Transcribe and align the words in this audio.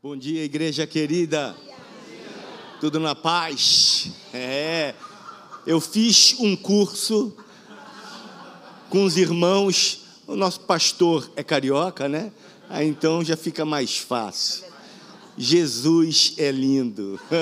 Bom 0.00 0.16
dia, 0.16 0.44
igreja 0.44 0.86
querida. 0.86 1.56
Tudo 2.80 3.00
na 3.00 3.16
paz? 3.16 4.12
É. 4.32 4.94
Eu 5.66 5.80
fiz 5.80 6.36
um 6.38 6.54
curso 6.54 7.36
com 8.90 9.02
os 9.02 9.16
irmãos. 9.16 10.04
O 10.24 10.36
nosso 10.36 10.60
pastor 10.60 11.28
é 11.34 11.42
carioca, 11.42 12.08
né? 12.08 12.30
Aí 12.68 12.86
então 12.86 13.24
já 13.24 13.36
fica 13.36 13.64
mais 13.64 13.98
fácil. 13.98 14.66
Jesus 15.36 16.34
é 16.38 16.52
lindo. 16.52 17.18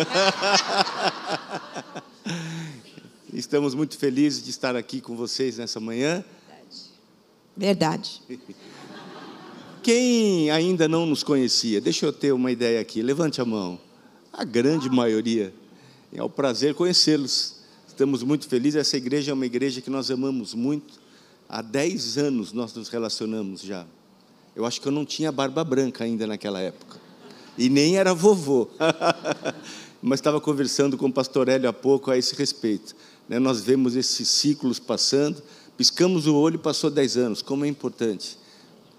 Estamos 3.34 3.74
muito 3.74 3.98
felizes 3.98 4.42
de 4.42 4.48
estar 4.48 4.74
aqui 4.74 5.02
com 5.02 5.14
vocês 5.14 5.58
nessa 5.58 5.78
manhã. 5.78 6.24
Verdade. 7.54 8.22
Quem 9.86 10.50
ainda 10.50 10.88
não 10.88 11.06
nos 11.06 11.22
conhecia, 11.22 11.80
deixa 11.80 12.06
eu 12.06 12.12
ter 12.12 12.32
uma 12.32 12.50
ideia 12.50 12.80
aqui, 12.80 13.00
levante 13.02 13.40
a 13.40 13.44
mão. 13.44 13.78
A 14.32 14.42
grande 14.42 14.90
maioria. 14.90 15.54
É 16.12 16.20
um 16.20 16.28
prazer 16.28 16.74
conhecê-los. 16.74 17.58
Estamos 17.86 18.24
muito 18.24 18.48
felizes. 18.48 18.80
Essa 18.80 18.96
igreja 18.96 19.30
é 19.30 19.34
uma 19.34 19.46
igreja 19.46 19.80
que 19.80 19.88
nós 19.88 20.10
amamos 20.10 20.54
muito. 20.54 20.94
Há 21.48 21.62
10 21.62 22.18
anos 22.18 22.52
nós 22.52 22.74
nos 22.74 22.88
relacionamos 22.88 23.60
já. 23.60 23.86
Eu 24.56 24.66
acho 24.66 24.80
que 24.80 24.88
eu 24.88 24.90
não 24.90 25.04
tinha 25.04 25.30
barba 25.30 25.62
branca 25.62 26.02
ainda 26.02 26.26
naquela 26.26 26.58
época. 26.58 27.00
E 27.56 27.68
nem 27.68 27.96
era 27.96 28.12
vovô. 28.12 28.68
Mas 30.02 30.18
estava 30.18 30.40
conversando 30.40 30.98
com 30.98 31.06
o 31.06 31.12
pastor 31.12 31.48
Hélio 31.48 31.70
há 31.70 31.72
pouco 31.72 32.10
a 32.10 32.18
esse 32.18 32.34
respeito. 32.34 32.96
Né? 33.28 33.38
Nós 33.38 33.60
vemos 33.60 33.94
esses 33.94 34.26
ciclos 34.26 34.80
passando, 34.80 35.40
piscamos 35.76 36.26
o 36.26 36.34
olho 36.34 36.56
e 36.56 36.58
passou 36.58 36.90
10 36.90 37.16
anos. 37.18 37.40
Como 37.40 37.64
é 37.64 37.68
importante 37.68 38.44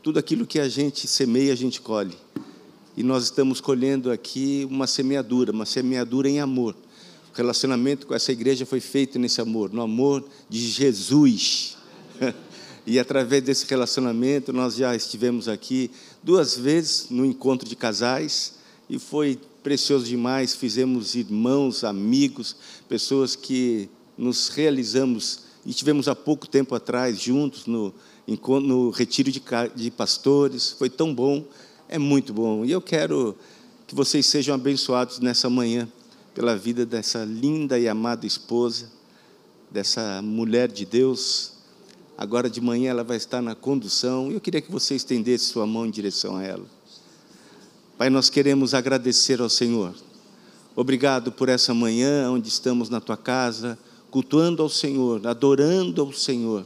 tudo 0.08 0.20
aquilo 0.20 0.48
que 0.48 0.58
a 0.58 0.70
gente 0.70 1.06
semeia, 1.06 1.52
a 1.52 1.56
gente 1.58 1.82
colhe. 1.82 2.16
E 2.96 3.04
nós 3.04 3.26
estamos 3.26 3.60
colhendo 3.60 4.10
aqui 4.10 4.66
uma 4.72 4.88
semeadura, 4.88 5.52
uma 5.52 5.66
semeadura 5.66 6.30
em 6.30 6.40
amor. 6.40 6.74
O 7.34 7.36
relacionamento 7.36 8.08
com 8.08 8.16
essa 8.16 8.32
igreja 8.32 8.66
foi 8.66 8.80
feito 8.80 9.20
nesse 9.20 9.42
amor, 9.42 9.70
no 9.74 9.82
amor 9.82 10.24
de 10.50 10.60
Jesus. 10.60 11.76
E 12.90 12.98
através 12.98 13.44
desse 13.44 13.66
relacionamento, 13.70 14.54
nós 14.54 14.78
já 14.78 14.96
estivemos 14.96 15.50
aqui 15.50 15.92
duas 16.24 16.58
vezes 16.58 17.08
no 17.10 17.26
encontro 17.26 17.68
de 17.68 17.76
casais 17.76 18.54
e 18.90 18.98
foi 18.98 19.38
precioso 19.62 20.06
demais. 20.06 20.56
Fizemos 20.56 21.16
irmãos, 21.16 21.84
amigos, 21.84 22.56
pessoas 22.88 23.36
que 23.36 23.90
nos 24.18 24.48
realizamos 24.48 25.42
e 25.66 25.74
tivemos 25.74 26.08
há 26.08 26.16
pouco 26.16 26.48
tempo 26.48 26.74
atrás 26.74 27.20
juntos 27.20 27.66
no 27.66 27.94
no 28.28 28.90
retiro 28.90 29.32
de, 29.32 29.92
pastores, 29.92 30.72
foi 30.72 30.90
tão 30.90 31.16
bom, 31.16 31.46
é 31.88 31.98
muito 31.98 32.34
bom. 32.34 32.66
E 32.66 32.72
eu 32.72 32.82
quero 32.82 33.38
que 33.88 33.96
vocês 33.96 34.26
sejam 34.26 34.54
abençoados 34.54 35.20
nessa 35.20 35.50
manhã 35.50 35.88
pela 36.36 36.58
vida 36.58 36.86
dessa 36.86 37.24
linda 37.24 37.80
e 37.80 37.88
amada 37.88 38.28
esposa, 38.28 38.92
dessa 39.72 40.22
mulher 40.22 40.70
de 40.70 40.86
Deus. 40.86 41.54
Agora 42.18 42.50
de 42.50 42.60
manhã 42.60 42.90
ela 42.90 43.04
vai 43.04 43.16
estar 43.16 43.42
na 43.42 43.56
condução 43.56 44.30
e 44.30 44.34
eu 44.34 44.42
queria 44.42 44.60
que 44.60 44.72
você 44.72 44.94
estendesse 44.94 45.46
sua 45.46 45.66
mão 45.66 45.86
em 45.86 45.90
direção 45.90 46.36
a 46.36 46.44
ela. 46.44 46.66
Pai, 47.98 48.10
nós 48.10 48.30
queremos 48.30 48.74
agradecer 48.74 49.40
ao 49.40 49.50
Senhor. 49.50 49.96
Obrigado 50.76 51.32
por 51.32 51.48
essa 51.48 51.74
manhã 51.74 52.30
onde 52.30 52.50
estamos 52.50 52.90
na 52.90 53.00
tua 53.00 53.18
casa, 53.18 53.80
cultuando 54.12 54.62
ao 54.62 54.70
Senhor, 54.70 55.26
adorando 55.26 56.02
ao 56.02 56.12
Senhor 56.12 56.66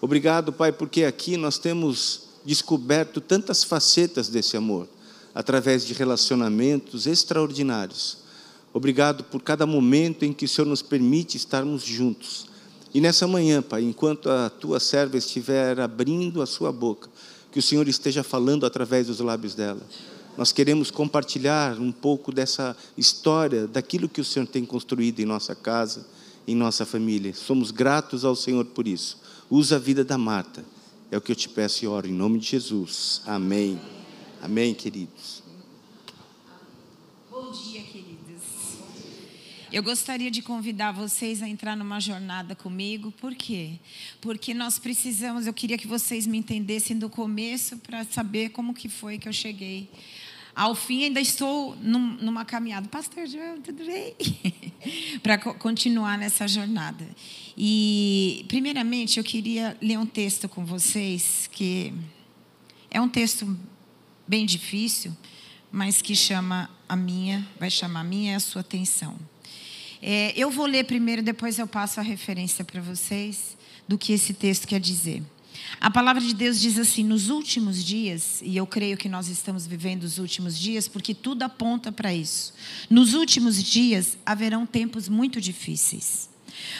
Obrigado, 0.00 0.52
Pai, 0.52 0.72
porque 0.72 1.04
aqui 1.04 1.36
nós 1.36 1.58
temos 1.58 2.22
descoberto 2.44 3.20
tantas 3.20 3.64
facetas 3.64 4.28
desse 4.28 4.56
amor, 4.56 4.88
através 5.34 5.86
de 5.86 5.92
relacionamentos 5.94 7.06
extraordinários. 7.06 8.18
Obrigado 8.72 9.24
por 9.24 9.42
cada 9.42 9.66
momento 9.66 10.24
em 10.24 10.32
que 10.32 10.44
o 10.44 10.48
Senhor 10.48 10.66
nos 10.66 10.82
permite 10.82 11.36
estarmos 11.36 11.82
juntos. 11.82 12.46
E 12.94 13.00
nessa 13.00 13.26
manhã, 13.26 13.60
Pai, 13.62 13.82
enquanto 13.82 14.30
a 14.30 14.48
tua 14.48 14.78
serva 14.78 15.16
estiver 15.16 15.80
abrindo 15.80 16.40
a 16.40 16.46
sua 16.46 16.70
boca, 16.72 17.08
que 17.50 17.58
o 17.58 17.62
Senhor 17.62 17.88
esteja 17.88 18.22
falando 18.22 18.66
através 18.66 19.06
dos 19.06 19.20
lábios 19.20 19.54
dela. 19.54 19.80
Nós 20.36 20.52
queremos 20.52 20.90
compartilhar 20.90 21.78
um 21.80 21.90
pouco 21.90 22.30
dessa 22.30 22.76
história, 22.96 23.66
daquilo 23.66 24.08
que 24.08 24.20
o 24.20 24.24
Senhor 24.24 24.46
tem 24.46 24.64
construído 24.64 25.20
em 25.20 25.24
nossa 25.24 25.54
casa, 25.54 26.06
em 26.46 26.54
nossa 26.54 26.84
família. 26.84 27.32
Somos 27.34 27.70
gratos 27.70 28.24
ao 28.24 28.36
Senhor 28.36 28.66
por 28.66 28.86
isso. 28.86 29.18
Usa 29.48 29.76
a 29.76 29.78
vida 29.78 30.04
da 30.04 30.18
Marta. 30.18 30.64
É 31.10 31.16
o 31.16 31.20
que 31.20 31.30
eu 31.30 31.36
te 31.36 31.48
peço 31.48 31.84
e 31.84 31.88
oro 31.88 32.08
em 32.08 32.12
nome 32.12 32.40
de 32.40 32.46
Jesus. 32.46 33.22
Amém. 33.24 33.80
Amém, 34.42 34.74
queridos. 34.74 35.42
Bom 37.30 37.52
dia, 37.52 37.80
queridos. 37.82 38.42
Eu 39.72 39.84
gostaria 39.84 40.32
de 40.32 40.42
convidar 40.42 40.90
vocês 40.90 41.42
a 41.42 41.48
entrar 41.48 41.76
numa 41.76 42.00
jornada 42.00 42.56
comigo. 42.56 43.12
Por 43.12 43.36
quê? 43.36 43.78
Porque 44.20 44.52
nós 44.52 44.80
precisamos, 44.80 45.46
eu 45.46 45.54
queria 45.54 45.78
que 45.78 45.86
vocês 45.86 46.26
me 46.26 46.38
entendessem 46.38 46.98
do 46.98 47.08
começo 47.08 47.76
para 47.78 48.04
saber 48.04 48.48
como 48.48 48.74
que 48.74 48.88
foi 48.88 49.16
que 49.16 49.28
eu 49.28 49.32
cheguei 49.32 49.88
ao 50.56 50.74
fim, 50.74 51.04
ainda 51.04 51.20
estou 51.20 51.76
num, 51.82 52.16
numa 52.16 52.42
caminhada. 52.42 52.88
Pastor 52.88 53.26
João, 53.26 53.60
tudo 53.60 53.84
bem? 53.84 54.16
Para 55.22 55.36
continuar 55.36 56.16
nessa 56.16 56.48
jornada. 56.48 57.06
E, 57.56 58.44
primeiramente, 58.48 59.18
eu 59.18 59.24
queria 59.24 59.76
ler 59.80 59.98
um 59.98 60.06
texto 60.06 60.48
com 60.48 60.64
vocês, 60.64 61.48
que 61.50 61.92
é 62.90 63.00
um 63.00 63.08
texto 63.08 63.58
bem 64.28 64.44
difícil, 64.44 65.16
mas 65.72 66.02
que 66.02 66.14
chama 66.14 66.70
a 66.88 66.94
minha, 66.94 67.46
vai 67.58 67.70
chamar 67.70 68.00
a 68.00 68.04
minha 68.04 68.32
e 68.32 68.34
a 68.36 68.40
sua 68.40 68.60
atenção. 68.60 69.16
É, 70.02 70.32
eu 70.36 70.50
vou 70.50 70.66
ler 70.66 70.84
primeiro, 70.84 71.22
depois 71.22 71.58
eu 71.58 71.66
passo 71.66 71.98
a 71.98 72.02
referência 72.02 72.64
para 72.64 72.80
vocês 72.80 73.56
do 73.88 73.96
que 73.96 74.12
esse 74.12 74.34
texto 74.34 74.66
quer 74.66 74.80
dizer. 74.80 75.22
A 75.80 75.90
palavra 75.90 76.22
de 76.22 76.34
Deus 76.34 76.60
diz 76.60 76.78
assim: 76.78 77.02
nos 77.02 77.30
últimos 77.30 77.82
dias, 77.82 78.40
e 78.42 78.56
eu 78.56 78.66
creio 78.66 78.96
que 78.96 79.08
nós 79.08 79.28
estamos 79.28 79.66
vivendo 79.66 80.04
os 80.04 80.18
últimos 80.18 80.58
dias, 80.58 80.86
porque 80.86 81.14
tudo 81.14 81.42
aponta 81.42 81.90
para 81.90 82.14
isso. 82.14 82.52
Nos 82.90 83.14
últimos 83.14 83.62
dias 83.62 84.18
haverão 84.24 84.66
tempos 84.66 85.08
muito 85.08 85.40
difíceis, 85.40 86.28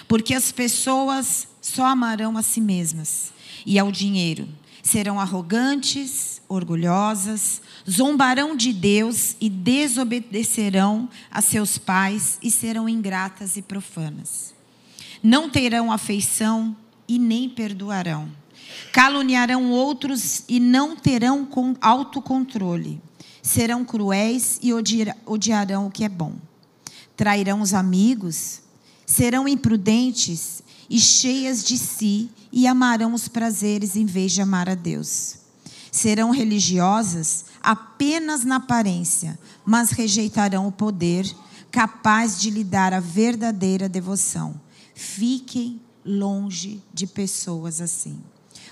porque 0.06 0.34
as 0.34 0.52
pessoas 0.52 1.48
só 1.60 1.86
amarão 1.86 2.36
a 2.36 2.42
si 2.42 2.60
mesmas 2.60 3.32
e 3.64 3.78
ao 3.78 3.90
dinheiro. 3.90 4.48
Serão 4.82 5.18
arrogantes, 5.18 6.40
orgulhosas, 6.48 7.60
zombarão 7.90 8.54
de 8.54 8.72
Deus 8.72 9.34
e 9.40 9.50
desobedecerão 9.50 11.08
a 11.30 11.42
seus 11.42 11.76
pais 11.76 12.38
e 12.42 12.50
serão 12.50 12.88
ingratas 12.88 13.56
e 13.56 13.62
profanas. 13.62 14.54
Não 15.22 15.50
terão 15.50 15.90
afeição 15.90 16.76
e 17.08 17.18
nem 17.18 17.48
perdoarão 17.48 18.30
Caluniarão 18.92 19.70
outros 19.70 20.44
e 20.48 20.58
não 20.58 20.96
terão 20.96 21.48
autocontrole. 21.80 23.00
Serão 23.42 23.84
cruéis 23.84 24.58
e 24.62 24.72
odiarão 24.72 25.86
o 25.86 25.90
que 25.90 26.04
é 26.04 26.08
bom. 26.08 26.34
Trairão 27.16 27.60
os 27.60 27.72
amigos, 27.72 28.60
serão 29.06 29.46
imprudentes 29.46 30.62
e 30.90 30.98
cheias 30.98 31.62
de 31.62 31.78
si 31.78 32.28
e 32.52 32.66
amarão 32.66 33.14
os 33.14 33.28
prazeres 33.28 33.96
em 33.96 34.04
vez 34.04 34.32
de 34.32 34.42
amar 34.42 34.68
a 34.68 34.74
Deus. 34.74 35.36
Serão 35.90 36.30
religiosas 36.30 37.46
apenas 37.62 38.44
na 38.44 38.56
aparência, 38.56 39.38
mas 39.64 39.90
rejeitarão 39.90 40.66
o 40.66 40.72
poder 40.72 41.26
capaz 41.70 42.40
de 42.40 42.50
lhe 42.50 42.64
dar 42.64 42.92
a 42.92 43.00
verdadeira 43.00 43.88
devoção. 43.88 44.60
Fiquem 44.94 45.80
longe 46.04 46.82
de 46.92 47.06
pessoas 47.06 47.80
assim. 47.80 48.20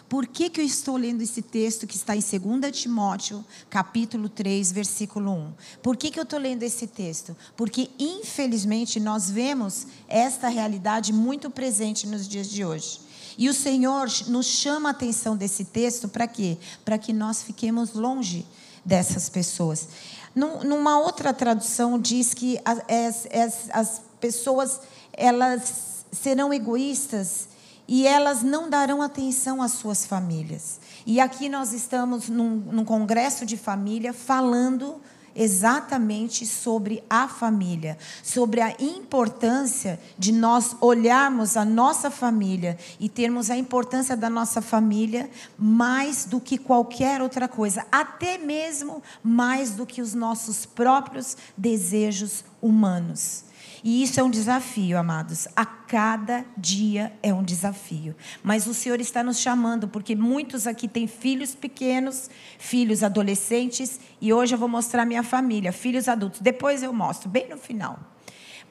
Por 0.09 0.27
que, 0.27 0.51
que 0.51 0.61
eu 0.61 0.65
estou 0.65 0.97
lendo 0.97 1.23
esse 1.23 1.41
texto 1.41 1.87
que 1.87 1.97
está 1.97 2.15
em 2.15 2.21
2 2.21 2.79
Timóteo, 2.79 3.45
capítulo 3.71 4.29
3, 4.29 4.71
versículo 4.71 5.33
1? 5.33 5.53
Por 5.83 5.97
que, 5.97 6.11
que 6.11 6.19
eu 6.19 6.25
estou 6.25 6.39
lendo 6.39 6.63
esse 6.63 6.87
texto? 6.87 7.37
Porque, 7.57 7.91
infelizmente, 7.99 9.01
nós 9.01 9.31
vemos 9.31 9.87
esta 10.07 10.49
realidade 10.49 11.13
muito 11.13 11.51
presente 11.51 12.07
nos 12.07 12.29
dias 12.29 12.49
de 12.51 12.65
hoje. 12.65 13.01
E 13.37 13.49
o 13.49 13.55
Senhor 13.55 14.09
nos 14.29 14.47
chama 14.47 14.91
a 14.91 14.93
atenção 14.93 15.37
desse 15.37 15.65
texto 15.65 16.09
para 16.09 16.29
quê? 16.29 16.59
Para 16.85 16.99
que 16.99 17.13
nós 17.13 17.43
fiquemos 17.43 17.95
longe 17.95 18.47
dessas 18.85 19.29
pessoas. 19.29 19.89
Numa 20.35 20.99
outra 20.99 21.33
tradução 21.33 21.99
diz 21.99 22.35
que 22.35 22.61
as, 22.65 23.27
as, 23.33 23.69
as 23.71 24.03
pessoas 24.21 24.81
elas 25.13 26.05
serão 26.13 26.53
egoístas 26.53 27.49
e 27.87 28.07
elas 28.07 28.43
não 28.43 28.71
darão 28.71 29.03
atenção 29.03 29.63
às 29.63 29.73
suas 29.73 30.07
famílias. 30.07 30.81
E 31.07 31.21
aqui 31.21 31.49
nós 31.49 31.73
estamos 31.73 32.29
num, 32.29 32.57
num 32.57 32.85
congresso 32.85 33.45
de 33.45 33.57
família 33.57 34.13
falando 34.13 35.01
exatamente 35.35 36.47
sobre 36.47 37.03
a 37.11 37.27
família, 37.27 37.99
sobre 38.23 38.61
a 38.61 38.75
importância 38.79 39.99
de 40.19 40.33
nós 40.33 40.77
olharmos 40.81 41.57
a 41.57 41.65
nossa 41.65 42.11
família 42.11 42.79
e 43.01 43.09
termos 43.09 43.51
a 43.51 43.57
importância 43.57 44.17
da 44.17 44.31
nossa 44.31 44.63
família 44.63 45.29
mais 45.59 46.25
do 46.25 46.41
que 46.41 46.57
qualquer 46.57 47.21
outra 47.21 47.49
coisa, 47.49 47.85
até 47.91 48.39
mesmo 48.39 49.03
mais 49.23 49.73
do 49.73 49.85
que 49.85 50.01
os 50.01 50.15
nossos 50.15 50.65
próprios 50.65 51.37
desejos 51.57 52.45
humanos. 52.63 53.45
E 53.85 54.03
isso 54.03 54.19
é 54.19 54.23
um 54.23 54.31
desafio, 54.31 54.99
amados. 54.99 55.47
A 55.55 55.67
cada 55.67 56.43
dia 56.57 57.13
é 57.23 57.35
um 57.35 57.43
desafio. 57.43 58.17
Mas 58.43 58.67
o 58.67 58.73
Senhor 58.73 58.99
está 58.99 59.23
nos 59.23 59.39
chamando, 59.39 59.87
porque 59.87 60.17
muitos 60.17 60.67
aqui 60.67 60.89
têm 60.89 61.07
filhos 61.07 61.55
pequenos, 61.55 62.31
filhos 62.59 63.03
adolescentes, 63.03 64.01
e 64.23 64.33
hoje 64.33 64.55
eu 64.55 64.59
vou 64.59 64.71
mostrar 64.71 65.05
minha 65.05 65.23
família, 65.23 65.71
filhos 65.71 66.09
adultos. 66.09 66.41
Depois 66.41 66.83
eu 66.83 66.95
mostro, 66.95 67.29
bem 67.29 67.47
no 67.51 67.59
final. 67.59 67.99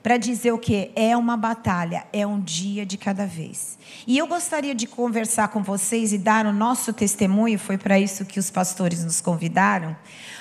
Para 0.01 0.17
dizer 0.17 0.51
o 0.51 0.57
que? 0.57 0.91
É 0.95 1.15
uma 1.15 1.37
batalha, 1.37 2.07
é 2.11 2.25
um 2.25 2.41
dia 2.41 2.83
de 2.83 2.97
cada 2.97 3.27
vez. 3.27 3.77
E 4.07 4.17
eu 4.17 4.25
gostaria 4.25 4.73
de 4.73 4.87
conversar 4.87 5.49
com 5.49 5.61
vocês 5.61 6.11
e 6.11 6.17
dar 6.17 6.47
o 6.47 6.51
nosso 6.51 6.91
testemunho, 6.91 7.59
foi 7.59 7.77
para 7.77 7.99
isso 7.99 8.25
que 8.25 8.39
os 8.39 8.49
pastores 8.49 9.03
nos 9.03 9.21
convidaram, 9.21 9.95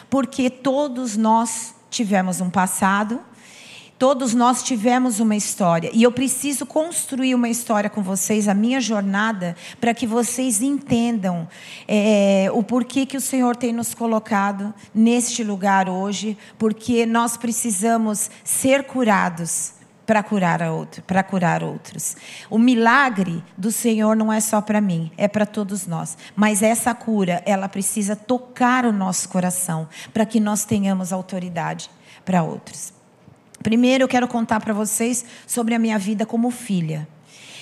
porque 0.08 0.48
todos 0.48 1.14
nós 1.14 1.74
tivemos 1.90 2.40
um 2.40 2.48
passado, 2.48 3.20
Todos 4.02 4.34
nós 4.34 4.64
tivemos 4.64 5.20
uma 5.20 5.36
história 5.36 5.88
e 5.94 6.02
eu 6.02 6.10
preciso 6.10 6.66
construir 6.66 7.36
uma 7.36 7.48
história 7.48 7.88
com 7.88 8.02
vocês, 8.02 8.48
a 8.48 8.52
minha 8.52 8.80
jornada, 8.80 9.54
para 9.80 9.94
que 9.94 10.08
vocês 10.08 10.60
entendam 10.60 11.46
é, 11.86 12.48
o 12.52 12.64
porquê 12.64 13.06
que 13.06 13.16
o 13.16 13.20
Senhor 13.20 13.54
tem 13.54 13.72
nos 13.72 13.94
colocado 13.94 14.74
neste 14.92 15.44
lugar 15.44 15.88
hoje, 15.88 16.36
porque 16.58 17.06
nós 17.06 17.36
precisamos 17.36 18.28
ser 18.42 18.88
curados 18.88 19.74
para 20.04 20.20
curar 20.20 20.64
a 20.64 20.72
outro, 20.72 21.00
para 21.04 21.22
curar 21.22 21.62
outros. 21.62 22.16
O 22.50 22.58
milagre 22.58 23.40
do 23.56 23.70
Senhor 23.70 24.16
não 24.16 24.32
é 24.32 24.40
só 24.40 24.60
para 24.60 24.80
mim, 24.80 25.12
é 25.16 25.28
para 25.28 25.46
todos 25.46 25.86
nós. 25.86 26.18
Mas 26.34 26.60
essa 26.60 26.92
cura, 26.92 27.40
ela 27.46 27.68
precisa 27.68 28.16
tocar 28.16 28.84
o 28.84 28.92
nosso 28.92 29.28
coração 29.28 29.88
para 30.12 30.26
que 30.26 30.40
nós 30.40 30.64
tenhamos 30.64 31.12
autoridade 31.12 31.88
para 32.24 32.42
outros. 32.42 33.00
Primeiro 33.62 34.04
eu 34.04 34.08
quero 34.08 34.26
contar 34.26 34.60
para 34.60 34.74
vocês 34.74 35.24
sobre 35.46 35.74
a 35.74 35.78
minha 35.78 35.98
vida 35.98 36.26
como 36.26 36.50
filha. 36.50 37.08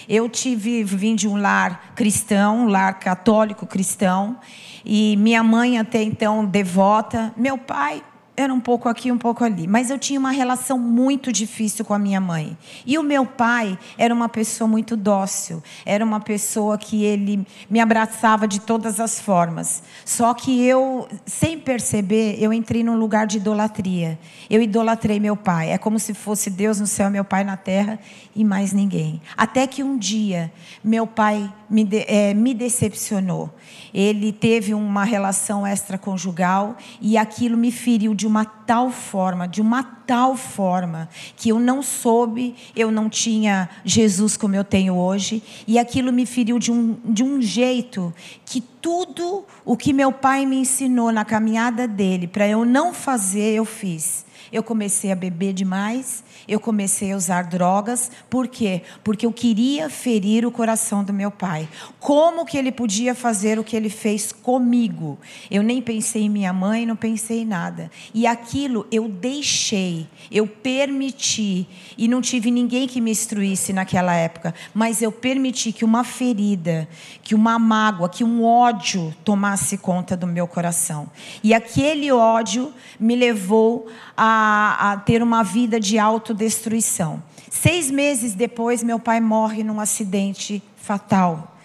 Eu 0.08 0.28
tive 0.28 0.82
vim 0.82 1.14
de 1.14 1.28
um 1.28 1.36
lar 1.36 1.92
cristão, 1.94 2.64
um 2.64 2.68
lar 2.68 2.98
católico 2.98 3.66
cristão, 3.66 4.38
e 4.84 5.16
minha 5.16 5.42
mãe 5.42 5.78
até 5.78 6.02
então 6.02 6.44
devota, 6.44 7.32
meu 7.36 7.56
pai 7.58 8.02
era 8.40 8.52
um 8.52 8.60
pouco 8.60 8.88
aqui, 8.88 9.12
um 9.12 9.18
pouco 9.18 9.44
ali. 9.44 9.66
Mas 9.66 9.90
eu 9.90 9.98
tinha 9.98 10.18
uma 10.18 10.30
relação 10.30 10.78
muito 10.78 11.32
difícil 11.32 11.84
com 11.84 11.94
a 11.94 11.98
minha 11.98 12.20
mãe. 12.20 12.56
E 12.86 12.98
o 12.98 13.02
meu 13.02 13.24
pai 13.24 13.78
era 13.96 14.12
uma 14.12 14.28
pessoa 14.28 14.66
muito 14.66 14.96
dócil, 14.96 15.62
era 15.84 16.04
uma 16.04 16.20
pessoa 16.20 16.76
que 16.78 17.04
ele 17.04 17.46
me 17.68 17.80
abraçava 17.80 18.48
de 18.48 18.60
todas 18.60 19.00
as 19.00 19.20
formas. 19.20 19.82
Só 20.04 20.34
que 20.34 20.64
eu, 20.64 21.08
sem 21.26 21.58
perceber, 21.58 22.36
eu 22.42 22.52
entrei 22.52 22.82
num 22.82 22.96
lugar 22.96 23.26
de 23.26 23.36
idolatria. 23.38 24.18
Eu 24.48 24.60
idolatrei 24.60 25.20
meu 25.20 25.36
pai. 25.36 25.70
É 25.70 25.78
como 25.78 25.98
se 25.98 26.14
fosse 26.14 26.50
Deus 26.50 26.80
no 26.80 26.86
céu, 26.86 27.10
meu 27.10 27.24
pai 27.24 27.44
na 27.44 27.56
terra 27.56 27.98
e 28.34 28.44
mais 28.44 28.72
ninguém. 28.72 29.20
Até 29.36 29.66
que 29.66 29.82
um 29.82 29.96
dia, 29.96 30.52
meu 30.82 31.06
pai 31.06 31.52
me, 31.70 31.84
de, 31.84 32.04
é, 32.08 32.34
me 32.34 32.52
decepcionou. 32.52 33.54
Ele 33.94 34.32
teve 34.32 34.74
uma 34.74 35.04
relação 35.04 35.66
extraconjugal 35.66 36.76
e 37.00 37.16
aquilo 37.16 37.56
me 37.56 37.70
feriu 37.70 38.14
de 38.14 38.26
uma 38.26 38.44
tal 38.44 38.90
forma, 38.90 39.46
de 39.46 39.60
uma 39.60 39.82
tal 39.82 40.36
forma, 40.36 41.08
que 41.36 41.50
eu 41.50 41.60
não 41.60 41.82
soube, 41.82 42.54
eu 42.74 42.90
não 42.90 43.08
tinha 43.08 43.68
Jesus 43.84 44.36
como 44.36 44.56
eu 44.56 44.64
tenho 44.64 44.96
hoje, 44.96 45.42
e 45.66 45.78
aquilo 45.78 46.12
me 46.12 46.26
feriu 46.26 46.58
de 46.58 46.72
um, 46.72 46.96
de 47.04 47.22
um 47.22 47.40
jeito 47.40 48.12
que 48.44 48.60
tudo 48.60 49.44
o 49.64 49.76
que 49.76 49.92
meu 49.92 50.10
pai 50.12 50.46
me 50.46 50.56
ensinou 50.56 51.12
na 51.12 51.24
caminhada 51.24 51.86
dele, 51.86 52.26
para 52.26 52.48
eu 52.48 52.64
não 52.64 52.92
fazer, 52.92 53.54
eu 53.54 53.64
fiz. 53.64 54.24
Eu 54.52 54.64
comecei 54.64 55.12
a 55.12 55.14
beber 55.14 55.52
demais, 55.52 56.24
eu 56.50 56.58
comecei 56.58 57.12
a 57.12 57.16
usar 57.16 57.44
drogas. 57.44 58.10
Por 58.28 58.48
quê? 58.48 58.82
Porque 59.04 59.24
eu 59.24 59.32
queria 59.32 59.88
ferir 59.88 60.44
o 60.44 60.50
coração 60.50 61.04
do 61.04 61.12
meu 61.12 61.30
pai. 61.30 61.68
Como 62.00 62.44
que 62.44 62.58
ele 62.58 62.72
podia 62.72 63.14
fazer 63.14 63.56
o 63.56 63.62
que 63.62 63.76
ele 63.76 63.88
fez 63.88 64.32
comigo? 64.32 65.16
Eu 65.48 65.62
nem 65.62 65.80
pensei 65.80 66.22
em 66.22 66.28
minha 66.28 66.52
mãe, 66.52 66.84
não 66.84 66.96
pensei 66.96 67.42
em 67.42 67.44
nada. 67.44 67.88
E 68.12 68.26
aquilo 68.26 68.84
eu 68.90 69.08
deixei, 69.08 70.08
eu 70.28 70.44
permiti, 70.44 71.68
e 71.96 72.08
não 72.08 72.20
tive 72.20 72.50
ninguém 72.50 72.88
que 72.88 73.00
me 73.00 73.12
instruísse 73.12 73.72
naquela 73.72 74.16
época, 74.16 74.52
mas 74.74 75.00
eu 75.00 75.12
permiti 75.12 75.70
que 75.72 75.84
uma 75.84 76.02
ferida, 76.02 76.88
que 77.22 77.32
uma 77.32 77.60
mágoa, 77.60 78.08
que 78.08 78.24
um 78.24 78.44
ódio 78.44 79.14
tomasse 79.24 79.78
conta 79.78 80.16
do 80.16 80.26
meu 80.26 80.48
coração. 80.48 81.08
E 81.44 81.54
aquele 81.54 82.10
ódio 82.10 82.72
me 82.98 83.14
levou 83.14 83.86
a, 84.22 84.92
a 84.92 84.96
ter 84.98 85.22
uma 85.22 85.42
vida 85.42 85.80
de 85.80 85.98
autodestruição. 85.98 87.22
Seis 87.50 87.90
meses 87.90 88.34
depois, 88.34 88.82
meu 88.82 88.98
pai 88.98 89.18
morre 89.18 89.64
num 89.64 89.80
acidente 89.80 90.62
fatal. 90.76 91.56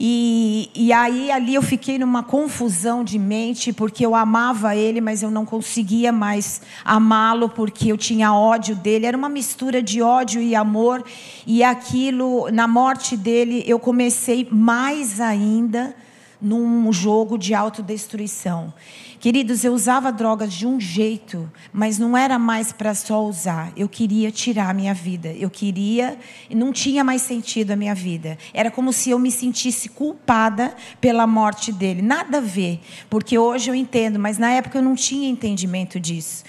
E, 0.00 0.70
e 0.74 0.94
aí 0.94 1.30
ali 1.30 1.54
eu 1.54 1.60
fiquei 1.60 1.98
numa 1.98 2.22
confusão 2.22 3.04
de 3.04 3.18
mente, 3.18 3.70
porque 3.70 4.04
eu 4.04 4.14
amava 4.14 4.74
ele, 4.74 4.98
mas 4.98 5.22
eu 5.22 5.30
não 5.30 5.44
conseguia 5.44 6.10
mais 6.10 6.62
amá-lo, 6.82 7.50
porque 7.50 7.92
eu 7.92 7.98
tinha 7.98 8.32
ódio 8.32 8.74
dele. 8.74 9.04
Era 9.04 9.16
uma 9.16 9.28
mistura 9.28 9.82
de 9.82 10.00
ódio 10.00 10.40
e 10.40 10.54
amor. 10.54 11.04
E 11.46 11.62
aquilo, 11.62 12.50
na 12.50 12.66
morte 12.66 13.14
dele, 13.14 13.62
eu 13.66 13.78
comecei 13.78 14.48
mais 14.50 15.20
ainda 15.20 15.94
num 16.40 16.90
jogo 16.90 17.36
de 17.36 17.52
autodestruição. 17.52 18.72
Queridos, 19.24 19.64
eu 19.64 19.72
usava 19.72 20.12
drogas 20.12 20.52
de 20.52 20.66
um 20.66 20.78
jeito, 20.78 21.50
mas 21.72 21.98
não 21.98 22.14
era 22.14 22.38
mais 22.38 22.72
para 22.72 22.94
só 22.94 23.24
usar. 23.24 23.72
Eu 23.74 23.88
queria 23.88 24.30
tirar 24.30 24.68
a 24.68 24.74
minha 24.74 24.92
vida. 24.92 25.32
Eu 25.32 25.48
queria, 25.48 26.18
não 26.54 26.70
tinha 26.70 27.02
mais 27.02 27.22
sentido 27.22 27.70
a 27.70 27.76
minha 27.76 27.94
vida. 27.94 28.36
Era 28.52 28.70
como 28.70 28.92
se 28.92 29.08
eu 29.08 29.18
me 29.18 29.30
sentisse 29.30 29.88
culpada 29.88 30.74
pela 31.00 31.26
morte 31.26 31.72
dele. 31.72 32.02
Nada 32.02 32.36
a 32.36 32.40
ver, 32.42 32.80
porque 33.08 33.38
hoje 33.38 33.70
eu 33.70 33.74
entendo, 33.74 34.18
mas 34.18 34.36
na 34.36 34.50
época 34.50 34.76
eu 34.76 34.82
não 34.82 34.94
tinha 34.94 35.26
entendimento 35.26 35.98
disso. 35.98 36.44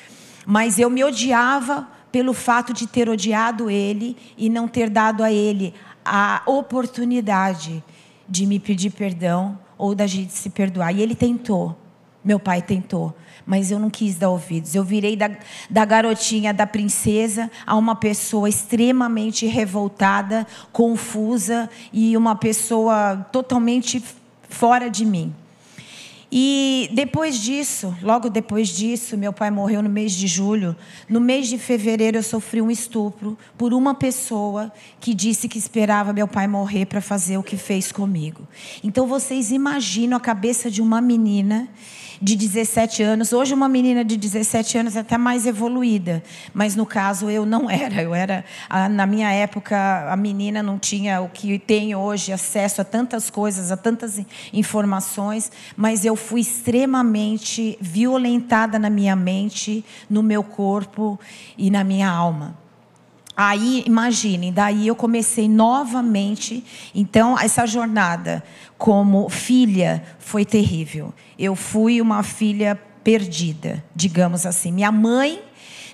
Mas 0.45 0.77
eu 0.77 0.89
me 0.89 1.01
odiava 1.01 1.87
pelo 2.11 2.33
fato 2.33 2.73
de 2.73 2.87
ter 2.87 3.07
odiado 3.07 3.69
ele 3.69 4.17
e 4.37 4.49
não 4.49 4.67
ter 4.67 4.89
dado 4.89 5.23
a 5.23 5.31
ele 5.31 5.73
a 6.03 6.41
oportunidade 6.45 7.81
de 8.27 8.45
me 8.45 8.59
pedir 8.59 8.89
perdão 8.89 9.57
ou 9.77 9.95
da 9.95 10.05
gente 10.05 10.33
se 10.33 10.49
perdoar. 10.49 10.93
E 10.93 11.01
ele 11.01 11.15
tentou. 11.15 11.84
Meu 12.25 12.39
pai 12.39 12.59
tentou, 12.59 13.15
mas 13.45 13.69
eu 13.69 13.77
não 13.77 13.87
quis 13.87 14.15
dar 14.15 14.31
ouvidos. 14.31 14.73
Eu 14.73 14.83
virei 14.83 15.15
da, 15.15 15.29
da 15.69 15.85
garotinha, 15.85 16.51
da 16.51 16.65
princesa, 16.65 17.51
a 17.67 17.75
uma 17.75 17.95
pessoa 17.95 18.49
extremamente 18.49 19.45
revoltada, 19.45 20.47
confusa 20.73 21.69
e 21.93 22.17
uma 22.17 22.35
pessoa 22.35 23.17
totalmente 23.31 24.03
fora 24.49 24.89
de 24.89 25.05
mim. 25.05 25.31
E 26.37 26.89
depois 26.91 27.39
disso, 27.39 27.95
logo 28.01 28.29
depois 28.29 28.69
disso, 28.69 29.15
meu 29.15 29.31
pai 29.31 29.51
morreu 29.51 29.81
no 29.81 29.89
mês 29.89 30.11
de 30.11 30.27
julho. 30.27 30.75
No 31.07 31.21
mês 31.21 31.47
de 31.47 31.57
fevereiro, 31.57 32.17
eu 32.17 32.23
sofri 32.23 32.61
um 32.61 32.71
estupro 32.71 33.37
por 33.57 33.73
uma 33.73 33.93
pessoa 33.93 34.71
que 34.99 35.13
disse 35.13 35.47
que 35.47 35.57
esperava 35.57 36.11
meu 36.11 36.27
pai 36.27 36.47
morrer 36.47 36.87
para 36.87 36.99
fazer 36.99 37.37
o 37.37 37.43
que 37.43 37.55
fez 37.55 37.91
comigo. 37.91 38.47
Então 38.83 39.07
vocês 39.07 39.51
imaginam 39.51 40.17
a 40.17 40.19
cabeça 40.19 40.69
de 40.71 40.81
uma 40.81 40.99
menina 40.99 41.69
de 42.21 42.35
17 42.35 43.03
anos. 43.03 43.33
Hoje, 43.33 43.53
uma 43.53 43.69
menina 43.69 44.03
de 44.03 44.17
17 44.17 44.77
anos 44.77 44.95
é 44.95 44.99
até 44.99 45.17
mais 45.17 45.45
evoluída, 45.45 46.23
mas 46.53 46.75
no 46.75 46.85
caso 46.85 47.29
eu 47.29 47.45
não 47.45 47.69
era. 47.69 48.01
Eu 48.01 48.13
era, 48.13 48.43
na 48.89 49.05
minha 49.05 49.31
época, 49.31 50.11
a 50.11 50.15
menina 50.15 50.61
não 50.61 50.79
tinha 50.79 51.21
o 51.21 51.29
que 51.29 51.59
tem 51.59 51.95
hoje, 51.95 52.31
acesso 52.31 52.81
a 52.81 52.83
tantas 52.83 53.29
coisas, 53.29 53.71
a 53.71 53.77
tantas 53.77 54.19
informações, 54.53 55.51
mas 55.75 56.05
eu 56.05 56.15
fui 56.15 56.41
extremamente 56.41 57.77
violentada 57.81 58.79
na 58.79 58.89
minha 58.89 59.15
mente, 59.15 59.83
no 60.09 60.21
meu 60.21 60.43
corpo 60.43 61.19
e 61.57 61.69
na 61.69 61.83
minha 61.83 62.09
alma. 62.09 62.64
Aí, 63.37 63.83
imaginem, 63.85 64.53
daí 64.53 64.87
eu 64.87 64.95
comecei 64.95 65.49
novamente. 65.49 66.63
Então, 66.93 67.37
essa 67.37 67.65
jornada 67.65 68.43
como 68.77 69.29
filha 69.29 70.03
foi 70.19 70.45
terrível. 70.45 71.13
Eu 71.37 71.55
fui 71.55 71.99
uma 71.99 72.23
filha 72.23 72.79
perdida, 73.03 73.83
digamos 73.95 74.45
assim. 74.45 74.71
Minha 74.71 74.91
mãe 74.91 75.41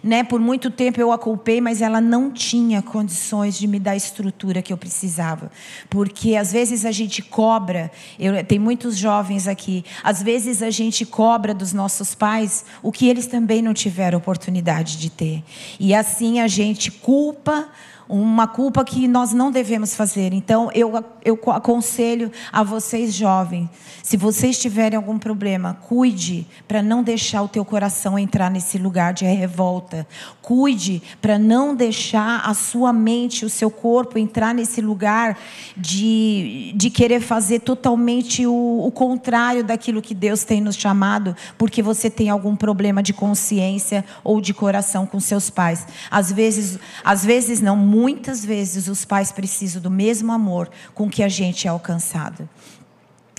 né? 0.04 0.24
Por 0.24 0.40
muito 0.40 0.72
tempo 0.72 1.00
eu 1.00 1.12
a 1.12 1.18
culpei, 1.18 1.62
mas 1.62 1.82
ela 1.82 2.02
não 2.02 2.32
tinha 2.32 2.82
condições 2.82 3.58
de 3.58 3.68
me 3.68 3.80
dar 3.80 3.92
a 3.92 3.96
estrutura 3.96 4.62
que 4.62 4.74
eu 4.74 4.78
precisava. 4.78 5.52
Porque 5.90 6.36
às 6.36 6.52
vezes 6.52 6.86
a 6.86 6.92
gente 6.92 7.22
cobra, 7.22 7.92
eu, 8.20 8.44
tem 8.44 8.58
muitos 8.58 8.98
jovens 8.98 9.48
aqui, 9.48 9.86
às 10.04 10.22
vezes 10.22 10.62
a 10.64 10.70
gente 10.70 11.06
cobra 11.06 11.54
dos 11.54 11.74
nossos 11.74 12.16
pais 12.16 12.66
o 12.82 12.92
que 12.92 13.08
eles 13.08 13.28
também 13.28 13.62
não 13.62 13.74
tiveram 13.74 14.18
oportunidade 14.18 14.98
de 14.98 15.10
ter. 15.10 15.44
E 15.80 15.94
assim 15.94 16.40
a 16.40 16.48
gente 16.48 16.92
culpa 16.92 17.70
uma 18.12 18.46
culpa 18.46 18.84
que 18.84 19.08
nós 19.08 19.32
não 19.32 19.50
devemos 19.52 19.96
fazer. 19.96 20.34
Então, 20.34 20.70
eu, 20.74 21.04
eu 21.24 21.40
aconselho 21.52 22.30
a 22.52 22.62
vocês 22.62 23.14
jovens, 23.14 23.70
se 24.04 24.18
vocês 24.18 24.60
tiverem 24.60 24.98
algum 24.98 25.18
problema, 25.18 25.78
cuide 25.88 26.46
para 26.68 26.82
não 26.82 27.02
deixar 27.02 27.44
o 27.44 27.48
teu 27.48 27.64
coração 27.64 28.20
entrar 28.20 28.52
nesse 28.52 28.78
lugar 28.78 29.14
de 29.14 29.24
revolta. 29.26 30.06
Cuide 30.42 31.02
para 31.22 31.40
não 31.40 31.74
deixar 31.74 32.42
a 32.44 32.54
sua 32.54 32.92
mente, 32.92 33.46
o 33.46 33.50
seu 33.50 33.72
corpo 33.72 34.18
entrar 34.18 34.54
nesse 34.54 34.82
lugar 34.82 35.38
de, 35.78 36.74
de 36.76 36.90
querer 36.90 37.22
fazer 37.22 37.60
totalmente 37.60 38.46
o, 38.46 38.86
o 38.86 38.92
contrário 38.92 39.64
daquilo 39.64 40.02
que 40.02 40.14
Deus 40.14 40.44
tem 40.44 40.60
nos 40.60 40.76
chamado, 40.76 41.36
porque 41.58 41.82
você 41.82 42.10
tem 42.10 42.30
algum 42.30 42.56
problema 42.56 43.02
de 43.02 43.14
consciência 43.14 44.04
ou 44.24 44.42
de 44.42 44.54
coração 44.54 45.06
com 45.06 45.20
seus 45.20 45.50
pais. 45.50 45.86
Às 46.10 46.32
vezes, 46.32 46.80
às 47.04 47.24
vezes 47.24 47.62
não, 47.62 47.78
muitas 48.02 48.44
vezes 48.44 48.88
os 48.88 49.06
pais 49.06 49.32
precisam 49.32 49.80
do 49.80 49.92
mesmo 49.92 50.32
amor 50.32 50.72
com 50.96 51.08
que 51.08 51.22
a 51.22 51.30
gente 51.30 51.68
é 51.68 51.70
alcançado. 51.70 52.50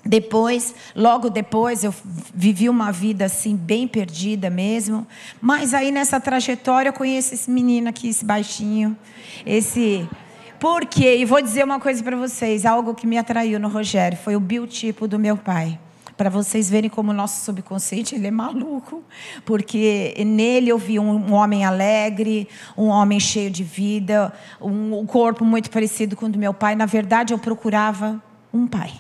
Depois, 0.05 0.75
logo 0.95 1.29
depois, 1.29 1.83
eu 1.83 1.93
vivi 2.33 2.69
uma 2.69 2.93
vida 2.93 3.25
assim 3.25 3.57
bem 3.57 3.89
perdida 3.89 4.49
mesmo. 4.49 5.05
Mas 5.41 5.75
aí 5.75 5.91
nessa 5.91 6.21
trajetória 6.21 6.91
eu 6.91 6.93
conheço 6.93 7.35
esse 7.35 7.51
menino 7.51 7.89
aqui, 7.89 8.09
esse 8.09 8.25
baixinho, 8.25 8.97
esse 9.45 10.09
por 10.61 10.87
quê? 10.87 11.17
E 11.17 11.25
vou 11.25 11.43
dizer 11.43 11.65
uma 11.65 11.81
coisa 11.81 12.01
para 12.05 12.17
vocês, 12.17 12.65
algo 12.65 12.95
que 12.95 13.05
me 13.05 13.19
atraiu 13.19 13.59
no 13.59 13.69
Rogério, 13.69 14.17
foi 14.17 14.37
o 14.37 14.41
biotipo 14.41 15.09
do 15.09 15.19
meu 15.19 15.37
pai. 15.37 15.77
Para 16.17 16.31
vocês 16.31 16.69
verem 16.69 16.91
como 16.91 17.11
o 17.11 17.15
nosso 17.15 17.45
subconsciente 17.45 18.15
ele 18.15 18.27
é 18.27 18.31
maluco, 18.31 19.03
porque 19.45 20.15
nele 20.27 20.69
eu 20.69 20.79
vi 20.79 20.99
um, 20.99 21.11
um 21.11 21.33
homem 21.33 21.65
alegre, 21.65 22.49
um 22.77 22.89
homem 22.89 23.19
cheio 23.19 23.51
de 23.51 23.65
vida, 23.65 24.33
um, 24.61 24.99
um 24.99 25.07
corpo 25.07 25.45
muito 25.45 25.71
parecido 25.71 26.15
com 26.17 26.27
o 26.27 26.29
do 26.29 26.39
meu 26.39 26.53
pai. 26.53 26.75
Na 26.75 26.87
verdade, 26.87 27.33
eu 27.33 27.39
procurava 27.39 28.23
um 28.53 28.67
pai. 28.67 28.93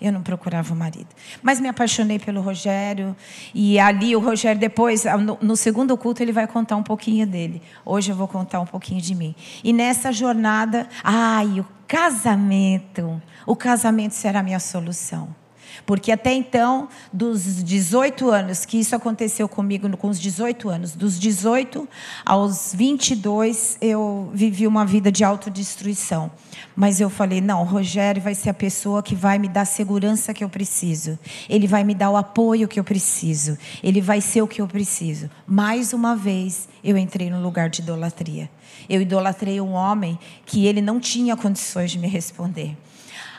Eu 0.00 0.12
não 0.12 0.22
procurava 0.22 0.72
o 0.72 0.76
marido. 0.76 1.08
Mas 1.42 1.60
me 1.60 1.68
apaixonei 1.68 2.18
pelo 2.18 2.40
Rogério. 2.40 3.14
E 3.54 3.78
ali, 3.78 4.16
o 4.16 4.20
Rogério, 4.20 4.58
depois, 4.58 5.04
no, 5.04 5.38
no, 5.42 5.56
segundo 5.56 5.94
culto, 5.96 6.22
ele 6.22 6.32
vai 6.32 6.46
contar 6.46 6.76
um 6.76 6.82
pouquinho 6.82 7.26
dele. 7.26 7.60
Hoje 7.84 8.10
eu 8.10 8.16
vou 8.16 8.26
contar 8.26 8.60
um 8.60 8.66
pouquinho 8.66 9.00
de 9.00 9.14
mim. 9.14 9.34
E 9.62 9.74
nessa 9.74 10.10
jornada, 10.10 10.88
ai, 11.04 11.60
o 11.60 11.66
casamento. 11.86 13.20
O 13.44 13.54
casamento 13.54 14.12
será 14.12 14.40
a 14.40 14.42
minha 14.42 14.60
solução. 14.60 15.39
Porque 15.86 16.12
até 16.12 16.32
então, 16.32 16.88
dos 17.12 17.62
18 17.62 18.30
anos, 18.30 18.64
que 18.64 18.78
isso 18.78 18.94
aconteceu 18.94 19.48
comigo 19.48 19.88
com 19.96 20.08
os 20.08 20.20
18 20.20 20.68
anos, 20.68 20.92
dos 20.92 21.18
18 21.18 21.88
aos 22.24 22.74
22, 22.74 23.78
eu 23.80 24.30
vivi 24.32 24.66
uma 24.66 24.84
vida 24.84 25.10
de 25.10 25.24
autodestruição. 25.24 26.30
Mas 26.74 27.00
eu 27.00 27.10
falei: 27.10 27.40
não, 27.40 27.62
o 27.62 27.64
Rogério 27.64 28.22
vai 28.22 28.34
ser 28.34 28.50
a 28.50 28.54
pessoa 28.54 29.02
que 29.02 29.14
vai 29.14 29.38
me 29.38 29.48
dar 29.48 29.62
a 29.62 29.66
segurança 29.66 30.32
que 30.32 30.44
eu 30.44 30.48
preciso. 30.48 31.18
Ele 31.48 31.66
vai 31.66 31.84
me 31.84 31.94
dar 31.94 32.10
o 32.10 32.16
apoio 32.16 32.68
que 32.68 32.78
eu 32.78 32.84
preciso. 32.84 33.58
Ele 33.82 34.00
vai 34.00 34.20
ser 34.20 34.42
o 34.42 34.48
que 34.48 34.60
eu 34.60 34.66
preciso. 34.66 35.30
Mais 35.46 35.92
uma 35.92 36.16
vez, 36.16 36.68
eu 36.82 36.96
entrei 36.96 37.30
no 37.30 37.42
lugar 37.42 37.68
de 37.68 37.82
idolatria. 37.82 38.50
Eu 38.88 39.00
idolatrei 39.00 39.60
um 39.60 39.72
homem 39.72 40.18
que 40.46 40.66
ele 40.66 40.80
não 40.80 40.98
tinha 40.98 41.36
condições 41.36 41.90
de 41.90 41.98
me 41.98 42.08
responder. 42.08 42.76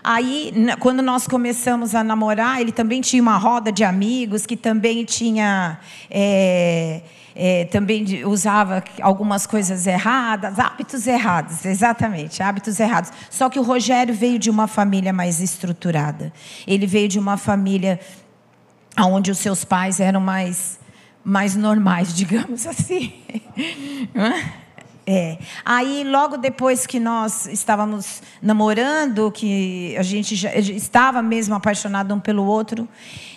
Aí, 0.04 0.52
quando 0.80 1.02
nós 1.02 1.28
começamos 1.28 1.94
a 1.94 2.04
namorar, 2.04 2.60
ele 2.60 2.72
também 2.72 3.02
tinha 3.02 3.22
uma 3.22 3.38
roda 3.38 3.72
de 3.72 3.84
amigos 3.84 4.46
que 4.46 4.58
também 4.58 5.06
tinha. 5.06 5.80
É, 6.10 7.02
é, 7.34 7.66
também 7.66 8.26
usava 8.26 8.84
algumas 9.02 9.48
coisas 9.48 9.88
erradas, 9.88 10.60
hábitos 10.60 11.08
errados, 11.08 11.66
exatamente, 11.66 12.44
hábitos 12.44 12.80
errados. 12.80 13.12
Só 13.30 13.50
que 13.50 13.58
o 13.58 13.64
Rogério 13.64 14.14
veio 14.14 14.38
de 14.38 14.50
uma 14.50 14.68
família 14.68 15.14
mais 15.14 15.40
estruturada. 15.40 16.34
Ele 16.68 16.86
veio 16.86 17.08
de 17.08 17.18
uma 17.18 17.38
família 17.38 18.00
onde 19.00 19.32
os 19.32 19.38
seus 19.38 19.64
pais 19.64 20.00
eram 20.00 20.20
mais, 20.20 20.80
mais 21.24 21.56
normais, 21.56 22.14
digamos 22.16 22.68
assim. 22.68 23.14
É. 25.14 25.38
Aí, 25.66 26.06
logo 26.06 26.38
depois 26.38 26.88
que 26.88 26.98
nós 26.98 27.46
estávamos 27.46 28.24
namorando, 28.42 29.30
que 29.30 29.94
a 29.98 30.04
gente 30.04 30.38
já 30.38 30.56
estava 30.56 31.22
mesmo 31.22 31.54
apaixonado 31.54 32.16
um 32.16 32.20
pelo 32.20 32.46
outro, 32.46 32.88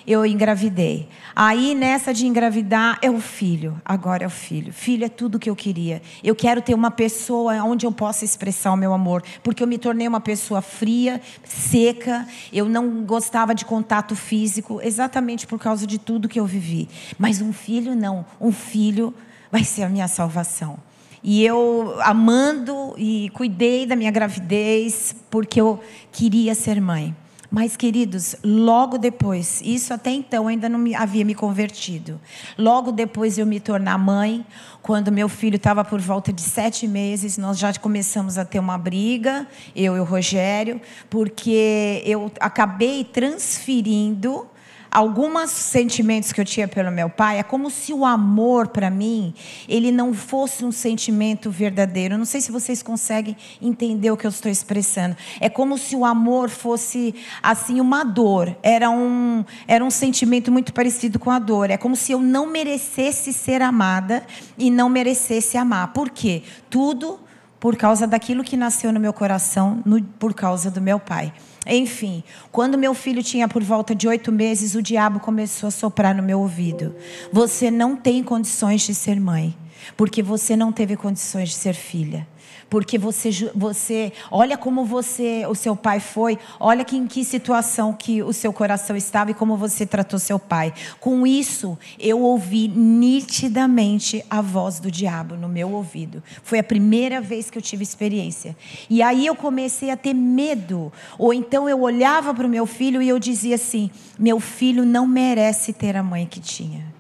eu 0.06 0.24
engravidei. 0.24 1.08
Aí, 1.34 1.74
nessa 1.74 2.14
de 2.14 2.28
engravidar, 2.28 3.00
é 3.02 3.10
o 3.10 3.20
filho. 3.20 3.82
Agora 3.84 4.22
é 4.22 4.26
o 4.28 4.30
filho. 4.30 4.72
Filho 4.72 5.04
é 5.04 5.08
tudo 5.08 5.36
que 5.36 5.50
eu 5.50 5.56
queria. 5.56 6.00
Eu 6.22 6.36
quero 6.36 6.62
ter 6.62 6.74
uma 6.74 6.92
pessoa 6.92 7.54
onde 7.64 7.84
eu 7.84 7.90
possa 7.90 8.24
expressar 8.24 8.70
o 8.72 8.76
meu 8.76 8.92
amor. 8.92 9.24
Porque 9.42 9.60
eu 9.60 9.66
me 9.66 9.76
tornei 9.76 10.06
uma 10.06 10.20
pessoa 10.20 10.62
fria, 10.62 11.20
seca. 11.42 12.24
Eu 12.52 12.68
não 12.68 13.02
gostava 13.04 13.52
de 13.52 13.64
contato 13.64 14.14
físico, 14.14 14.80
exatamente 14.80 15.44
por 15.44 15.58
causa 15.58 15.88
de 15.88 15.98
tudo 15.98 16.28
que 16.28 16.38
eu 16.38 16.46
vivi. 16.46 16.88
Mas 17.18 17.40
um 17.40 17.52
filho, 17.52 17.96
não. 17.96 18.24
Um 18.40 18.52
filho 18.52 19.12
vai 19.50 19.64
ser 19.64 19.82
a 19.82 19.88
minha 19.88 20.06
salvação. 20.06 20.78
E 21.26 21.42
eu 21.42 21.96
amando 22.02 22.94
e 22.98 23.30
cuidei 23.30 23.86
da 23.86 23.96
minha 23.96 24.10
gravidez 24.10 25.16
porque 25.30 25.58
eu 25.58 25.80
queria 26.12 26.54
ser 26.54 26.78
mãe. 26.82 27.16
Mas, 27.50 27.76
queridos, 27.76 28.34
logo 28.44 28.98
depois, 28.98 29.62
isso 29.64 29.94
até 29.94 30.10
então 30.10 30.48
ainda 30.48 30.68
não 30.68 30.78
me, 30.78 30.94
havia 30.94 31.24
me 31.24 31.34
convertido. 31.34 32.20
Logo 32.58 32.92
depois 32.92 33.38
eu 33.38 33.46
me 33.46 33.60
tornar 33.60 33.96
mãe, 33.96 34.44
quando 34.82 35.10
meu 35.12 35.28
filho 35.28 35.56
estava 35.56 35.84
por 35.84 36.00
volta 36.00 36.32
de 36.32 36.42
sete 36.42 36.86
meses, 36.86 37.38
nós 37.38 37.58
já 37.58 37.72
começamos 37.72 38.36
a 38.36 38.44
ter 38.44 38.58
uma 38.58 38.76
briga, 38.76 39.46
eu 39.74 39.96
e 39.96 40.00
o 40.00 40.04
Rogério, 40.04 40.80
porque 41.08 42.02
eu 42.04 42.30
acabei 42.40 43.04
transferindo 43.04 44.46
alguns 44.94 45.50
sentimentos 45.50 46.32
que 46.32 46.40
eu 46.40 46.44
tinha 46.44 46.68
pelo 46.68 46.92
meu 46.92 47.10
pai, 47.10 47.40
é 47.40 47.42
como 47.42 47.68
se 47.68 47.92
o 47.92 48.04
amor 48.04 48.68
para 48.68 48.88
mim, 48.88 49.34
ele 49.68 49.90
não 49.90 50.14
fosse 50.14 50.64
um 50.64 50.70
sentimento 50.70 51.50
verdadeiro. 51.50 52.14
Eu 52.14 52.18
não 52.18 52.24
sei 52.24 52.40
se 52.40 52.52
vocês 52.52 52.80
conseguem 52.80 53.36
entender 53.60 54.12
o 54.12 54.16
que 54.16 54.24
eu 54.24 54.30
estou 54.30 54.50
expressando. 54.50 55.16
É 55.40 55.48
como 55.48 55.76
se 55.76 55.96
o 55.96 56.04
amor 56.04 56.48
fosse 56.48 57.12
assim 57.42 57.80
uma 57.80 58.04
dor. 58.04 58.56
Era 58.62 58.88
um 58.88 59.44
era 59.66 59.84
um 59.84 59.90
sentimento 59.90 60.52
muito 60.52 60.72
parecido 60.72 61.18
com 61.18 61.30
a 61.32 61.40
dor. 61.40 61.70
É 61.70 61.76
como 61.76 61.96
se 61.96 62.12
eu 62.12 62.20
não 62.20 62.46
merecesse 62.46 63.32
ser 63.32 63.62
amada 63.62 64.24
e 64.56 64.70
não 64.70 64.88
merecesse 64.88 65.56
amar. 65.56 65.92
Por 65.92 66.08
quê? 66.08 66.44
Tudo 66.70 67.18
por 67.58 67.76
causa 67.76 68.06
daquilo 68.06 68.44
que 68.44 68.56
nasceu 68.56 68.92
no 68.92 69.00
meu 69.00 69.12
coração, 69.12 69.82
no, 69.84 70.00
por 70.02 70.34
causa 70.34 70.70
do 70.70 70.80
meu 70.80 71.00
pai. 71.00 71.32
Enfim, 71.66 72.22
quando 72.52 72.78
meu 72.78 72.94
filho 72.94 73.22
tinha 73.22 73.48
por 73.48 73.62
volta 73.62 73.94
de 73.94 74.06
oito 74.06 74.30
meses, 74.30 74.74
o 74.74 74.82
diabo 74.82 75.20
começou 75.20 75.68
a 75.68 75.70
soprar 75.70 76.14
no 76.14 76.22
meu 76.22 76.40
ouvido. 76.40 76.94
Você 77.32 77.70
não 77.70 77.96
tem 77.96 78.22
condições 78.22 78.82
de 78.82 78.94
ser 78.94 79.20
mãe, 79.20 79.56
porque 79.96 80.22
você 80.22 80.56
não 80.56 80.72
teve 80.72 80.96
condições 80.96 81.50
de 81.50 81.54
ser 81.54 81.74
filha 81.74 82.26
porque 82.74 82.98
você, 82.98 83.30
você 83.54 84.12
olha 84.32 84.58
como 84.58 84.84
você, 84.84 85.46
o 85.46 85.54
seu 85.54 85.76
pai 85.76 86.00
foi, 86.00 86.36
olha 86.58 86.84
que, 86.84 86.96
em 86.96 87.06
que 87.06 87.24
situação 87.24 87.92
que 87.92 88.20
o 88.20 88.32
seu 88.32 88.52
coração 88.52 88.96
estava 88.96 89.30
e 89.30 89.34
como 89.34 89.56
você 89.56 89.86
tratou 89.86 90.18
seu 90.18 90.40
pai. 90.40 90.74
Com 90.98 91.24
isso, 91.24 91.78
eu 92.00 92.20
ouvi 92.20 92.66
nitidamente 92.66 94.24
a 94.28 94.40
voz 94.42 94.80
do 94.80 94.90
diabo 94.90 95.36
no 95.36 95.48
meu 95.48 95.70
ouvido. 95.70 96.20
Foi 96.42 96.58
a 96.58 96.64
primeira 96.64 97.20
vez 97.20 97.48
que 97.48 97.56
eu 97.56 97.62
tive 97.62 97.84
experiência. 97.84 98.56
E 98.90 99.02
aí 99.02 99.24
eu 99.24 99.36
comecei 99.36 99.92
a 99.92 99.96
ter 99.96 100.12
medo. 100.12 100.92
Ou 101.16 101.32
então 101.32 101.68
eu 101.68 101.80
olhava 101.80 102.34
para 102.34 102.44
o 102.44 102.50
meu 102.50 102.66
filho 102.66 103.00
e 103.00 103.08
eu 103.08 103.20
dizia 103.20 103.54
assim: 103.54 103.88
meu 104.18 104.40
filho 104.40 104.84
não 104.84 105.06
merece 105.06 105.72
ter 105.72 105.96
a 105.96 106.02
mãe 106.02 106.26
que 106.26 106.40
tinha. 106.40 106.93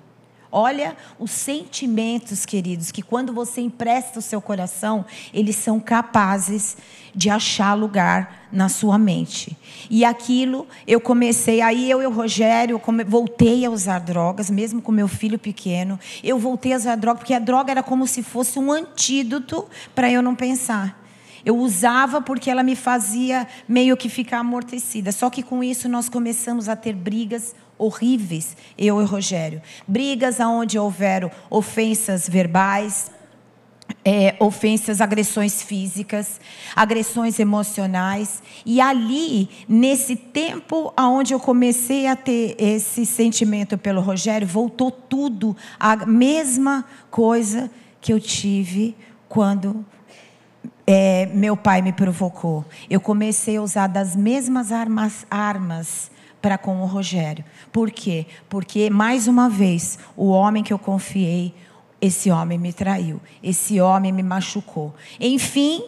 Olha 0.56 0.96
os 1.18 1.32
sentimentos, 1.32 2.46
queridos, 2.46 2.92
que 2.92 3.02
quando 3.02 3.32
você 3.32 3.60
empresta 3.60 4.20
o 4.20 4.22
seu 4.22 4.40
coração, 4.40 5.04
eles 5.32 5.56
são 5.56 5.80
capazes 5.80 6.76
de 7.12 7.28
achar 7.28 7.74
lugar 7.74 8.46
na 8.52 8.68
sua 8.68 8.96
mente. 8.96 9.56
E 9.90 10.04
aquilo 10.04 10.64
eu 10.86 11.00
comecei, 11.00 11.60
aí 11.60 11.90
eu 11.90 12.00
e 12.00 12.06
o 12.06 12.10
Rogério 12.10 12.80
voltei 13.04 13.64
a 13.64 13.70
usar 13.70 13.98
drogas, 13.98 14.48
mesmo 14.48 14.80
com 14.80 14.92
meu 14.92 15.08
filho 15.08 15.40
pequeno. 15.40 15.98
Eu 16.22 16.38
voltei 16.38 16.72
a 16.72 16.76
usar 16.76 16.94
droga, 16.94 17.18
porque 17.18 17.34
a 17.34 17.40
droga 17.40 17.72
era 17.72 17.82
como 17.82 18.06
se 18.06 18.22
fosse 18.22 18.56
um 18.56 18.70
antídoto 18.70 19.66
para 19.92 20.08
eu 20.08 20.22
não 20.22 20.36
pensar. 20.36 21.02
Eu 21.44 21.58
usava 21.58 22.22
porque 22.22 22.48
ela 22.48 22.62
me 22.62 22.76
fazia 22.76 23.46
meio 23.68 23.96
que 23.96 24.08
ficar 24.08 24.38
amortecida. 24.38 25.10
Só 25.10 25.28
que 25.28 25.42
com 25.42 25.64
isso 25.64 25.88
nós 25.88 26.08
começamos 26.08 26.68
a 26.68 26.76
ter 26.76 26.94
brigas 26.94 27.56
horríveis, 27.78 28.56
eu 28.76 29.00
e 29.00 29.04
Rogério. 29.04 29.60
Brigas 29.86 30.40
aonde 30.40 30.78
houveram 30.78 31.30
ofensas 31.50 32.28
verbais, 32.28 33.10
é, 34.04 34.34
ofensas, 34.38 35.00
agressões 35.00 35.62
físicas, 35.62 36.40
agressões 36.74 37.38
emocionais. 37.38 38.42
E 38.64 38.80
ali, 38.80 39.48
nesse 39.68 40.16
tempo 40.16 40.92
onde 40.98 41.32
eu 41.32 41.40
comecei 41.40 42.06
a 42.06 42.16
ter 42.16 42.54
esse 42.58 43.06
sentimento 43.06 43.78
pelo 43.78 44.00
Rogério, 44.00 44.46
voltou 44.46 44.90
tudo 44.90 45.56
a 45.78 45.96
mesma 45.96 46.84
coisa 47.10 47.70
que 48.00 48.12
eu 48.12 48.20
tive 48.20 48.94
quando 49.28 49.84
é, 50.86 51.26
meu 51.32 51.56
pai 51.56 51.80
me 51.80 51.92
provocou. 51.92 52.64
Eu 52.90 53.00
comecei 53.00 53.56
a 53.56 53.62
usar 53.62 53.86
das 53.86 54.14
mesmas 54.14 54.70
armas, 54.70 55.26
armas 55.30 56.10
para 56.44 56.58
com 56.58 56.82
o 56.82 56.84
Rogério. 56.84 57.42
Por 57.72 57.90
quê? 57.90 58.26
Porque, 58.50 58.90
mais 58.90 59.26
uma 59.26 59.48
vez, 59.48 59.98
o 60.14 60.28
homem 60.28 60.62
que 60.62 60.74
eu 60.74 60.78
confiei 60.78 61.54
esse 62.02 62.30
homem 62.30 62.58
me 62.58 62.70
traiu, 62.70 63.18
esse 63.42 63.80
homem 63.80 64.12
me 64.12 64.22
machucou. 64.22 64.94
Enfim, 65.18 65.82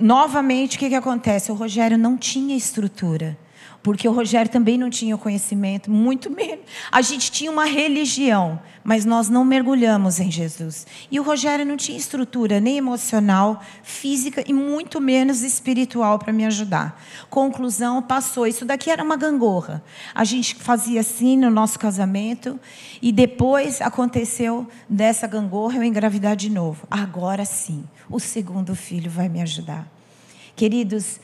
novamente, 0.00 0.76
o 0.76 0.80
que, 0.80 0.88
que 0.88 0.94
acontece? 0.96 1.52
O 1.52 1.54
Rogério 1.54 1.96
não 1.96 2.16
tinha 2.16 2.56
estrutura 2.56 3.38
porque 3.86 4.08
o 4.08 4.12
Rogério 4.12 4.50
também 4.50 4.76
não 4.76 4.90
tinha 4.90 5.14
o 5.14 5.18
conhecimento, 5.18 5.92
muito 5.92 6.28
menos. 6.28 6.64
A 6.90 7.00
gente 7.00 7.30
tinha 7.30 7.52
uma 7.52 7.66
religião, 7.66 8.58
mas 8.82 9.04
nós 9.04 9.28
não 9.28 9.44
mergulhamos 9.44 10.18
em 10.18 10.28
Jesus. 10.28 10.84
E 11.08 11.20
o 11.20 11.22
Rogério 11.22 11.64
não 11.64 11.76
tinha 11.76 11.96
estrutura 11.96 12.58
nem 12.58 12.78
emocional, 12.78 13.62
física 13.84 14.42
e 14.44 14.52
muito 14.52 15.00
menos 15.00 15.42
espiritual 15.42 16.18
para 16.18 16.32
me 16.32 16.44
ajudar. 16.44 17.00
Conclusão, 17.30 18.02
passou. 18.02 18.44
Isso 18.48 18.64
daqui 18.64 18.90
era 18.90 19.04
uma 19.04 19.16
gangorra. 19.16 19.80
A 20.12 20.24
gente 20.24 20.56
fazia 20.56 20.98
assim 20.98 21.36
no 21.36 21.48
nosso 21.48 21.78
casamento 21.78 22.58
e 23.00 23.12
depois 23.12 23.80
aconteceu 23.80 24.66
dessa 24.88 25.28
gangorra 25.28 25.76
eu 25.76 25.84
engravidar 25.84 26.34
de 26.34 26.50
novo. 26.50 26.88
Agora 26.90 27.44
sim, 27.44 27.84
o 28.10 28.18
segundo 28.18 28.74
filho 28.74 29.08
vai 29.08 29.28
me 29.28 29.40
ajudar. 29.42 29.86
Queridos, 30.56 31.20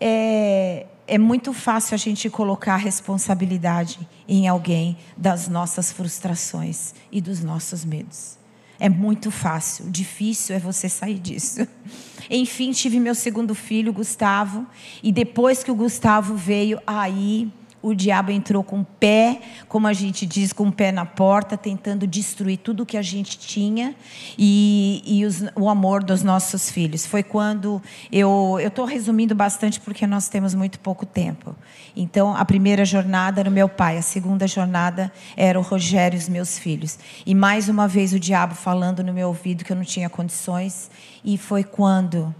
é, 0.00 0.86
é 1.06 1.18
muito 1.18 1.52
fácil 1.52 1.94
a 1.94 1.98
gente 1.98 2.28
colocar 2.28 2.74
a 2.74 2.78
responsabilidade 2.78 3.98
em 4.28 4.48
alguém 4.48 4.96
das 5.16 5.48
nossas 5.48 5.92
frustrações 5.92 6.94
e 7.12 7.20
dos 7.20 7.42
nossos 7.42 7.84
medos. 7.84 8.36
É 8.78 8.88
muito 8.88 9.30
fácil, 9.30 9.88
difícil 9.88 10.54
é 10.54 10.58
você 10.58 10.88
sair 10.88 11.18
disso. 11.18 11.66
Enfim, 12.28 12.72
tive 12.72 13.00
meu 13.00 13.14
segundo 13.14 13.54
filho, 13.54 13.92
Gustavo, 13.92 14.66
e 15.02 15.12
depois 15.12 15.62
que 15.62 15.70
o 15.70 15.74
Gustavo 15.74 16.34
veio, 16.34 16.80
aí 16.86 17.50
o 17.82 17.94
diabo 17.94 18.30
entrou 18.30 18.64
com 18.64 18.80
o 18.80 18.84
pé, 18.84 19.40
como 19.68 19.86
a 19.86 19.92
gente 19.92 20.26
diz, 20.26 20.52
com 20.52 20.68
o 20.68 20.72
pé 20.72 20.90
na 20.90 21.04
porta, 21.04 21.56
tentando 21.56 22.06
destruir 22.06 22.58
tudo 22.58 22.86
que 22.86 22.96
a 22.96 23.02
gente 23.02 23.38
tinha 23.38 23.94
e, 24.36 25.02
e 25.06 25.24
os, 25.24 25.44
o 25.54 25.68
amor 25.68 26.02
dos 26.02 26.22
nossos 26.22 26.70
filhos. 26.70 27.06
Foi 27.06 27.22
quando 27.22 27.80
eu 28.10 28.58
estou 28.60 28.84
resumindo 28.84 29.34
bastante 29.34 29.80
porque 29.80 30.06
nós 30.06 30.28
temos 30.28 30.54
muito 30.54 30.80
pouco 30.80 31.06
tempo. 31.06 31.54
Então, 31.94 32.36
a 32.36 32.44
primeira 32.44 32.84
jornada 32.84 33.40
era 33.40 33.48
o 33.48 33.52
meu 33.52 33.68
pai, 33.68 33.98
a 33.98 34.02
segunda 34.02 34.46
jornada 34.46 35.12
era 35.36 35.58
o 35.58 35.62
Rogério 35.62 36.16
e 36.16 36.20
os 36.20 36.28
meus 36.28 36.58
filhos. 36.58 36.98
E 37.24 37.34
mais 37.34 37.68
uma 37.68 37.86
vez 37.86 38.12
o 38.12 38.18
diabo 38.18 38.54
falando 38.54 39.02
no 39.02 39.12
meu 39.12 39.28
ouvido 39.28 39.64
que 39.64 39.72
eu 39.72 39.76
não 39.76 39.84
tinha 39.84 40.10
condições. 40.10 40.90
E 41.24 41.38
foi 41.38 41.64
quando 41.64 42.34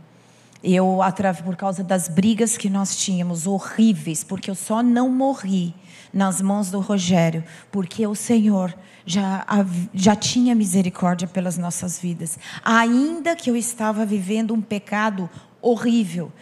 eu, 0.66 0.98
por 1.44 1.54
causa 1.54 1.84
das 1.84 2.08
brigas 2.08 2.56
que 2.56 2.68
nós 2.68 2.96
tínhamos, 2.96 3.46
horríveis, 3.46 4.24
porque 4.24 4.50
eu 4.50 4.54
só 4.54 4.82
não 4.82 5.08
morri 5.08 5.72
nas 6.12 6.42
mãos 6.42 6.70
do 6.70 6.80
Rogério, 6.80 7.44
porque 7.70 8.06
o 8.06 8.14
Senhor 8.14 8.74
já, 9.04 9.46
já 9.94 10.16
tinha 10.16 10.54
misericórdia 10.54 11.28
pelas 11.28 11.56
nossas 11.56 11.98
vidas. 12.00 12.38
Ainda 12.64 13.36
que 13.36 13.48
eu 13.48 13.56
estava 13.56 14.04
vivendo 14.04 14.52
um 14.52 14.60
pecado 14.60 15.30
horrível, 15.62 16.32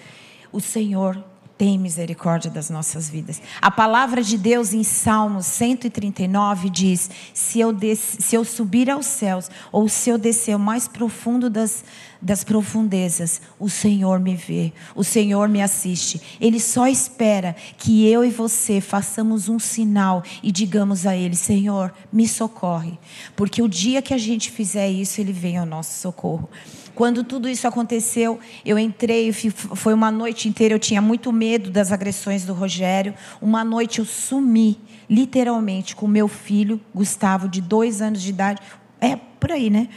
o 0.50 0.60
Senhor 0.60 1.22
tem 1.56 1.78
misericórdia 1.78 2.50
das 2.50 2.68
nossas 2.68 3.08
vidas. 3.08 3.40
A 3.60 3.70
palavra 3.70 4.22
de 4.22 4.36
Deus 4.36 4.72
em 4.72 4.82
Salmos 4.82 5.46
139 5.46 6.68
diz: 6.68 7.08
se 7.32 7.60
eu, 7.60 7.72
des, 7.72 7.98
se 7.98 8.34
eu 8.34 8.44
subir 8.44 8.90
aos 8.90 9.06
céus, 9.06 9.50
ou 9.70 9.88
se 9.88 10.10
eu 10.10 10.18
descer 10.18 10.52
ao 10.52 10.58
mais 10.58 10.88
profundo 10.88 11.48
das, 11.48 11.84
das 12.24 12.42
profundezas, 12.42 13.42
o 13.58 13.68
Senhor 13.68 14.18
me 14.18 14.34
vê, 14.34 14.72
o 14.94 15.04
Senhor 15.04 15.46
me 15.46 15.60
assiste. 15.60 16.20
Ele 16.40 16.58
só 16.58 16.86
espera 16.86 17.54
que 17.76 18.08
eu 18.08 18.24
e 18.24 18.30
você 18.30 18.80
façamos 18.80 19.50
um 19.50 19.58
sinal 19.58 20.24
e 20.42 20.50
digamos 20.50 21.06
a 21.06 21.14
Ele: 21.14 21.36
Senhor, 21.36 21.92
me 22.10 22.26
socorre. 22.26 22.98
Porque 23.36 23.60
o 23.60 23.68
dia 23.68 24.00
que 24.00 24.14
a 24.14 24.18
gente 24.18 24.50
fizer 24.50 24.88
isso, 24.88 25.20
Ele 25.20 25.32
vem 25.32 25.58
ao 25.58 25.66
nosso 25.66 26.00
socorro. 26.00 26.48
Quando 26.94 27.24
tudo 27.24 27.48
isso 27.48 27.66
aconteceu, 27.66 28.38
eu 28.64 28.78
entrei, 28.78 29.32
foi 29.32 29.92
uma 29.92 30.10
noite 30.10 30.48
inteira, 30.48 30.74
eu 30.74 30.78
tinha 30.78 31.02
muito 31.02 31.32
medo 31.32 31.70
das 31.70 31.92
agressões 31.92 32.44
do 32.44 32.54
Rogério. 32.54 33.14
Uma 33.42 33.64
noite 33.64 33.98
eu 33.98 34.04
sumi, 34.04 34.80
literalmente, 35.10 35.94
com 35.94 36.06
meu 36.06 36.28
filho, 36.28 36.80
Gustavo, 36.94 37.48
de 37.48 37.60
dois 37.60 38.00
anos 38.00 38.22
de 38.22 38.30
idade. 38.30 38.62
É, 39.00 39.16
por 39.16 39.50
aí, 39.50 39.68
né? 39.68 39.88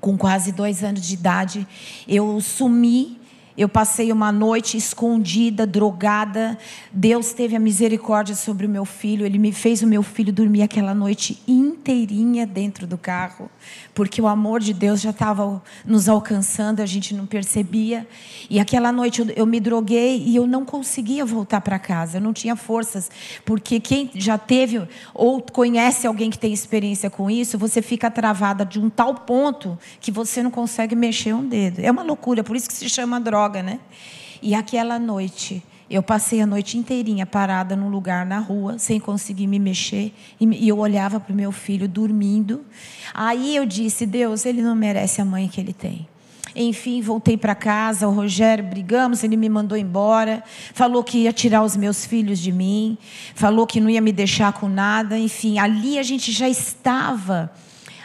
Com 0.00 0.16
quase 0.16 0.52
dois 0.52 0.84
anos 0.84 1.02
de 1.02 1.14
idade, 1.14 1.66
eu 2.06 2.40
sumi 2.40 3.18
eu 3.56 3.70
passei 3.70 4.12
uma 4.12 4.30
noite 4.30 4.76
escondida, 4.76 5.66
drogada. 5.66 6.58
Deus 6.92 7.32
teve 7.32 7.56
a 7.56 7.58
misericórdia 7.58 8.34
sobre 8.34 8.66
o 8.66 8.68
meu 8.68 8.84
filho. 8.84 9.24
Ele 9.24 9.38
me 9.38 9.50
fez 9.50 9.82
o 9.82 9.86
meu 9.86 10.02
filho 10.02 10.30
dormir 10.30 10.62
aquela 10.62 10.94
noite 10.94 11.40
inteirinha 11.48 12.46
dentro 12.46 12.86
do 12.86 12.98
carro, 12.98 13.50
porque 13.96 14.20
o 14.20 14.28
amor 14.28 14.60
de 14.60 14.74
Deus 14.74 15.00
já 15.00 15.08
estava 15.08 15.62
nos 15.82 16.06
alcançando, 16.06 16.82
a 16.82 16.86
gente 16.86 17.14
não 17.14 17.24
percebia. 17.24 18.06
E 18.50 18.60
aquela 18.60 18.92
noite 18.92 19.22
eu, 19.22 19.30
eu 19.30 19.46
me 19.46 19.58
droguei 19.58 20.22
e 20.22 20.36
eu 20.36 20.46
não 20.46 20.66
conseguia 20.66 21.24
voltar 21.24 21.62
para 21.62 21.78
casa. 21.78 22.18
Eu 22.18 22.20
não 22.20 22.34
tinha 22.34 22.54
forças, 22.54 23.10
porque 23.42 23.80
quem 23.80 24.10
já 24.14 24.36
teve 24.36 24.86
ou 25.14 25.40
conhece 25.40 26.06
alguém 26.06 26.30
que 26.30 26.38
tem 26.38 26.52
experiência 26.52 27.08
com 27.08 27.30
isso, 27.30 27.56
você 27.56 27.80
fica 27.80 28.10
travada 28.10 28.66
de 28.66 28.78
um 28.78 28.90
tal 28.90 29.14
ponto 29.14 29.78
que 29.98 30.12
você 30.12 30.42
não 30.42 30.50
consegue 30.50 30.94
mexer 30.94 31.34
um 31.34 31.48
dedo. 31.48 31.80
É 31.80 31.90
uma 31.90 32.02
loucura, 32.02 32.44
por 32.44 32.54
isso 32.54 32.68
que 32.68 32.74
se 32.74 32.90
chama 32.90 33.18
droga 33.18 33.56
né? 33.62 33.80
E 34.42 34.54
aquela 34.54 34.98
noite, 34.98 35.62
eu 35.88 36.02
passei 36.02 36.40
a 36.40 36.46
noite 36.46 36.76
inteirinha 36.76 37.24
parada 37.24 37.76
num 37.76 37.88
lugar 37.88 38.26
na 38.26 38.38
rua, 38.38 38.78
sem 38.78 38.98
conseguir 38.98 39.46
me 39.46 39.58
mexer, 39.58 40.12
e 40.40 40.68
eu 40.68 40.78
olhava 40.78 41.20
para 41.20 41.32
o 41.32 41.36
meu 41.36 41.52
filho 41.52 41.86
dormindo. 41.88 42.64
Aí 43.14 43.54
eu 43.54 43.64
disse: 43.64 44.04
Deus, 44.04 44.44
ele 44.44 44.62
não 44.62 44.74
merece 44.74 45.20
a 45.20 45.24
mãe 45.24 45.48
que 45.48 45.60
ele 45.60 45.72
tem. 45.72 46.08
Enfim, 46.56 47.02
voltei 47.02 47.36
para 47.36 47.54
casa, 47.54 48.08
o 48.08 48.10
Rogério 48.10 48.64
brigamos, 48.64 49.22
ele 49.22 49.36
me 49.36 49.48
mandou 49.48 49.76
embora, 49.76 50.42
falou 50.72 51.04
que 51.04 51.18
ia 51.18 51.32
tirar 51.32 51.62
os 51.62 51.76
meus 51.76 52.06
filhos 52.06 52.38
de 52.38 52.50
mim, 52.50 52.96
falou 53.34 53.66
que 53.66 53.78
não 53.78 53.90
ia 53.90 54.00
me 54.00 54.10
deixar 54.10 54.54
com 54.54 54.66
nada. 54.66 55.18
Enfim, 55.18 55.58
ali 55.58 55.98
a 55.98 56.02
gente 56.02 56.32
já 56.32 56.48
estava. 56.48 57.52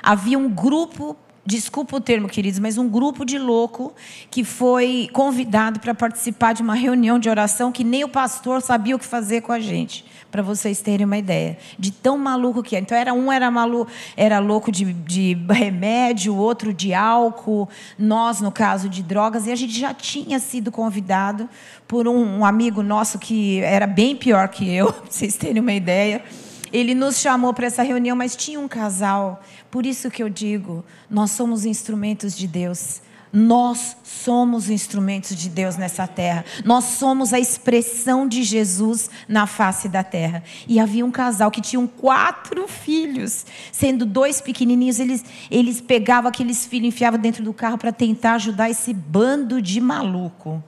Havia 0.04 0.38
um 0.38 0.50
grupo 0.50 1.16
desculpa 1.46 1.98
o 1.98 2.02
termo, 2.02 2.28
queridos, 2.28 2.60
mas 2.60 2.78
um 2.78 2.88
grupo 2.88 3.26
de 3.26 3.38
louco 3.38 3.94
que 4.30 4.44
foi 4.44 5.10
convidado 5.12 5.80
para 5.80 5.94
participar 5.94 6.54
de 6.54 6.62
uma 6.62 6.76
reunião 6.76 7.18
de 7.18 7.30
oração 7.30 7.72
que 7.72 7.84
nem 7.84 8.04
o 8.04 8.10
pastor 8.10 8.62
sabia 8.62 8.96
o 8.96 9.00
que 9.00 9.06
fazer 9.06 9.42
com 9.42 9.52
a 9.52 9.60
gente, 9.60 10.06
para 10.30 10.42
vocês 10.44 10.82
terem 10.82 11.06
uma 11.06 11.18
ideia 11.18 11.58
de 11.80 11.92
tão 11.92 12.18
maluco 12.18 12.62
que 12.62 12.76
é. 12.76 12.80
Então 12.80 12.96
era 12.96 13.14
um 13.14 13.32
era 13.32 13.50
maluco, 13.50 13.92
era 14.16 14.40
louco 14.40 14.72
de, 14.72 14.94
de 14.94 15.38
remédio, 15.50 16.36
outro 16.36 16.74
de 16.74 16.94
álcool, 16.94 17.68
nós 17.98 18.40
no 18.40 18.52
caso 18.52 18.88
de 18.88 19.02
drogas 19.02 19.48
e 19.48 19.52
a 19.52 19.56
gente 19.56 19.78
já 19.78 19.94
tinha 19.94 20.40
sido 20.40 20.72
convidado 20.72 21.50
por 21.88 22.08
um, 22.08 22.40
um 22.40 22.46
amigo 22.46 22.84
nosso 22.84 23.18
que 23.18 23.60
era 23.62 23.88
bem 23.88 24.16
pior 24.16 24.48
que 24.48 24.72
eu, 24.72 24.94
para 24.94 25.10
vocês 25.10 25.36
terem 25.36 25.62
uma 25.62 25.74
ideia. 25.74 26.24
Ele 26.72 26.96
nos 26.96 27.20
chamou 27.20 27.54
para 27.54 27.68
essa 27.68 27.84
reunião, 27.84 28.16
mas 28.16 28.36
tinha 28.36 28.60
um 28.60 28.68
casal. 28.68 29.44
Por 29.70 29.86
isso 29.86 30.10
que 30.10 30.24
eu 30.24 30.30
digo, 30.30 30.84
nós 31.10 31.32
somos 31.32 31.66
instrumentos 31.66 32.36
de 32.36 32.48
Deus. 32.48 33.02
Nós 33.34 33.96
somos 34.04 34.70
instrumentos 34.70 35.38
de 35.38 35.48
Deus 35.48 35.78
nessa 35.78 36.06
terra. 36.06 36.44
Nós 36.66 36.84
somos 36.84 37.34
a 37.34 37.40
expressão 37.40 38.28
de 38.28 38.44
Jesus 38.44 39.10
na 39.28 39.48
face 39.48 39.88
da 39.88 40.04
terra. 40.04 40.44
E 40.68 40.80
havia 40.80 41.06
um 41.06 41.12
casal 41.12 41.50
que 41.50 41.62
tinham 41.62 41.88
quatro 41.88 42.68
filhos, 42.68 43.46
sendo 43.72 44.06
dois 44.06 44.42
pequenininhos. 44.42 45.00
Eles, 45.00 45.24
eles 45.50 45.80
pegavam 45.80 46.28
aqueles 46.28 46.66
filhos, 46.66 46.90
enfiavam 46.90 47.20
dentro 47.20 47.42
do 47.42 47.54
carro 47.54 47.78
para 47.78 47.94
tentar 47.94 48.34
ajudar 48.34 48.70
esse 48.70 48.94
bando 48.94 49.62
de 49.62 49.80
maluco. 49.80 50.62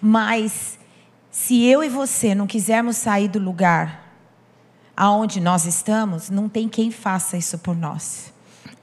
Mas 0.00 0.78
se 1.32 1.64
eu 1.64 1.82
e 1.82 1.88
você 1.88 2.32
não 2.32 2.46
quisermos 2.46 2.96
sair 2.96 3.26
do 3.26 3.40
lugar 3.40 4.03
aonde 4.96 5.40
nós 5.40 5.64
estamos, 5.66 6.30
não 6.30 6.48
tem 6.48 6.68
quem 6.68 6.90
faça 6.90 7.36
isso 7.36 7.58
por 7.58 7.76
nós. 7.76 8.32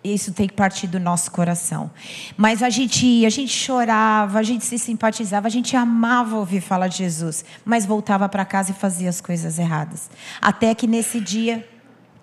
Isso 0.03 0.33
tem 0.33 0.47
que 0.47 0.55
partir 0.55 0.87
do 0.87 0.99
nosso 0.99 1.29
coração. 1.29 1.91
Mas 2.35 2.63
a 2.63 2.71
gente 2.71 3.05
ia, 3.05 3.27
a 3.27 3.29
gente 3.29 3.53
chorava, 3.53 4.39
a 4.39 4.43
gente 4.43 4.65
se 4.65 4.79
simpatizava, 4.79 5.47
a 5.47 5.51
gente 5.51 5.75
amava 5.75 6.37
ouvir 6.37 6.59
falar 6.59 6.87
de 6.87 6.97
Jesus, 6.97 7.45
mas 7.63 7.85
voltava 7.85 8.27
para 8.27 8.43
casa 8.43 8.71
e 8.71 8.73
fazia 8.73 9.09
as 9.09 9.21
coisas 9.21 9.59
erradas. 9.59 10.09
Até 10.41 10.73
que 10.73 10.87
nesse 10.87 11.19
dia 11.19 11.67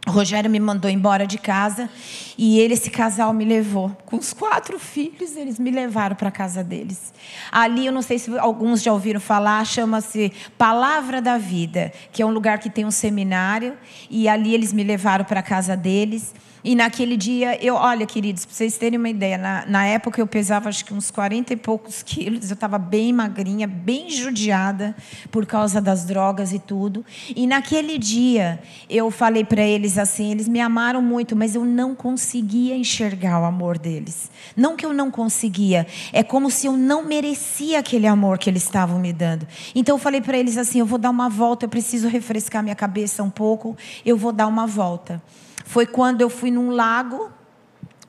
o 0.07 0.11
Rogério 0.11 0.51
me 0.51 0.59
mandou 0.59 0.91
embora 0.91 1.27
de 1.27 1.37
casa 1.37 1.89
e 2.37 2.59
ele, 2.59 2.75
esse 2.75 2.91
casal, 2.91 3.33
me 3.33 3.45
levou. 3.45 3.91
Com 4.07 4.17
os 4.17 4.33
quatro 4.33 4.79
filhos, 4.79 5.37
eles 5.37 5.59
me 5.59 5.71
levaram 5.71 6.17
para 6.17 6.29
a 6.29 6.33
casa 6.33 6.65
deles. 6.65 7.13
Ali, 7.53 7.87
eu 7.87 7.93
não 7.93 8.01
sei 8.01 8.19
se 8.19 8.39
alguns 8.39 8.83
já 8.83 8.93
ouviram 8.93 9.21
falar, 9.21 9.65
chama-se 9.67 10.33
Palavra 10.57 11.21
da 11.21 11.37
Vida, 11.37 11.93
que 12.11 12.23
é 12.23 12.27
um 12.27 12.31
lugar 12.31 12.59
que 12.59 12.71
tem 12.71 12.87
um 12.87 12.91
seminário. 12.91 13.77
E 14.09 14.29
ali 14.29 14.55
eles 14.55 14.73
me 14.73 14.83
levaram 14.83 15.25
para 15.25 15.41
a 15.41 15.43
casa 15.43 15.77
deles. 15.77 16.35
E 16.69 16.75
naquele 16.75 17.17
dia, 17.17 17.59
eu, 17.65 17.77
olha, 17.77 18.05
queridos, 18.05 18.45
para 18.45 18.55
vocês 18.55 18.77
terem 18.77 18.99
uma 18.99 19.09
ideia, 19.09 19.39
na, 19.39 19.65
na 19.65 19.87
época 19.87 20.21
eu 20.21 20.27
pesava 20.27 20.69
acho 20.69 20.85
que 20.85 20.93
uns 20.93 21.11
40 21.11 21.55
e 21.55 21.57
poucos 21.57 22.03
quilos, 22.03 22.51
eu 22.51 22.55
estava 22.55 22.77
bem 22.77 23.11
magrinha, 23.11 23.67
bem 23.67 24.11
judiada 24.11 24.95
por 25.31 25.47
causa 25.47 25.81
das 25.81 26.05
drogas 26.05 26.53
e 26.53 26.59
tudo. 26.59 27.07
E 27.35 27.47
naquele 27.47 27.97
dia, 27.97 28.61
eu 28.87 29.11
falei 29.11 29.47
para 29.47 29.63
eles 29.63 29.97
assim: 29.97 30.31
eles 30.31 30.47
me 30.47 30.61
amaram 30.61 31.01
muito, 31.01 31.35
mas 31.35 31.55
eu 31.55 31.65
não 31.65 31.95
conseguia 31.95 32.77
enxergar 32.77 33.41
o 33.41 33.47
amor 33.47 33.79
deles. 33.79 34.31
Não 34.55 34.77
que 34.77 34.85
eu 34.85 34.93
não 34.93 35.11
conseguia, 35.11 35.87
é 36.13 36.23
como 36.23 36.51
se 36.51 36.67
eu 36.67 36.77
não 36.77 37.03
merecia 37.03 37.79
aquele 37.79 38.07
amor 38.07 38.37
que 38.37 38.51
eles 38.51 38.65
estavam 38.65 38.99
me 38.99 39.11
dando. 39.15 39.49
Então 39.75 39.95
eu 39.95 39.99
falei 39.99 40.21
para 40.21 40.37
eles 40.37 40.59
assim: 40.59 40.81
eu 40.81 40.87
vou 40.87 40.99
dar 40.99 41.09
uma 41.09 41.31
volta, 41.31 41.65
eu 41.65 41.71
preciso 41.71 42.09
refrescar 42.09 42.63
minha 42.63 42.77
cabeça 42.77 43.23
um 43.23 43.31
pouco, 43.31 43.75
eu 44.05 44.19
vou 44.19 44.33
dar 44.33 44.47
uma 44.47 44.67
volta 44.67 45.23
foi 45.69 45.85
quando 45.85 46.23
eu 46.23 46.31
fui 46.31 46.51
num 46.51 46.71
lago, 46.71 47.31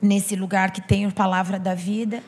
nesse 0.00 0.34
lugar 0.34 0.70
que 0.70 0.80
tem 0.80 1.04
a 1.04 1.10
palavra 1.10 1.58
da 1.58 1.74
vida, 1.74 2.24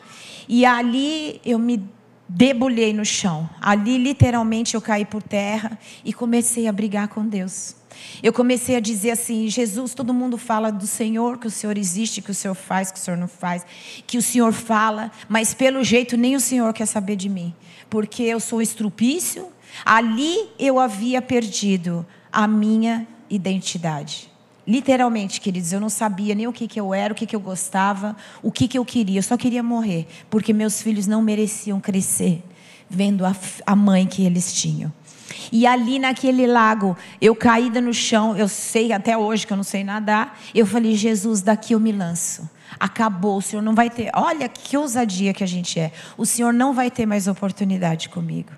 e 0.47 0.67
ali 0.67 1.41
eu 1.43 1.59
me 1.59 1.83
debulhei 2.29 2.93
no 2.93 3.03
chão. 3.03 3.49
Ali, 3.59 3.97
literalmente, 3.97 4.75
eu 4.75 4.83
caí 4.83 5.07
por 5.07 5.23
terra 5.23 5.79
e 6.05 6.13
comecei 6.13 6.69
a 6.69 6.73
brigar 6.73 7.09
com 7.09 7.27
Deus. 7.27 7.75
Eu 8.23 8.31
comecei 8.31 8.77
a 8.77 8.81
dizer 8.81 9.13
assim: 9.13 9.49
Jesus, 9.49 9.95
todo 9.95 10.13
mundo 10.13 10.37
fala 10.37 10.71
do 10.71 10.87
Senhor, 10.87 11.39
que 11.39 11.47
o 11.47 11.51
Senhor 11.51 11.79
existe, 11.79 12.21
que 12.21 12.31
o 12.31 12.35
Senhor 12.35 12.55
faz, 12.55 12.93
que 12.93 12.99
o 12.99 13.03
Senhor 13.03 13.17
não 13.17 13.27
faz, 13.27 13.65
que 14.07 14.19
o 14.19 14.23
Senhor 14.23 14.53
fala, 14.53 15.11
mas 15.31 15.55
pelo 15.55 15.83
jeito 15.83 16.15
nem 16.15 16.37
o 16.37 16.41
Senhor 16.41 16.71
quer 16.75 16.85
saber 16.85 17.17
de 17.17 17.31
mim, 17.31 17.55
porque 17.89 18.23
eu 18.23 18.39
sou 18.39 18.61
estrupício. 18.61 19.49
Ali 19.83 20.51
eu 20.59 20.79
havia 20.79 21.23
perdido 21.23 22.05
a 22.31 22.47
minha 22.47 23.09
identidade. 23.31 24.32
Literalmente, 24.67 25.41
queridos, 25.41 25.73
eu 25.73 25.81
não 25.81 25.89
sabia 25.89 26.35
nem 26.35 26.47
o 26.47 26.53
que, 26.53 26.69
que 26.69 26.81
eu 26.81 26.95
era, 26.95 27.13
o 27.13 27.17
que, 27.17 27.27
que 27.27 27.35
eu 27.35 27.41
gostava, 27.41 28.17
o 28.43 28.53
que, 28.53 28.69
que 28.69 28.79
eu 28.79 28.85
queria. 28.85 29.19
Eu 29.19 29.23
só 29.23 29.37
queria 29.37 29.63
morrer, 29.63 30.07
porque 30.31 30.53
meus 30.53 30.81
filhos 30.81 31.07
não 31.07 31.21
mereciam 31.21 31.81
crescer 31.81 32.43
vendo 32.89 33.25
a, 33.25 33.35
a 33.67 33.75
mãe 33.75 34.07
que 34.07 34.25
eles 34.25 34.53
tinham. 34.53 34.93
E 35.51 35.67
ali 35.67 35.99
naquele 35.99 36.47
lago, 36.47 36.97
eu 37.21 37.35
caída 37.35 37.81
no 37.81 37.93
chão, 37.93 38.37
eu 38.37 38.49
sei 38.49 38.93
até 38.93 39.17
hoje 39.17 39.47
que 39.47 39.53
eu 39.53 39.57
não 39.57 39.65
sei 39.65 39.83
nadar. 39.83 40.39
Eu 40.55 40.67
falei, 40.67 40.95
Jesus, 40.95 41.43
daqui 41.43 41.75
eu 41.75 41.81
me 41.81 41.91
lanço. 41.91 42.49
Acabou, 42.79 43.39
o 43.39 43.43
Senhor 43.43 43.63
não 43.63 43.75
vai 43.75 43.91
ter. 43.91 44.11
Olha 44.15 44.49
que 44.49 44.77
ousadia 44.77 45.35
que 45.35 45.43
a 45.43 45.47
gente 45.47 45.79
é. 45.79 45.93
O 46.17 46.25
Senhor 46.25 46.53
não 46.53 46.73
vai 46.73 46.91
ter 46.91 47.07
mais 47.07 47.27
oportunidade 47.27 48.09
comigo. 48.09 48.51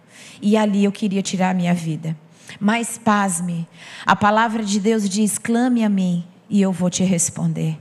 E 0.43 0.57
ali 0.57 0.85
eu 0.85 0.93
queria 0.93 1.23
tirar 1.23 1.51
a 1.51 1.55
minha 1.55 1.75
vida. 1.75 2.17
Mas 2.61 2.99
pasme, 2.99 3.67
a 4.05 4.15
palavra 4.15 4.63
de 4.63 4.79
Deus 4.81 5.09
diz: 5.09 5.39
clame 5.39 5.85
a 5.85 5.89
mim 5.89 6.25
e 6.49 6.61
eu 6.61 6.73
vou 6.73 6.91
te 6.91 7.05
responder. 7.05 7.79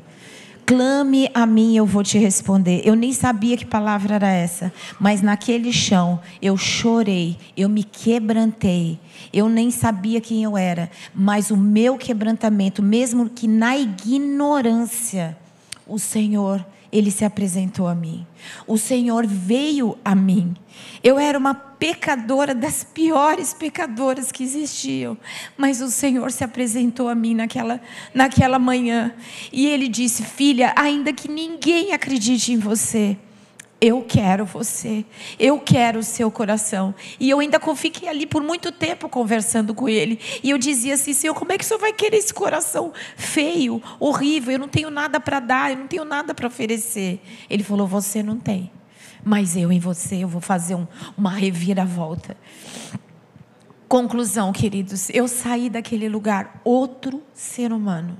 Clame 0.66 1.30
a 1.34 1.46
mim, 1.46 1.76
eu 1.76 1.86
vou 1.86 2.04
te 2.04 2.18
responder. 2.18 2.82
Eu 2.86 2.96
nem 2.96 3.12
sabia 3.12 3.58
que 3.58 3.66
palavra 3.66 4.16
era 4.16 4.30
essa, 4.30 4.72
mas 4.98 5.22
naquele 5.22 5.74
chão 5.74 6.22
eu 6.42 6.56
chorei, 6.56 7.38
eu 7.58 7.68
me 7.68 7.84
quebrantei. 7.84 8.98
Eu 9.34 9.50
nem 9.50 9.70
sabia 9.72 10.22
quem 10.22 10.44
eu 10.44 10.58
era, 10.58 10.90
mas 11.14 11.52
o 11.52 11.58
meu 11.58 11.98
quebrantamento, 11.98 12.82
mesmo 12.82 13.30
que 13.30 13.48
na 13.48 13.78
ignorância, 13.78 15.38
o 15.86 16.00
Senhor 16.00 16.66
ele 16.94 17.10
se 17.10 17.26
apresentou 17.26 17.88
a 17.88 17.96
mim. 17.96 18.26
O 18.68 18.78
Senhor 18.78 19.26
veio 19.26 19.98
a 20.06 20.14
mim. 20.14 20.54
Eu 21.04 21.18
era 21.18 21.38
uma 21.38 21.56
pecadora 21.56 22.54
das 22.54 22.84
piores 22.84 23.54
pecadoras 23.54 24.32
que 24.32 24.44
existiam, 24.44 25.18
mas 25.58 25.82
o 25.82 25.90
Senhor 25.90 26.32
se 26.32 26.44
apresentou 26.44 27.10
a 27.10 27.16
mim 27.16 27.34
naquela, 27.34 27.82
naquela 28.14 28.60
manhã 28.60 29.12
e 29.52 29.66
ele 29.66 29.88
disse: 29.88 30.24
Filha, 30.24 30.72
ainda 30.76 31.12
que 31.12 31.28
ninguém 31.28 31.94
acredite 31.94 32.54
em 32.54 32.60
você, 32.60 33.18
eu 33.84 34.02
quero 34.02 34.46
você, 34.46 35.04
eu 35.38 35.60
quero 35.60 36.00
o 36.00 36.04
seu 36.04 36.32
coração. 36.32 36.96
E 37.20 37.30
eu 37.30 37.42
ainda 37.42 37.60
fiquei 37.76 38.08
ali 38.08 38.26
por 38.26 38.42
muito 38.42 38.72
tempo 38.72 39.10
conversando 39.10 39.76
com 39.76 39.90
ele. 39.90 40.18
E 40.42 40.52
eu 40.52 40.58
dizia 40.58 40.94
assim: 40.94 41.12
Senhor, 41.12 41.34
como 41.34 41.52
é 41.52 41.58
que 41.58 41.66
o 41.66 41.68
senhor 41.68 41.82
vai 41.82 41.92
querer 41.92 42.16
esse 42.16 42.34
coração 42.34 42.94
feio, 43.18 43.84
horrível? 44.00 44.54
Eu 44.54 44.60
não 44.60 44.70
tenho 44.70 44.90
nada 44.90 45.20
para 45.20 45.42
dar, 45.42 45.72
eu 45.72 45.78
não 45.80 45.88
tenho 45.88 46.06
nada 46.06 46.34
para 46.34 46.48
oferecer. 46.48 47.20
Ele 47.50 47.62
falou: 47.62 47.86
Você 47.86 48.24
não 48.24 48.40
tem, 48.40 48.72
mas 49.22 49.58
eu 49.58 49.70
em 49.70 49.80
você, 49.80 50.16
eu 50.16 50.30
vou 50.30 50.40
fazer 50.40 50.76
um, 50.76 50.88
uma 51.18 51.32
reviravolta. 51.32 52.38
Conclusão, 53.90 54.54
queridos: 54.54 55.10
eu 55.10 55.28
saí 55.28 55.70
daquele 55.70 56.08
lugar 56.08 56.62
outro 56.64 57.22
ser 57.34 57.74
humano. 57.74 58.18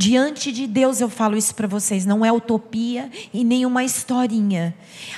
Diante 0.00 0.52
de 0.52 0.68
Deus 0.68 1.00
eu 1.00 1.08
falo 1.08 1.36
isso 1.36 1.52
para 1.56 1.66
vocês, 1.66 2.06
não 2.06 2.24
é 2.24 2.30
utopia 2.30 3.10
e 3.34 3.42
nem 3.42 3.66
uma 3.66 3.82
historinha. 3.82 4.72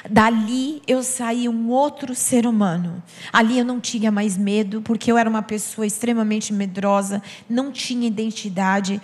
Dali 0.09 0.81
eu 0.87 1.03
saí 1.03 1.47
um 1.51 1.69
outro 1.69 2.15
ser 2.15 2.47
humano. 2.47 3.03
Ali 3.31 3.59
eu 3.59 3.65
não 3.67 3.79
tinha 3.79 4.11
mais 4.11 4.39
medo, 4.39 4.81
porque 4.81 5.13
eu 5.13 5.19
era 5.19 5.29
uma 5.29 5.43
pessoa 5.43 5.87
extremamente 5.87 6.51
medrosa, 6.55 7.23
não 7.47 7.71
tinha 7.71 8.07
identidade. 8.07 9.03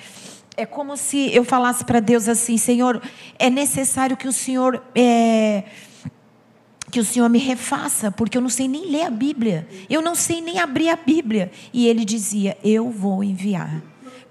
É 0.57 0.65
como 0.65 0.97
se 0.97 1.31
eu 1.37 1.45
falasse 1.45 1.85
para 1.85 2.01
Deus 2.01 2.27
assim: 2.27 2.57
Senhor, 2.57 2.99
é 3.39 3.51
necessário 3.51 4.17
que 4.17 4.27
o 4.27 4.33
Senhor. 4.33 4.83
É, 4.95 5.65
que 6.91 7.01
o 7.01 7.05
Senhor 7.05 7.29
me 7.29 7.39
refaça, 7.39 8.11
porque 8.11 8.39
eu 8.39 8.41
não 8.41 8.49
sei 8.49 8.67
nem 8.67 8.91
ler 8.91 9.03
a 9.03 9.11
Bíblia, 9.11 9.69
eu 9.91 10.01
não 10.01 10.15
sei 10.15 10.41
nem 10.41 10.59
abrir 10.59 10.89
a 10.89 10.97
Bíblia. 10.97 11.53
E 11.71 11.87
ele 11.87 12.03
dizia: 12.03 12.57
Eu 12.65 12.91
vou 12.91 13.23
enviar 13.23 13.83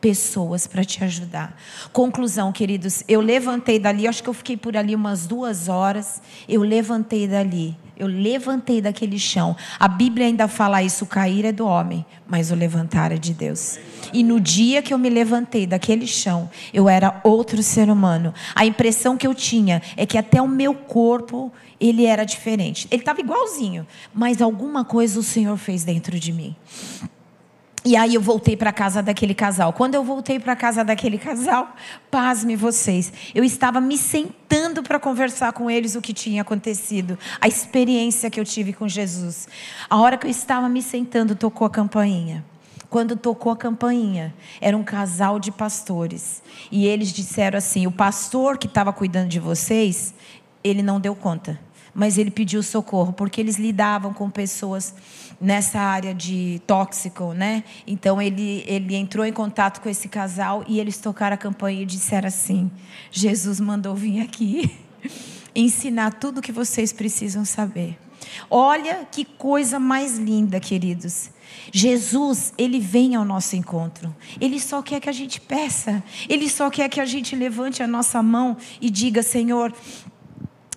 pessoas 0.06 0.68
para 0.68 0.86
te 0.86 1.04
ajudar. 1.04 1.60
Conclusão, 1.92 2.52
queridos, 2.52 3.04
eu 3.08 3.20
levantei 3.22 3.80
dali, 3.80 4.08
acho 4.08 4.22
que 4.22 4.30
eu 4.30 4.36
fiquei 4.36 4.56
por 4.56 4.78
ali 4.78 4.94
umas 4.94 5.26
duas 5.26 5.68
horas. 5.68 6.22
Eu 6.48 6.62
levantei 6.62 7.28
dali, 7.28 7.76
eu 7.98 8.06
levantei 8.06 8.82
daquele 8.82 9.18
chão. 9.18 9.58
A 9.80 9.88
Bíblia 9.88 10.28
ainda 10.28 10.48
fala 10.48 10.84
isso: 10.84 11.08
cair 11.08 11.44
é 11.44 11.52
do 11.52 11.66
homem, 11.66 12.06
mas 12.28 12.52
o 12.52 12.56
levantar 12.56 13.12
é 13.12 13.18
de 13.18 13.34
Deus. 13.34 13.80
E 14.14 14.22
no 14.22 14.40
dia 14.40 14.84
que 14.84 14.94
eu 14.94 15.00
me 15.00 15.10
levantei 15.10 15.66
daquele 15.66 16.06
chão, 16.06 16.52
eu 16.72 16.88
era 16.88 17.20
outro 17.24 17.64
ser 17.64 17.90
humano. 17.90 18.32
A 18.54 18.64
impressão 18.64 19.18
que 19.18 19.26
eu 19.26 19.34
tinha 19.34 19.82
é 19.98 20.06
que 20.06 20.20
até 20.20 20.40
o 20.40 20.48
meu 20.48 20.76
corpo 20.76 21.52
ele 21.80 22.06
era 22.06 22.24
diferente. 22.24 22.88
Ele 22.92 23.02
estava 23.02 23.22
igualzinho, 23.22 23.88
mas 24.14 24.40
alguma 24.40 24.86
coisa 24.86 25.20
o 25.20 25.24
Senhor 25.24 25.58
fez 25.58 25.84
dentro 25.84 26.20
de 26.20 26.32
mim. 26.32 26.56
E 27.88 27.96
aí 27.96 28.16
eu 28.16 28.22
voltei 28.22 28.58
para 28.58 28.74
casa 28.74 29.04
daquele 29.04 29.36
casal. 29.36 29.72
Quando 29.72 29.94
eu 29.94 30.04
voltei 30.04 30.40
para 30.40 30.56
casa 30.56 30.84
daquele 30.84 31.20
casal, 31.20 31.76
pasme 32.10 32.56
vocês, 32.56 33.14
eu 33.36 33.44
estava 33.44 33.80
me 33.80 33.96
sentando 33.96 34.82
para 34.82 35.00
conversar 35.00 35.54
com 35.54 35.70
eles 35.70 35.94
o 35.94 36.02
que 36.02 36.12
tinha 36.12 36.42
acontecido, 36.42 37.16
a 37.40 37.48
experiência 37.48 38.32
que 38.32 38.40
eu 38.40 38.44
tive 38.44 38.74
com 38.74 38.88
Jesus. 38.88 39.48
A 39.88 39.98
hora 39.98 40.18
que 40.18 40.26
eu 40.26 40.32
estava 40.32 40.68
me 40.68 40.82
sentando, 40.82 41.36
tocou 41.36 41.68
a 41.68 41.70
campainha. 41.70 42.44
Quando 42.90 43.16
tocou 43.16 43.52
a 43.52 43.58
campainha, 43.58 44.34
era 44.60 44.76
um 44.76 44.84
casal 44.84 45.40
de 45.40 45.52
pastores. 45.52 46.42
E 46.72 46.88
eles 46.88 47.14
disseram 47.14 47.60
assim: 47.60 47.86
o 47.86 47.92
pastor 47.92 48.58
que 48.58 48.66
estava 48.66 48.92
cuidando 48.92 49.30
de 49.30 49.40
vocês, 49.40 50.12
ele 50.64 50.82
não 50.82 51.00
deu 51.00 51.16
conta, 51.16 51.60
mas 51.94 52.18
ele 52.18 52.32
pediu 52.32 52.64
socorro, 52.64 53.14
porque 53.14 53.40
eles 53.40 53.58
lidavam 53.58 54.12
com 54.12 54.28
pessoas 54.28 54.96
nessa 55.40 55.80
área 55.80 56.14
de 56.14 56.62
tóxico, 56.66 57.34
né? 57.34 57.64
Então 57.86 58.22
ele, 58.22 58.64
ele 58.68 58.96
entrou 58.96 59.26
em 59.26 59.34
contato 59.34 59.82
com 59.82 59.90
esse 59.90 60.08
casal 60.08 60.64
e 60.68 60.80
eles 60.80 60.98
tocaram 60.98 61.36
a 61.36 61.38
campanha 61.38 61.82
e 61.82 61.86
disseram 61.86 62.28
assim: 62.28 62.72
Jesus 63.12 63.60
mandou 63.60 63.96
vir 63.96 64.22
aqui 64.22 64.72
ensinar 65.56 66.14
tudo 66.14 66.40
o 66.40 66.42
que 66.42 66.52
vocês 66.52 66.92
precisam 66.92 67.46
saber. 67.46 67.98
Olha 68.50 69.08
que 69.10 69.24
coisa 69.24 69.80
mais 69.80 70.18
linda, 70.18 70.60
queridos. 70.60 71.30
Jesus, 71.72 72.54
ele 72.58 72.80
vem 72.80 73.16
ao 73.16 73.24
nosso 73.24 73.56
encontro. 73.56 74.16
Ele 74.40 74.60
só 74.60 74.82
quer 74.82 75.00
que 75.00 75.10
a 75.10 75.14
gente 75.14 75.40
peça. 75.40 76.04
Ele 76.28 76.50
só 76.50 76.70
quer 76.70 76.90
que 76.90 77.00
a 77.00 77.06
gente 77.06 77.36
levante 77.36 77.84
a 77.84 77.88
nossa 77.88 78.22
mão 78.22 78.58
e 78.82 78.90
diga: 78.90 79.22
Senhor, 79.22 79.74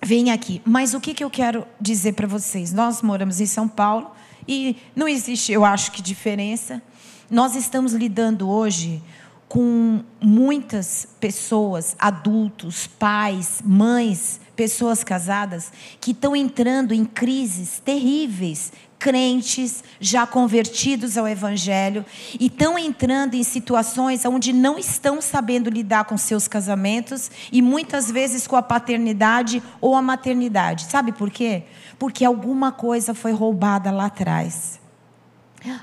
vem 0.03 0.31
aqui. 0.31 0.61
Mas 0.65 0.93
o 0.93 0.99
que, 0.99 1.13
que 1.13 1.23
eu 1.23 1.29
quero 1.29 1.65
dizer 1.79 2.13
para 2.13 2.27
vocês? 2.27 2.71
Nós 2.73 3.01
moramos 3.01 3.39
em 3.41 3.45
São 3.45 3.67
Paulo 3.67 4.11
e 4.51 4.75
não 4.95 5.07
existe, 5.07 5.51
eu 5.51 5.63
acho 5.63 5.91
que, 5.91 6.01
diferença. 6.01 6.81
Nós 7.29 7.55
estamos 7.55 7.93
lidando 7.93 8.49
hoje 8.49 8.99
com 9.47 10.03
muitas 10.19 11.07
pessoas, 11.19 11.95
adultos, 11.99 12.87
pais, 12.87 13.61
mães, 13.63 14.41
pessoas 14.55 15.03
casadas, 15.03 15.71
que 16.01 16.11
estão 16.11 16.35
entrando 16.35 16.95
em 16.95 17.05
crises 17.05 17.79
terríveis, 17.79 18.73
crentes 18.99 19.81
já 19.99 20.27
convertidos 20.27 21.17
ao 21.17 21.25
Evangelho 21.25 22.05
e 22.37 22.47
estão 22.47 22.77
entrando 22.77 23.33
em 23.33 23.43
situações 23.43 24.25
onde 24.25 24.51
não 24.51 24.77
estão 24.77 25.21
sabendo 25.21 25.69
lidar 25.69 26.03
com 26.03 26.17
seus 26.17 26.47
casamentos 26.49 27.31
e 27.51 27.61
muitas 27.61 28.11
vezes 28.11 28.45
com 28.45 28.57
a 28.57 28.61
paternidade 28.61 29.63
ou 29.79 29.95
a 29.95 30.01
maternidade. 30.01 30.83
Sabe 30.83 31.13
por 31.13 31.31
quê? 31.31 31.63
Porque 31.97 32.25
alguma 32.25 32.73
coisa 32.73 33.13
foi 33.13 33.31
roubada 33.31 33.89
lá 33.89 34.05
atrás. 34.07 34.79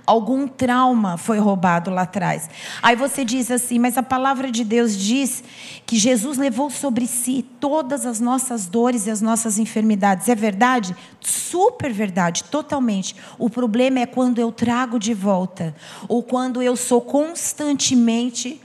Algum 0.06 0.48
trauma 0.48 1.16
foi 1.18 1.38
roubado 1.38 1.90
lá 1.90 2.02
atrás. 2.02 2.48
Aí 2.82 2.96
você 2.96 3.24
diz 3.24 3.50
assim, 3.50 3.78
mas 3.78 3.98
a 3.98 4.02
palavra 4.02 4.50
de 4.50 4.64
Deus 4.64 4.96
diz 4.96 5.44
que 5.84 5.98
Jesus 5.98 6.38
levou 6.38 6.70
sobre 6.70 7.06
si 7.06 7.44
todas 7.60 8.06
as 8.06 8.18
nossas 8.18 8.66
dores 8.66 9.06
e 9.06 9.10
as 9.10 9.20
nossas 9.20 9.58
enfermidades. 9.58 10.28
É 10.28 10.34
verdade? 10.34 10.96
Super 11.20 11.92
verdade, 11.92 12.44
totalmente. 12.44 13.14
O 13.38 13.50
problema 13.50 14.00
é 14.00 14.06
quando 14.06 14.38
eu 14.38 14.50
trago 14.50 14.98
de 14.98 15.12
volta, 15.12 15.74
ou 16.08 16.22
quando 16.22 16.62
eu 16.62 16.76
sou 16.76 17.00
constantemente 17.00 18.60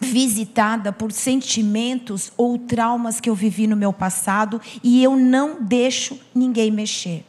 visitada 0.00 0.92
por 0.92 1.12
sentimentos 1.12 2.32
ou 2.36 2.58
traumas 2.58 3.20
que 3.20 3.30
eu 3.30 3.34
vivi 3.34 3.66
no 3.66 3.76
meu 3.76 3.92
passado 3.92 4.60
e 4.82 5.02
eu 5.02 5.16
não 5.16 5.62
deixo 5.62 6.18
ninguém 6.34 6.70
mexer. 6.70 7.24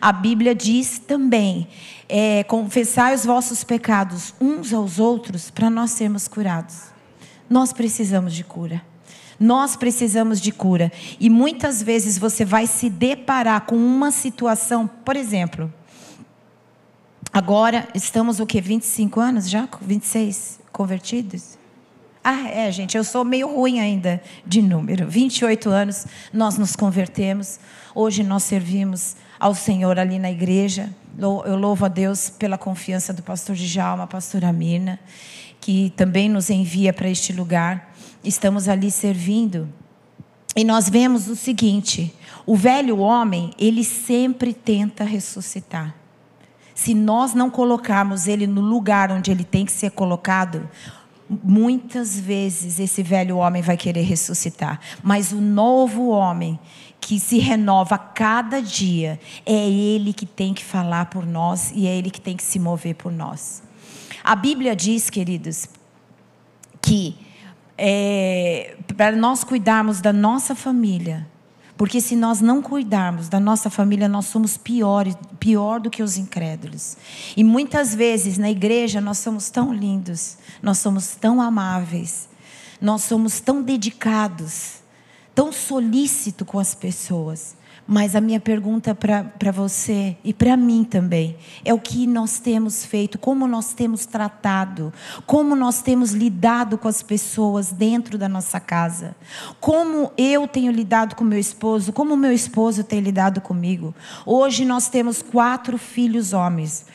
A 0.00 0.12
Bíblia 0.12 0.54
diz 0.54 0.98
também: 0.98 1.68
é, 2.08 2.44
confessai 2.44 3.14
os 3.14 3.24
vossos 3.24 3.64
pecados 3.64 4.34
uns 4.40 4.72
aos 4.72 4.98
outros 4.98 5.50
para 5.50 5.68
nós 5.70 5.90
sermos 5.90 6.28
curados. 6.28 6.94
Nós 7.48 7.72
precisamos 7.72 8.34
de 8.34 8.44
cura. 8.44 8.82
Nós 9.38 9.76
precisamos 9.76 10.40
de 10.40 10.50
cura. 10.50 10.90
E 11.20 11.28
muitas 11.28 11.82
vezes 11.82 12.18
você 12.18 12.44
vai 12.44 12.66
se 12.66 12.88
deparar 12.88 13.62
com 13.62 13.76
uma 13.76 14.10
situação, 14.10 14.88
por 15.04 15.14
exemplo, 15.14 15.72
agora 17.32 17.86
estamos 17.94 18.40
o 18.40 18.46
que? 18.46 18.60
25 18.60 19.20
anos 19.20 19.48
já? 19.48 19.68
26 19.80 20.60
convertidos? 20.72 21.58
Ah, 22.24 22.48
é, 22.48 22.72
gente, 22.72 22.96
eu 22.96 23.04
sou 23.04 23.24
meio 23.24 23.46
ruim 23.46 23.78
ainda 23.78 24.20
de 24.44 24.60
número. 24.60 25.08
28 25.08 25.68
anos 25.68 26.06
nós 26.32 26.58
nos 26.58 26.74
convertemos. 26.74 27.60
Hoje 27.94 28.24
nós 28.24 28.42
servimos 28.42 29.14
ao 29.38 29.54
Senhor 29.54 29.98
ali 29.98 30.18
na 30.18 30.30
igreja. 30.30 30.90
Eu 31.18 31.56
louvo 31.56 31.84
a 31.84 31.88
Deus 31.88 32.30
pela 32.30 32.58
confiança 32.58 33.12
do 33.12 33.22
pastor 33.22 33.56
Djalma, 33.56 34.06
pastora 34.06 34.52
Mirna, 34.52 34.98
que 35.60 35.92
também 35.96 36.28
nos 36.28 36.50
envia 36.50 36.92
para 36.92 37.08
este 37.08 37.32
lugar. 37.32 37.94
Estamos 38.22 38.68
ali 38.68 38.90
servindo. 38.90 39.68
E 40.54 40.64
nós 40.64 40.88
vemos 40.88 41.28
o 41.28 41.36
seguinte: 41.36 42.14
o 42.44 42.56
velho 42.56 42.98
homem, 42.98 43.50
ele 43.58 43.84
sempre 43.84 44.52
tenta 44.52 45.04
ressuscitar. 45.04 45.94
Se 46.74 46.94
nós 46.94 47.32
não 47.32 47.48
colocarmos 47.48 48.26
ele 48.28 48.46
no 48.46 48.60
lugar 48.60 49.10
onde 49.10 49.30
ele 49.30 49.44
tem 49.44 49.64
que 49.64 49.72
ser 49.72 49.90
colocado, 49.92 50.68
muitas 51.42 52.18
vezes 52.18 52.78
esse 52.78 53.02
velho 53.02 53.38
homem 53.38 53.62
vai 53.62 53.76
querer 53.76 54.02
ressuscitar. 54.02 54.80
Mas 55.02 55.32
o 55.32 55.40
novo 55.40 56.08
homem, 56.08 56.58
que 57.06 57.20
se 57.20 57.38
renova 57.38 57.96
cada 57.96 58.60
dia, 58.60 59.20
é 59.46 59.70
Ele 59.70 60.12
que 60.12 60.26
tem 60.26 60.52
que 60.52 60.64
falar 60.64 61.06
por 61.06 61.24
nós 61.24 61.70
e 61.72 61.86
é 61.86 61.96
Ele 61.96 62.10
que 62.10 62.20
tem 62.20 62.36
que 62.36 62.42
se 62.42 62.58
mover 62.58 62.96
por 62.96 63.12
nós. 63.12 63.62
A 64.24 64.34
Bíblia 64.34 64.74
diz, 64.74 65.08
queridos, 65.08 65.68
que 66.82 67.16
é, 67.78 68.76
para 68.96 69.12
nós 69.12 69.44
cuidarmos 69.44 70.00
da 70.00 70.12
nossa 70.12 70.56
família, 70.56 71.28
porque 71.76 72.00
se 72.00 72.16
nós 72.16 72.40
não 72.40 72.60
cuidarmos 72.60 73.28
da 73.28 73.38
nossa 73.38 73.70
família, 73.70 74.08
nós 74.08 74.26
somos 74.26 74.56
pior, 74.56 75.06
pior 75.38 75.78
do 75.78 75.88
que 75.88 76.02
os 76.02 76.18
incrédulos. 76.18 76.96
E 77.36 77.44
muitas 77.44 77.94
vezes 77.94 78.36
na 78.36 78.50
igreja 78.50 79.00
nós 79.00 79.18
somos 79.18 79.48
tão 79.48 79.72
lindos, 79.72 80.38
nós 80.60 80.78
somos 80.78 81.14
tão 81.14 81.40
amáveis, 81.40 82.28
nós 82.80 83.02
somos 83.02 83.38
tão 83.38 83.62
dedicados, 83.62 84.84
tão 85.36 85.52
solícito 85.52 86.46
com 86.46 86.58
as 86.58 86.74
pessoas. 86.74 87.54
Mas 87.86 88.16
a 88.16 88.20
minha 88.20 88.40
pergunta 88.40 88.96
para 88.96 89.52
você 89.52 90.16
e 90.24 90.34
para 90.34 90.56
mim 90.56 90.82
também 90.82 91.36
é 91.64 91.72
o 91.72 91.78
que 91.78 92.04
nós 92.04 92.40
temos 92.40 92.84
feito, 92.84 93.16
como 93.16 93.46
nós 93.46 93.74
temos 93.74 94.06
tratado, 94.06 94.92
como 95.24 95.54
nós 95.54 95.82
temos 95.82 96.10
lidado 96.10 96.76
com 96.76 96.88
as 96.88 97.00
pessoas 97.00 97.70
dentro 97.70 98.18
da 98.18 98.28
nossa 98.28 98.58
casa, 98.58 99.14
como 99.60 100.10
eu 100.18 100.48
tenho 100.48 100.72
lidado 100.72 101.14
com 101.14 101.22
meu 101.22 101.38
esposo, 101.38 101.92
como 101.92 102.16
meu 102.16 102.32
esposo 102.32 102.82
tem 102.82 102.98
lidado 102.98 103.40
comigo. 103.40 103.94
Hoje 104.24 104.64
nós 104.64 104.88
temos 104.88 105.22
quatro 105.22 105.78
filhos 105.78 106.32
homens. 106.32 106.86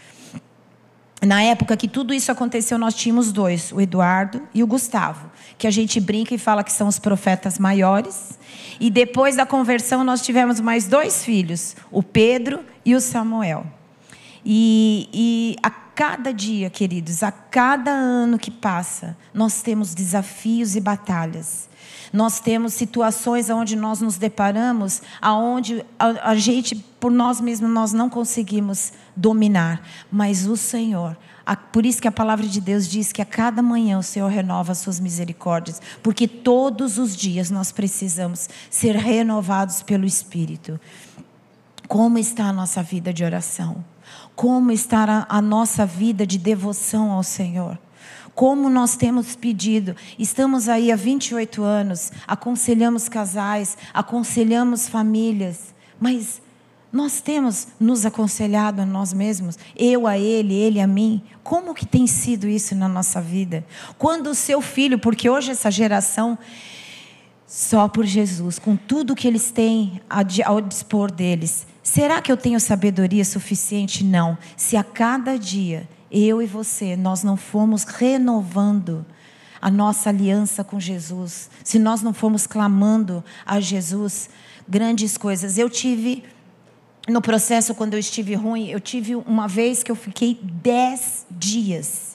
Na 1.23 1.43
época 1.43 1.77
que 1.77 1.88
tudo 1.88 2.15
isso 2.15 2.31
aconteceu, 2.31 2.79
nós 2.79 2.95
tínhamos 2.95 3.31
dois, 3.31 3.71
o 3.71 3.79
Eduardo 3.79 4.41
e 4.55 4.63
o 4.63 4.67
Gustavo, 4.67 5.29
que 5.55 5.67
a 5.67 5.71
gente 5.71 5.99
brinca 5.99 6.34
e 6.34 6.38
fala 6.38 6.63
que 6.63 6.73
são 6.73 6.88
os 6.88 6.97
profetas 6.97 7.60
maiores. 7.60 8.39
E 8.79 8.89
depois 8.89 9.36
da 9.36 9.45
conversão, 9.45 10.03
nós 10.03 10.23
tivemos 10.23 10.60
mais 10.60 10.88
dois 10.88 11.23
filhos, 11.23 11.75
o 11.91 12.01
Pedro 12.01 12.65
e 12.84 12.95
o 12.95 12.99
Samuel. 12.99 13.65
E, 14.43 15.07
e 15.13 15.55
a 15.62 15.69
cada 15.69 16.34
dia, 16.34 16.71
queridos, 16.71 17.21
a 17.21 17.31
cada 17.31 17.91
ano 17.91 18.39
que 18.39 18.49
passa, 18.49 19.15
nós 19.31 19.62
temos 19.62 19.93
desafios 19.93 20.75
e 20.75 20.81
batalhas. 20.81 21.69
Nós 22.12 22.39
temos 22.39 22.74
situações 22.74 23.50
onde 23.50 23.76
nós 23.76 24.02
nos 24.02 24.17
deparamos, 24.17 25.02
aonde 25.21 25.86
a, 25.97 26.32
a 26.32 26.36
gente, 26.36 26.76
por 27.00 27.10
nós 27.12 27.39
mesmos, 27.39 27.69
nós 27.69 27.93
não 27.93 28.10
conseguimos 28.10 28.91
dominar, 29.15 29.82
mas 30.12 30.45
o 30.45 30.58
Senhor. 30.58 31.17
A, 31.45 31.56
por 31.56 31.86
isso 31.86 32.02
que 32.02 32.08
a 32.08 32.12
palavra 32.12 32.45
de 32.45 32.60
Deus 32.60 32.88
diz 32.88 33.12
que 33.12 33.21
a 33.21 33.26
cada 33.26 33.62
manhã 33.62 33.97
o 33.97 34.04
Senhor 34.04 34.30
renova 34.30 34.74
as 34.74 34.80
suas 34.80 35.00
misericórdias, 35.00 35.82
porque 36.04 36.28
todos 36.28 36.97
os 36.97 37.15
dias 37.15 37.50
nós 37.50 37.71
precisamos 37.71 38.50
ser 38.69 38.95
renovados 38.95 39.82
pelo 39.82 40.06
Espírito. 40.06 40.80
Como 41.88 42.17
está 42.17 42.45
a 42.45 42.54
nossa 42.54 42.84
vida 42.84 43.13
de 43.13 43.24
oração? 43.24 43.84
Como 44.36 44.71
está 44.71 45.26
a, 45.30 45.38
a 45.38 45.41
nossa 45.41 45.86
vida 45.86 46.28
de 46.28 46.38
devoção 46.38 47.12
ao 47.12 47.24
Senhor? 47.24 47.78
Como 48.34 48.70
nós 48.70 48.96
temos 48.96 49.36
pedido. 49.36 49.96
Estamos 50.17 50.70
aí 50.70 50.91
há 50.91 50.96
28 50.96 51.63
anos, 51.63 52.12
aconselhamos 52.28 53.10
casais, 53.10 53.78
aconselhamos 53.94 54.88
famílias, 54.88 55.74
mas 56.00 56.41
nós 56.91 57.22
temos 57.22 57.70
nos 57.80 58.06
aconselhado 58.06 58.82
a 58.82 58.86
nós 58.86 59.13
mesmos, 59.13 59.58
eu 59.78 60.06
a 60.06 60.17
ele, 60.17 60.54
ele 60.54 60.82
a 60.82 60.88
mim. 60.88 61.22
Como 61.41 61.74
que 61.74 61.86
tem 61.86 62.06
sido 62.06 62.48
isso 62.48 62.76
na 62.76 62.89
nossa 62.89 63.22
vida? 63.22 63.65
Quando 63.98 64.28
o 64.28 64.36
seu 64.36 64.62
filho, 64.62 65.00
porque 65.00 65.30
hoje 65.30 65.52
essa 65.52 65.72
geração 65.72 66.38
só 67.48 67.88
por 67.88 68.06
Jesus, 68.06 68.60
com 68.60 68.76
tudo 68.76 69.15
que 69.15 69.28
eles 69.28 69.52
têm 69.52 70.02
ao 70.46 70.62
dispor 70.62 71.12
deles, 71.12 71.65
será 71.84 72.22
que 72.22 72.32
eu 72.32 72.38
tenho 72.38 72.60
sabedoria 72.60 73.24
suficiente? 73.24 74.04
Não. 74.04 74.38
Se 74.58 74.76
a 74.76 74.84
cada 74.84 75.38
dia 75.38 75.88
eu 76.12 76.41
e 76.41 76.45
você, 76.45 76.95
nós 76.95 77.24
não 77.24 77.38
fomos 77.38 77.84
renovando 77.84 79.06
a 79.62 79.69
nossa 79.69 80.10
aliança 80.10 80.63
com 80.63 80.80
Jesus, 80.80 81.50
se 81.63 81.78
nós 81.78 82.02
não 82.02 82.13
fomos 82.13 82.47
clamando 82.47 83.24
a 83.45 83.60
Jesus 83.60 84.30
grandes 84.67 85.17
coisas. 85.17 85.58
Eu 85.58 85.69
tive, 85.69 86.24
no 87.08 87.21
processo, 87.21 87.76
quando 87.76 87.93
eu 87.93 88.00
estive 88.00 88.34
ruim, 88.36 88.69
eu 88.69 88.80
tive 88.80 89.15
uma 89.15 89.47
vez 89.47 89.84
que 89.84 89.91
eu 89.91 89.95
fiquei 89.95 90.39
dez 90.41 91.26
dias 91.30 92.11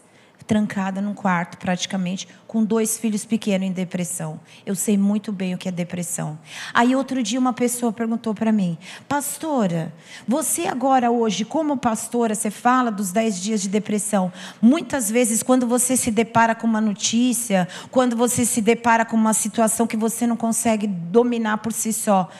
trancada 0.47 1.01
num 1.01 1.13
quarto, 1.13 1.59
praticamente, 1.59 2.29
com 2.47 2.65
dois 2.65 2.97
filhos 2.97 3.25
pequenos 3.25 3.67
em 3.67 3.73
depressão. 3.73 4.41
Eu 4.65 4.75
sei 4.75 4.97
muito 4.97 5.33
bem 5.33 5.55
o 5.55 5.59
que 5.59 5.69
é 5.69 5.73
depressão. 5.73 6.39
Aí 6.73 6.95
outro 6.95 7.23
dia 7.23 7.39
uma 7.39 7.53
pessoa 7.53 7.93
perguntou 7.93 8.35
para 8.35 8.53
mim, 8.53 8.79
pastora, 9.09 9.93
você 10.27 10.67
agora 10.67 11.11
hoje, 11.11 11.45
como 11.45 11.77
pastora, 11.77 12.35
você 12.35 12.51
fala 12.51 12.91
dos 12.91 13.13
dez 13.13 13.41
dias 13.41 13.61
de 13.61 13.69
depressão. 13.69 14.33
Muitas 14.63 15.11
vezes, 15.11 15.43
quando 15.43 15.67
você 15.67 15.97
se 15.97 16.11
depara 16.11 16.55
com 16.55 16.67
uma 16.67 16.81
notícia, 16.81 17.69
quando 17.91 18.17
você 18.17 18.45
se 18.45 18.61
depara 18.61 19.05
com 19.05 19.17
uma 19.17 19.35
situação 19.35 19.87
que 19.87 19.97
você 19.97 20.27
não 20.27 20.37
consegue 20.37 20.87
dominar 20.87 21.59
por 21.59 21.73
si 21.73 21.93
só, 21.93 22.31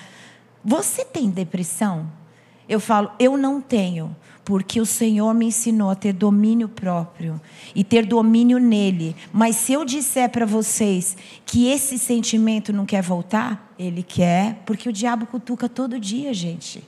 você 0.65 1.05
tem 1.05 1.31
depressão? 1.31 2.11
Eu 2.69 2.81
falo, 2.81 3.11
eu 3.19 3.37
não 3.37 3.61
tenho 3.61 4.15
porque 4.47 4.81
o 4.81 4.87
Senhor 4.87 5.35
me 5.35 5.47
ensinou 5.47 5.91
a 5.91 5.97
ter 5.97 6.13
domínio 6.13 6.69
próprio 6.69 7.41
e 7.75 7.83
ter 7.83 8.07
domínio 8.07 8.61
nele. 8.61 9.17
Mas 9.33 9.57
se 9.57 9.73
eu 9.73 9.85
disser 9.85 10.31
para 10.31 10.47
vocês 10.47 11.17
que 11.45 11.67
esse 11.67 11.99
sentimento 11.99 12.73
não 12.73 12.87
quer 12.87 13.03
voltar, 13.03 13.75
ele 13.77 14.05
quer, 14.05 14.63
porque 14.65 14.89
o 14.89 14.93
diabo 14.93 15.27
cutuca 15.27 15.69
todo 15.69 15.99
dia, 15.99 16.33
gente. 16.33 16.81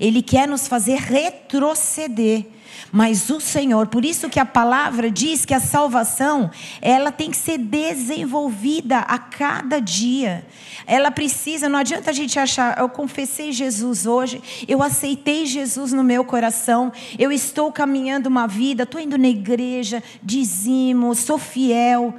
Ele 0.00 0.22
quer 0.22 0.48
nos 0.48 0.66
fazer 0.66 0.96
retroceder. 1.00 2.46
Mas 2.90 3.30
o 3.30 3.40
Senhor, 3.40 3.86
por 3.86 4.04
isso 4.04 4.28
que 4.28 4.38
a 4.38 4.44
palavra 4.44 5.10
diz 5.10 5.44
que 5.44 5.54
a 5.54 5.60
salvação, 5.60 6.50
ela 6.80 7.10
tem 7.10 7.30
que 7.30 7.36
ser 7.36 7.58
desenvolvida 7.58 8.98
a 8.98 9.18
cada 9.18 9.80
dia. 9.80 10.44
Ela 10.86 11.10
precisa, 11.10 11.68
não 11.68 11.78
adianta 11.78 12.10
a 12.10 12.12
gente 12.14 12.38
achar, 12.38 12.78
eu 12.78 12.88
confessei 12.88 13.52
Jesus 13.52 14.06
hoje, 14.06 14.42
eu 14.68 14.82
aceitei 14.82 15.46
Jesus 15.46 15.92
no 15.92 16.02
meu 16.04 16.24
coração, 16.24 16.92
eu 17.18 17.30
estou 17.30 17.72
caminhando 17.72 18.28
uma 18.28 18.46
vida, 18.46 18.82
estou 18.82 19.00
indo 19.00 19.16
na 19.16 19.28
igreja, 19.28 20.02
dizimo, 20.22 21.14
sou 21.14 21.38
fiel. 21.38 22.14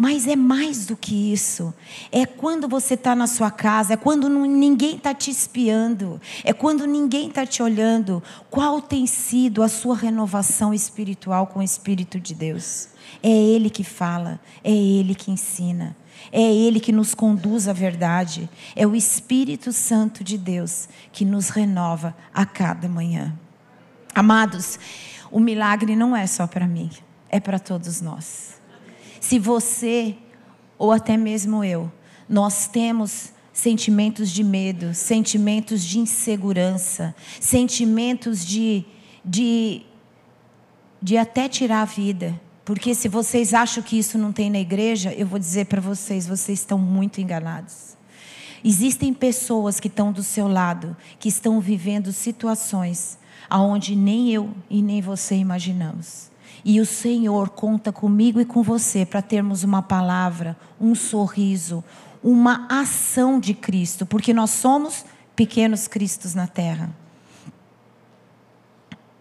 Mas 0.00 0.28
é 0.28 0.36
mais 0.36 0.86
do 0.86 0.96
que 0.96 1.32
isso. 1.32 1.74
É 2.12 2.24
quando 2.24 2.68
você 2.68 2.94
está 2.94 3.16
na 3.16 3.26
sua 3.26 3.50
casa, 3.50 3.94
é 3.94 3.96
quando 3.96 4.28
ninguém 4.28 4.94
está 4.94 5.12
te 5.12 5.28
espiando, 5.28 6.20
é 6.44 6.52
quando 6.52 6.86
ninguém 6.86 7.26
está 7.26 7.44
te 7.44 7.64
olhando. 7.64 8.22
Qual 8.48 8.80
tem 8.80 9.08
sido 9.08 9.60
a 9.60 9.66
sua 9.66 9.96
renovação 9.96 10.72
espiritual 10.72 11.48
com 11.48 11.58
o 11.58 11.64
Espírito 11.64 12.20
de 12.20 12.32
Deus? 12.32 12.90
É 13.20 13.28
Ele 13.28 13.68
que 13.68 13.82
fala, 13.82 14.38
é 14.62 14.70
Ele 14.70 15.16
que 15.16 15.32
ensina, 15.32 15.96
é 16.30 16.42
Ele 16.42 16.78
que 16.78 16.92
nos 16.92 17.12
conduz 17.12 17.66
à 17.66 17.72
verdade, 17.72 18.48
é 18.76 18.86
o 18.86 18.94
Espírito 18.94 19.72
Santo 19.72 20.22
de 20.22 20.38
Deus 20.38 20.88
que 21.10 21.24
nos 21.24 21.48
renova 21.48 22.14
a 22.32 22.46
cada 22.46 22.88
manhã. 22.88 23.36
Amados, 24.14 24.78
o 25.28 25.40
milagre 25.40 25.96
não 25.96 26.16
é 26.16 26.24
só 26.28 26.46
para 26.46 26.68
mim, 26.68 26.88
é 27.28 27.40
para 27.40 27.58
todos 27.58 28.00
nós. 28.00 28.57
Se 29.28 29.38
você, 29.38 30.16
ou 30.78 30.90
até 30.90 31.14
mesmo 31.14 31.62
eu, 31.62 31.92
nós 32.26 32.66
temos 32.66 33.30
sentimentos 33.52 34.30
de 34.30 34.42
medo, 34.42 34.94
sentimentos 34.94 35.84
de 35.84 35.98
insegurança, 35.98 37.14
sentimentos 37.38 38.42
de, 38.42 38.86
de, 39.22 39.82
de 41.02 41.18
até 41.18 41.46
tirar 41.46 41.82
a 41.82 41.84
vida. 41.84 42.40
Porque 42.64 42.94
se 42.94 43.06
vocês 43.06 43.52
acham 43.52 43.82
que 43.82 43.98
isso 43.98 44.16
não 44.16 44.32
tem 44.32 44.48
na 44.48 44.60
igreja, 44.60 45.12
eu 45.12 45.26
vou 45.26 45.38
dizer 45.38 45.66
para 45.66 45.82
vocês, 45.82 46.26
vocês 46.26 46.60
estão 46.60 46.78
muito 46.78 47.20
enganados. 47.20 47.98
Existem 48.64 49.12
pessoas 49.12 49.78
que 49.78 49.88
estão 49.88 50.10
do 50.10 50.22
seu 50.22 50.48
lado, 50.48 50.96
que 51.18 51.28
estão 51.28 51.60
vivendo 51.60 52.12
situações 52.12 53.18
aonde 53.50 53.94
nem 53.94 54.32
eu 54.32 54.54
e 54.70 54.80
nem 54.80 55.02
você 55.02 55.34
imaginamos. 55.34 56.27
E 56.64 56.80
o 56.80 56.86
Senhor 56.86 57.50
conta 57.50 57.92
comigo 57.92 58.40
e 58.40 58.44
com 58.44 58.62
você 58.62 59.06
para 59.06 59.22
termos 59.22 59.64
uma 59.64 59.82
palavra, 59.82 60.56
um 60.80 60.94
sorriso, 60.94 61.82
uma 62.22 62.66
ação 62.68 63.38
de 63.38 63.54
Cristo, 63.54 64.04
porque 64.04 64.34
nós 64.34 64.50
somos 64.50 65.04
pequenos 65.36 65.86
cristos 65.86 66.34
na 66.34 66.46
terra. 66.46 66.90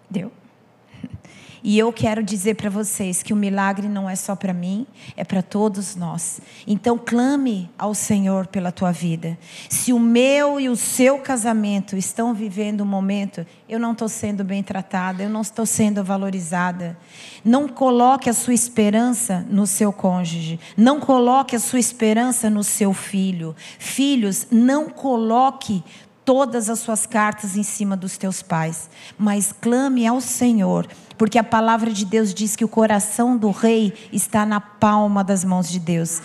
Deu? 0.10 0.32
E 1.64 1.78
eu 1.78 1.92
quero 1.92 2.24
dizer 2.24 2.56
para 2.56 2.70
vocês 2.70 3.24
que 3.24 3.34
o 3.34 3.36
milagre 3.36 3.88
não 3.88 4.10
é 4.10 4.16
só 4.16 4.36
para 4.36 4.54
mim, 4.54 4.86
é 5.16 5.24
para 5.24 5.42
todos 5.42 5.96
nós. 5.96 6.40
Então 6.66 6.98
clame 6.98 7.70
ao 7.78 7.94
Senhor 7.94 8.48
pela 8.48 8.72
tua 8.72 8.92
vida. 8.92 9.38
Se 9.70 9.92
o 9.92 10.00
meu 10.00 10.60
e 10.60 10.70
o 10.70 10.76
seu 10.76 11.20
casamento 11.20 11.98
estão 11.98 12.34
vivendo 12.34 12.82
um 12.82 12.86
momento, 12.86 13.46
eu 13.68 13.80
não 13.80 13.92
estou 13.92 14.08
sendo 14.08 14.44
bem 14.44 14.62
tratada, 14.64 15.24
eu 15.24 15.30
não 15.30 15.42
estou 15.42 15.66
sendo 15.66 16.04
valorizada. 16.04 16.98
Não 17.44 17.68
coloque 17.68 18.30
a 18.30 18.34
sua 18.34 18.54
esperança 18.54 19.46
no 19.50 19.66
seu 19.66 19.92
cônjuge. 19.92 20.60
Não 20.76 21.00
coloque 21.00 21.56
a 21.56 21.60
sua 21.60 21.80
esperança 21.80 22.50
no 22.50 22.64
seu 22.64 22.94
filho. 22.94 23.56
Filhos, 23.80 24.48
não 24.52 24.90
coloque 24.90 25.84
todas 26.28 26.70
as 26.70 26.80
suas 26.80 27.06
cartas 27.06 27.56
em 27.56 27.64
cima 27.64 27.96
dos 27.96 28.18
teus 28.18 28.42
pais, 28.42 28.90
mas 29.18 29.54
clame 29.62 30.06
ao 30.06 30.20
Senhor, 30.20 30.86
porque 31.18 31.38
a 31.38 31.44
palavra 31.44 31.92
de 31.92 32.06
Deus 32.06 32.34
diz 32.34 32.56
que 32.56 32.64
o 32.64 32.68
coração 32.68 33.36
do 33.36 33.52
rei 33.52 33.94
está 34.12 34.46
na 34.46 34.60
palma 34.60 35.24
das 35.24 35.44
mãos 35.44 35.70
de 35.70 35.80
Deus. 35.80 36.22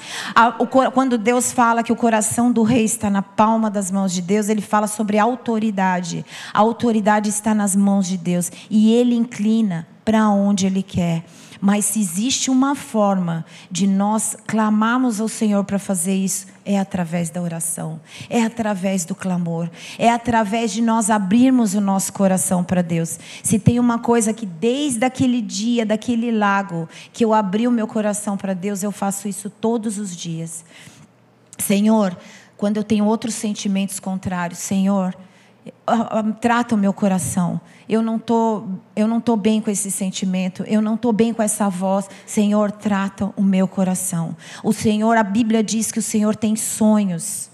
Quando 0.92 1.16
Deus 1.16 1.52
fala 1.52 1.83
que 1.83 1.92
o 1.92 1.96
coração 1.96 2.52
do 2.52 2.62
rei 2.62 2.85
está 2.85 3.09
na 3.09 3.22
palma 3.22 3.70
das 3.70 3.90
mãos 3.90 4.12
de 4.12 4.20
Deus, 4.20 4.48
ele 4.48 4.61
fala 4.61 4.87
sobre 4.87 5.18
autoridade. 5.18 6.24
A 6.52 6.59
autoridade 6.61 7.28
está 7.28 7.55
nas 7.55 7.74
mãos 7.74 8.07
de 8.07 8.16
Deus 8.16 8.50
e 8.70 8.92
ele 8.94 9.14
inclina 9.14 9.87
para 10.05 10.28
onde 10.28 10.66
ele 10.66 10.83
quer. 10.83 11.24
Mas 11.64 11.85
se 11.85 12.01
existe 12.01 12.51
uma 12.51 12.75
forma 12.75 13.46
de 13.70 13.87
nós 13.87 14.37
clamarmos 14.48 15.20
ao 15.20 15.29
Senhor 15.29 15.62
para 15.62 15.79
fazer 15.79 16.12
isso, 16.12 16.48
é 16.64 16.77
através 16.77 17.31
da 17.31 17.40
oração, 17.40 18.01
é 18.29 18.42
através 18.42 19.05
do 19.05 19.14
clamor, 19.14 19.70
é 19.96 20.11
através 20.11 20.72
de 20.72 20.83
nós 20.83 21.09
abrirmos 21.09 21.75
o 21.75 21.81
nosso 21.81 22.12
coração 22.12 22.64
para 22.64 22.83
Deus. 22.83 23.16
Se 23.44 23.61
tem 23.61 23.79
uma 23.79 24.01
coisa 24.01 24.33
que 24.33 24.44
desde 24.44 25.05
aquele 25.05 25.40
dia, 25.40 25.87
daquele 25.87 26.33
lago, 26.33 26.88
que 27.12 27.25
eu 27.25 27.33
abri 27.33 27.68
o 27.68 27.70
meu 27.70 27.87
coração 27.87 28.37
para 28.37 28.55
Deus, 28.55 28.83
eu 28.83 28.90
faço 28.90 29.29
isso 29.29 29.48
todos 29.48 29.98
os 29.98 30.16
dias. 30.16 30.64
Senhor, 31.59 32.18
quando 32.57 32.79
eu 32.79 32.83
tenho 32.83 33.05
outros 33.05 33.37
sentimentos 33.37 34.01
contrários, 34.01 34.59
Senhor, 34.59 35.14
trata 36.40 36.75
o 36.75 36.79
meu 36.79 36.92
coração. 36.92 37.61
Eu 37.88 38.03
não 38.03 38.18
tô, 38.18 38.64
eu 38.96 39.07
não 39.07 39.20
tô 39.20 39.37
bem 39.37 39.61
com 39.61 39.70
esse 39.70 39.90
sentimento. 39.90 40.64
Eu 40.66 40.81
não 40.81 40.96
tô 40.96 41.12
bem 41.12 41.33
com 41.33 41.42
essa 41.42 41.68
voz. 41.68 42.09
Senhor, 42.27 42.72
trata 42.72 43.33
o 43.37 43.42
meu 43.42 43.68
coração. 43.68 44.37
O 44.62 44.72
Senhor, 44.72 45.16
a 45.16 45.22
Bíblia 45.22 45.62
diz 45.62 45.92
que 45.92 45.98
o 45.98 46.03
Senhor 46.03 46.35
tem 46.35 46.57
sonhos 46.57 47.51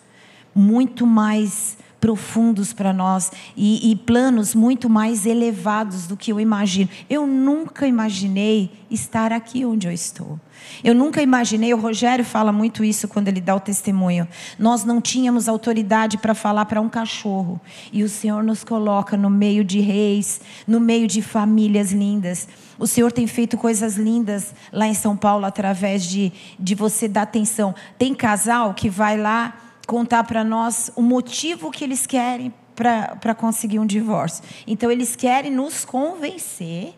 muito 0.55 1.07
mais 1.07 1.77
profundos 2.01 2.73
para 2.73 2.93
nós 2.93 3.33
e, 3.57 3.91
e, 3.91 3.97
planos 3.97 4.55
muito 4.55 4.89
mais 4.89 5.27
elevados 5.27 6.07
do 6.07 6.17
que 6.17 6.33
eu 6.33 6.41
imagino. 6.41 6.89
Eu 7.11 7.27
nunca 7.27 7.87
imaginei 7.87 8.71
estar 8.91 9.33
aqui 9.33 9.65
onde 9.65 9.87
eu 9.87 9.93
estou. 9.93 10.39
Eu 10.83 10.95
nunca 10.95 11.23
imaginei, 11.23 11.73
o 11.75 11.79
Rogério 11.79 12.25
fala 12.25 12.53
muito 12.53 12.85
isso 12.85 13.09
quando 13.09 13.29
ele 13.29 13.41
dá 13.41 13.55
o 13.55 13.61
testemunho. 13.61 14.29
Nós 14.59 14.85
não 14.85 15.01
tínhamos 15.01 15.49
autoridade 15.49 16.19
para 16.19 16.35
falar 16.35 16.65
para 16.67 16.81
um 16.81 16.89
cachorro. 16.89 17.61
E 17.93 18.03
o 18.03 18.09
Senhor 18.09 18.43
nos 18.43 18.65
coloca 18.65 19.17
no 19.17 19.31
meio 19.31 19.65
de 19.65 19.81
reis, 19.81 20.41
no 20.67 20.81
meio 20.81 21.07
de 21.07 21.21
famílias 21.23 21.93
lindas. 21.93 22.49
O 22.79 22.87
Senhor 22.87 23.11
tem 23.11 23.27
feito 23.27 23.57
coisas 23.57 23.97
lindas 23.97 24.55
lá 24.73 24.87
em 24.87 24.95
São 24.95 25.17
Paulo 25.17 25.45
através 25.45 26.05
de, 26.05 26.33
de 26.59 26.75
você 26.75 27.09
dar 27.09 27.23
atenção. 27.23 27.75
Tem 27.99 28.15
casal 28.15 28.73
que 28.73 28.89
vai 28.89 29.17
lá 29.17 29.68
contar 29.89 30.23
para 30.25 30.45
nós 30.45 30.93
o 30.95 31.01
motivo 31.01 31.71
que 31.71 31.83
eles 31.83 32.07
querem 32.07 32.53
para 32.77 33.35
conseguir 33.35 33.79
um 33.79 33.87
divórcio. 33.87 34.45
Então, 34.67 34.91
eles 34.91 35.17
querem 35.17 35.51
nos 35.51 35.85
convencer. 35.85 36.95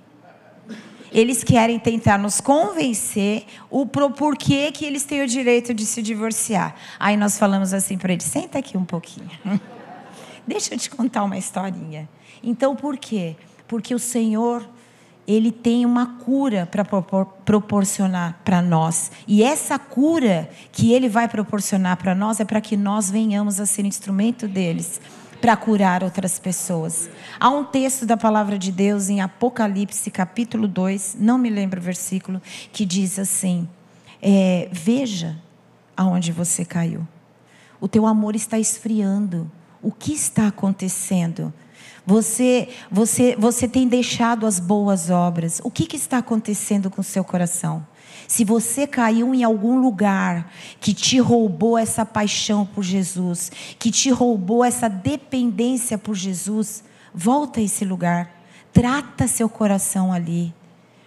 Eles 1.13 1.43
querem 1.43 1.79
tentar 1.79 2.19
nos 2.19 2.41
convencer 2.41 3.45
o 3.71 3.87
pro 3.87 4.11
porquê 4.11 4.71
que 4.71 4.85
eles 4.85 5.05
têm 5.05 5.23
o 5.23 5.27
direito 5.27 5.73
de 5.73 5.87
se 5.87 6.03
divorciar. 6.03 6.75
Aí 6.99 7.17
nós 7.17 7.39
falamos 7.39 7.73
assim 7.73 7.97
para 7.97 8.13
eles: 8.13 8.25
senta 8.25 8.59
aqui 8.59 8.77
um 8.77 8.85
pouquinho. 8.85 9.31
Deixa 10.47 10.75
eu 10.75 10.79
te 10.79 10.91
contar 10.91 11.25
uma 11.25 11.39
historinha. 11.39 12.09
Então, 12.43 12.77
por 12.77 12.97
quê? 12.97 13.37
Porque 13.67 13.95
o 13.95 13.99
Senhor 13.99 14.69
ele 15.27 15.53
tem 15.53 15.87
uma 15.87 16.19
cura 16.19 16.67
para 16.67 16.85
proporcionar 16.85 18.41
para 18.45 18.61
nós. 18.61 19.13
E 19.27 19.43
essa 19.43 19.79
cura 19.79 20.51
que 20.73 20.93
ele 20.93 21.09
vai 21.09 21.29
proporcionar 21.29 21.97
para 21.97 22.15
nós 22.15 22.41
é 22.41 22.45
para 22.45 22.61
que 22.61 22.77
nós 22.77 23.11
venhamos 23.11 23.61
a 23.61 23.67
ser 23.67 23.85
instrumento 23.85 24.49
deles 24.49 25.01
para 25.41 25.57
curar 25.57 26.05
outras 26.05 26.39
pessoas. 26.39 27.09
Há 27.39 27.49
um 27.49 27.65
texto 27.65 28.05
da 28.05 28.17
palavra 28.17 28.59
de 28.59 28.71
Deus 28.71 29.09
em 29.09 29.21
Apocalipse, 29.21 30.11
capítulo 30.11 30.69
2, 30.69 31.17
não 31.19 31.39
me 31.39 31.49
lembro 31.49 31.81
o 31.81 31.83
versículo, 31.83 32.43
que 32.73 32.85
diz 32.85 33.19
assim: 33.19 33.69
é, 34.21 34.69
Veja 34.71 35.37
aonde 35.97 36.33
você 36.33 36.65
caiu. 36.65 37.07
O 37.81 37.89
teu 37.89 38.07
amor 38.07 38.37
está 38.37 38.59
esfriando. 38.59 39.51
O 39.83 39.91
que 39.91 40.13
está 40.13 40.49
acontecendo? 40.49 41.53
Você, 42.11 42.69
você, 42.91 43.37
você 43.39 43.69
tem 43.69 43.87
deixado 43.87 44.45
as 44.45 44.59
boas 44.59 45.11
obras. 45.11 45.61
O 45.63 45.71
que, 45.71 45.87
que 45.87 45.95
está 45.95 46.19
acontecendo 46.19 46.91
com 46.91 47.03
o 47.03 47.05
seu 47.05 47.23
coração? 47.23 47.87
Se 48.27 48.45
você 48.45 48.85
caiu 48.85 49.33
em 49.33 49.45
algum 49.45 49.79
lugar 49.79 50.53
que 50.81 50.93
te 50.93 51.21
roubou 51.21 51.79
essa 51.79 52.05
paixão 52.05 52.67
por 52.67 52.83
Jesus, 52.83 53.53
que 53.79 53.93
te 53.93 54.11
roubou 54.11 54.65
essa 54.65 54.89
dependência 54.89 55.97
por 55.97 56.17
Jesus, 56.17 56.83
volta 57.15 57.61
a 57.61 57.63
esse 57.63 57.85
lugar. 57.85 58.43
Trata 58.73 59.29
seu 59.29 59.49
coração 59.49 60.13
ali, 60.13 60.53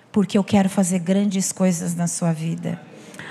porque 0.09 0.37
eu 0.37 0.43
quero 0.43 0.69
fazer 0.69 0.99
grandes 0.99 1.51
coisas 1.51 1.93
na 1.93 2.07
sua 2.07 2.31
vida. 2.31 2.81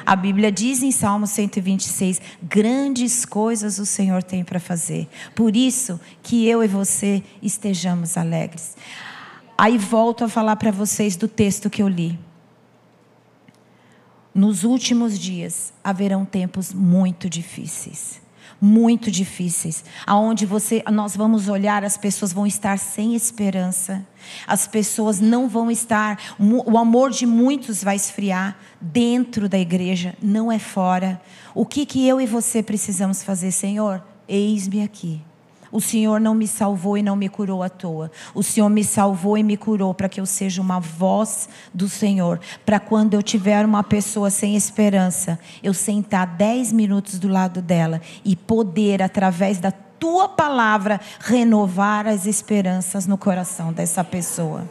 A 0.04 0.16
Bíblia 0.16 0.50
diz 0.50 0.82
em 0.82 0.90
Salmo 0.90 1.26
126: 1.26 2.20
grandes 2.42 3.24
coisas 3.24 3.78
o 3.78 3.86
Senhor 3.86 4.22
tem 4.22 4.42
para 4.44 4.60
fazer. 4.60 5.08
Por 5.34 5.56
isso 5.56 6.00
que 6.22 6.46
eu 6.46 6.62
e 6.62 6.68
você 6.68 7.22
estejamos 7.42 8.16
alegres. 8.16 8.76
Aí 9.56 9.76
volto 9.76 10.24
a 10.24 10.28
falar 10.28 10.56
para 10.56 10.70
vocês 10.70 11.16
do 11.16 11.28
texto 11.28 11.70
que 11.70 11.82
eu 11.82 11.88
li. 11.88 12.18
Nos 14.34 14.64
últimos 14.64 15.18
dias 15.18 15.74
haverão 15.84 16.24
tempos 16.24 16.72
muito 16.72 17.28
difíceis. 17.28 18.21
Muito 18.64 19.10
difíceis, 19.10 19.84
aonde 20.06 20.46
você, 20.46 20.84
nós 20.88 21.16
vamos 21.16 21.48
olhar, 21.48 21.82
as 21.84 21.96
pessoas 21.96 22.32
vão 22.32 22.46
estar 22.46 22.78
sem 22.78 23.16
esperança, 23.16 24.06
as 24.46 24.68
pessoas 24.68 25.18
não 25.18 25.48
vão 25.48 25.68
estar, 25.68 26.36
o 26.38 26.78
amor 26.78 27.10
de 27.10 27.26
muitos 27.26 27.82
vai 27.82 27.96
esfriar 27.96 28.56
dentro 28.80 29.48
da 29.48 29.58
igreja, 29.58 30.14
não 30.22 30.52
é 30.52 30.60
fora. 30.60 31.20
O 31.52 31.66
que 31.66 31.84
que 31.84 32.06
eu 32.06 32.20
e 32.20 32.26
você 32.26 32.62
precisamos 32.62 33.24
fazer, 33.24 33.50
Senhor? 33.50 34.00
Eis-me 34.28 34.84
aqui. 34.84 35.20
O 35.72 35.80
Senhor 35.80 36.20
não 36.20 36.34
me 36.34 36.46
salvou 36.46 36.98
e 36.98 37.02
não 37.02 37.16
me 37.16 37.30
curou 37.30 37.62
à 37.62 37.70
toa. 37.70 38.10
O 38.34 38.42
Senhor 38.42 38.68
me 38.68 38.84
salvou 38.84 39.38
e 39.38 39.42
me 39.42 39.56
curou 39.56 39.94
para 39.94 40.06
que 40.06 40.20
eu 40.20 40.26
seja 40.26 40.60
uma 40.60 40.78
voz 40.78 41.48
do 41.72 41.88
Senhor. 41.88 42.38
Para 42.66 42.78
quando 42.78 43.14
eu 43.14 43.22
tiver 43.22 43.64
uma 43.64 43.82
pessoa 43.82 44.28
sem 44.28 44.54
esperança, 44.54 45.38
eu 45.62 45.72
sentar 45.72 46.26
dez 46.26 46.70
minutos 46.70 47.18
do 47.18 47.26
lado 47.26 47.62
dela 47.62 48.02
e 48.22 48.36
poder, 48.36 49.02
através 49.02 49.58
da 49.58 49.72
tua 49.72 50.28
palavra, 50.28 51.00
renovar 51.18 52.06
as 52.06 52.26
esperanças 52.26 53.06
no 53.06 53.16
coração 53.16 53.72
dessa 53.72 54.04
pessoa. 54.04 54.68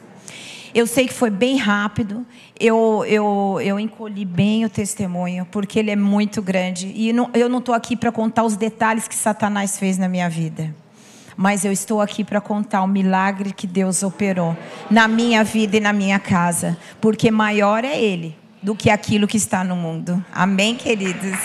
Eu 0.74 0.86
sei 0.86 1.08
que 1.08 1.14
foi 1.14 1.32
bem 1.32 1.58
rápido, 1.58 2.24
eu, 2.60 3.04
eu, 3.08 3.60
eu 3.60 3.80
encolhi 3.80 4.24
bem 4.24 4.66
o 4.66 4.70
testemunho, 4.70 5.48
porque 5.52 5.80
ele 5.80 5.90
é 5.90 5.96
muito 5.96 6.44
grande. 6.44 6.94
E 6.96 7.12
não, 7.12 7.30
eu 7.34 7.50
não 7.50 7.58
estou 7.58 7.74
aqui 7.74 7.96
para 7.96 8.12
contar 8.12 8.44
os 8.44 8.56
detalhes 8.56 9.08
que 9.08 9.16
Satanás 9.16 9.80
fez 9.80 9.98
na 9.98 10.08
minha 10.08 10.30
vida 10.30 10.74
mas 11.36 11.66
eu 11.66 11.72
estou 11.72 12.02
aqui 12.02 12.24
para 12.24 12.42
contar 12.42 12.82
o 12.82 12.88
milagre 12.88 13.52
que 13.52 13.68
Deus 13.68 14.04
operou 14.04 14.56
na 14.90 15.08
minha 15.08 15.44
vida 15.44 15.78
e 15.78 15.80
na 15.80 15.94
minha 15.94 16.20
casa, 16.20 16.78
porque 17.00 17.32
maior 17.32 17.84
é 17.84 18.00
Ele 18.00 18.36
do 18.62 18.76
que 18.76 18.90
aquilo 18.90 19.28
que 19.28 19.38
está 19.38 19.64
no 19.64 19.76
mundo. 19.76 20.24
Amém, 20.32 20.76
queridos? 20.76 21.40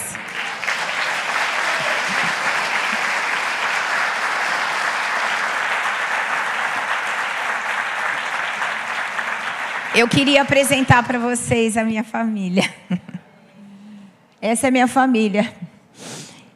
Eu 9.94 10.06
queria 10.06 10.42
apresentar 10.42 11.02
para 11.04 11.18
vocês 11.18 11.74
a 11.74 11.82
minha 11.82 12.04
família. 12.04 12.70
Essa 14.42 14.68
é 14.68 14.70
minha 14.70 14.86
família. 14.86 15.50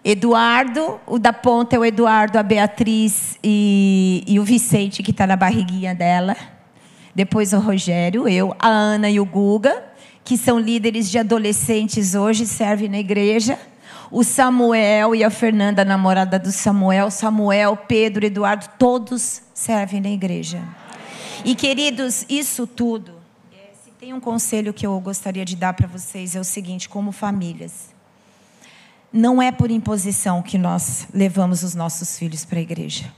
Eduardo, 0.02 0.98
o 1.06 1.18
da 1.18 1.32
ponta 1.32 1.76
é 1.76 1.78
o 1.78 1.84
Eduardo, 1.84 2.38
a 2.38 2.42
Beatriz 2.42 3.38
e, 3.44 4.24
e 4.26 4.40
o 4.40 4.44
Vicente, 4.44 5.02
que 5.02 5.10
está 5.10 5.26
na 5.26 5.36
barriguinha 5.36 5.94
dela. 5.94 6.34
Depois 7.14 7.52
o 7.52 7.58
Rogério, 7.58 8.26
eu, 8.26 8.56
a 8.58 8.68
Ana 8.68 9.10
e 9.10 9.20
o 9.20 9.26
Guga, 9.26 9.84
que 10.24 10.38
são 10.38 10.58
líderes 10.58 11.10
de 11.10 11.18
adolescentes 11.18 12.14
hoje, 12.14 12.46
servem 12.46 12.88
na 12.88 12.98
igreja. 12.98 13.58
O 14.10 14.24
Samuel 14.24 15.14
e 15.14 15.22
a 15.22 15.28
Fernanda, 15.28 15.84
namorada 15.84 16.38
do 16.38 16.50
Samuel. 16.50 17.10
Samuel, 17.10 17.76
Pedro, 17.76 18.24
Eduardo, 18.24 18.68
todos 18.78 19.42
servem 19.52 20.00
na 20.00 20.10
igreja. 20.10 20.62
E 21.44 21.54
queridos, 21.54 22.24
isso 22.28 22.66
tudo, 22.66 23.12
se 23.84 23.90
tem 23.98 24.14
um 24.14 24.20
conselho 24.20 24.72
que 24.72 24.86
eu 24.86 24.98
gostaria 24.98 25.44
de 25.44 25.56
dar 25.56 25.74
para 25.74 25.86
vocês, 25.86 26.34
é 26.34 26.40
o 26.40 26.44
seguinte: 26.44 26.88
como 26.88 27.12
famílias 27.12 27.99
não 29.12 29.42
é 29.42 29.50
por 29.50 29.70
imposição 29.70 30.42
que 30.42 30.56
nós 30.56 31.06
levamos 31.12 31.62
os 31.62 31.74
nossos 31.74 32.18
filhos 32.18 32.44
para 32.44 32.58
a 32.58 32.62
igreja, 32.62 33.12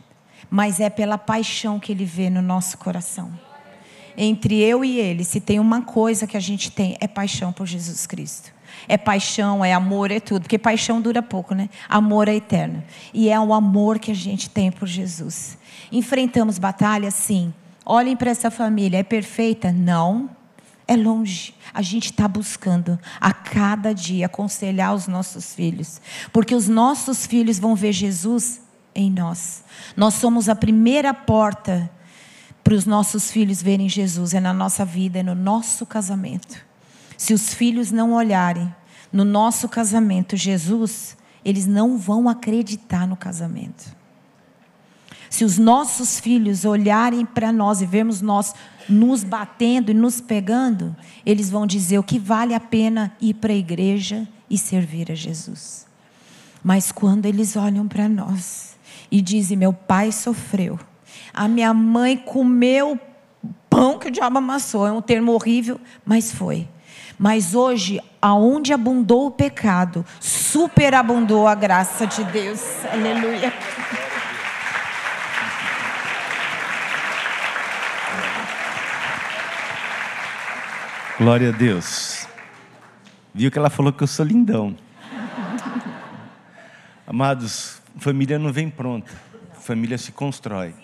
mas 0.51 0.81
é 0.81 0.89
pela 0.89 1.19
paixão 1.19 1.79
que 1.79 1.93
ele 1.93 2.05
vê 2.05 2.31
no 2.31 2.43
nosso 2.43 2.79
coração. 2.79 3.33
Entre 4.17 4.59
eu 4.61 4.85
e 4.85 4.99
ele, 4.99 5.25
se 5.25 5.41
tem 5.41 5.59
uma 5.59 5.83
coisa 5.83 6.27
que 6.27 6.37
a 6.37 6.41
gente 6.41 6.71
tem, 6.71 6.97
é 7.01 7.07
paixão 7.07 7.53
por 7.53 7.67
Jesus 7.67 8.07
Cristo. 8.07 8.53
É 8.89 8.97
paixão, 8.97 9.65
é 9.65 9.73
amor, 9.73 10.11
é 10.11 10.21
tudo. 10.21 10.43
Porque 10.43 10.59
paixão 10.59 11.01
dura 11.01 11.23
pouco, 11.23 11.55
né? 11.55 11.69
Amor 11.89 12.29
é 12.29 12.35
eterno. 12.35 12.83
E 13.13 13.29
é 13.29 13.39
o 13.39 13.53
amor 13.53 13.99
que 13.99 14.11
a 14.11 14.15
gente 14.15 14.51
tem 14.51 14.71
por 14.71 14.89
Jesus. 14.89 15.57
Enfrentamos 15.91 16.59
batalhas, 16.59 17.15
sim. 17.15 17.53
Olhem 17.85 18.17
para 18.17 18.31
essa 18.31 18.51
família. 18.51 18.99
É 18.99 19.03
perfeita? 19.03 19.73
Não. 19.73 20.31
É 20.87 20.97
longe. 20.97 21.55
A 21.73 21.81
gente 21.81 22.07
está 22.07 22.27
buscando 22.27 22.99
a 23.21 23.33
cada 23.33 23.95
dia 23.95 24.27
aconselhar 24.27 24.95
os 24.95 25.07
nossos 25.07 25.55
filhos, 25.55 26.01
porque 26.33 26.55
os 26.55 26.69
nossos 26.69 27.27
filhos 27.27 27.59
vão 27.59 27.75
ver 27.75 27.93
Jesus 27.93 28.61
em 28.95 29.11
nós. 29.11 29.65
Nós 29.97 30.15
somos 30.15 30.49
a 30.49 30.55
primeira 30.55 31.15
porta 31.15 31.91
para 32.63 32.75
os 32.75 32.85
nossos 32.85 33.31
filhos 33.31 33.61
verem 33.61 33.89
Jesus, 33.89 34.35
é 34.35 34.41
na 34.41 34.53
nossa 34.53 34.85
vida, 34.85 35.19
é 35.19 35.23
no 35.23 35.35
nosso 35.35 35.85
casamento. 35.85 36.65
Se 37.17 37.35
os 37.35 37.53
filhos 37.53 37.91
não 37.91 38.13
olharem 38.13 38.73
no 39.13 39.25
nosso 39.25 39.69
casamento 39.69 40.37
Jesus, 40.37 41.17
eles 41.45 41.67
não 41.67 41.99
vão 41.99 42.29
acreditar 42.29 43.07
no 43.07 43.17
casamento. 43.17 44.02
Se 45.33 45.47
os 45.47 45.57
nossos 45.57 46.21
filhos 46.21 46.67
olharem 46.67 47.25
para 47.25 47.51
nós 47.51 47.81
e 47.81 47.87
vermos 47.87 48.21
nós 48.21 48.55
nos 48.87 49.25
batendo 49.25 49.91
e 49.91 49.95
nos 49.95 50.21
pegando, 50.21 50.95
eles 51.25 51.49
vão 51.49 51.67
dizer 51.67 51.99
o 51.99 52.03
que 52.03 52.19
vale 52.19 52.55
a 52.55 52.61
pena 52.61 53.17
ir 53.19 53.33
para 53.33 53.51
a 53.51 53.57
igreja 53.57 54.29
e 54.51 54.59
servir 54.59 55.11
a 55.11 55.15
Jesus. 55.15 55.87
Mas 56.63 56.93
quando 56.93 57.25
eles 57.25 57.57
olham 57.57 57.89
para 57.89 58.11
nós 58.11 58.77
e 59.11 59.23
dizem: 59.23 59.57
Meu 59.57 59.73
pai 59.73 60.13
sofreu, 60.13 60.79
a 61.33 61.49
minha 61.49 61.73
mãe 61.73 62.15
comeu 62.15 63.01
pão 63.71 63.99
que 63.99 64.09
o 64.09 64.13
diabo 64.13 64.37
amassou, 64.37 64.87
é 64.87 64.93
um 64.93 65.01
termo 65.01 65.33
horrível, 65.33 65.81
mas 66.05 66.31
foi. 66.31 66.69
Mas 67.19 67.55
hoje, 67.55 68.03
aonde 68.21 68.71
abundou 68.75 69.29
o 69.29 69.31
pecado, 69.31 70.05
superabundou 70.21 71.49
a 71.49 71.55
graça 71.55 72.07
de 72.07 72.23
Deus. 72.25 72.61
Aleluia. 72.93 73.51
Glória 81.23 81.51
a 81.51 81.53
Deus. 81.53 82.27
Viu 83.33 83.49
que 83.49 83.57
ela 83.57 83.71
falou 83.71 83.93
que 83.93 84.03
eu 84.03 84.09
sou 84.09 84.27
lindão. 84.27 84.77
Amados, 87.07 87.81
família 87.97 88.41
não 88.41 88.53
vem 88.53 88.69
pronta, 88.69 89.13
família 89.61 89.97
se 89.97 90.11
constrói. 90.11 90.75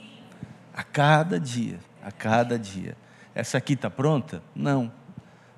A 0.73 0.85
cada 0.85 1.41
dia, 1.41 1.81
a 2.05 2.13
cada 2.13 2.57
dia. 2.57 2.97
Essa 3.35 3.59
aqui 3.59 3.73
está 3.73 3.91
pronta? 3.91 4.41
Não, 4.55 4.93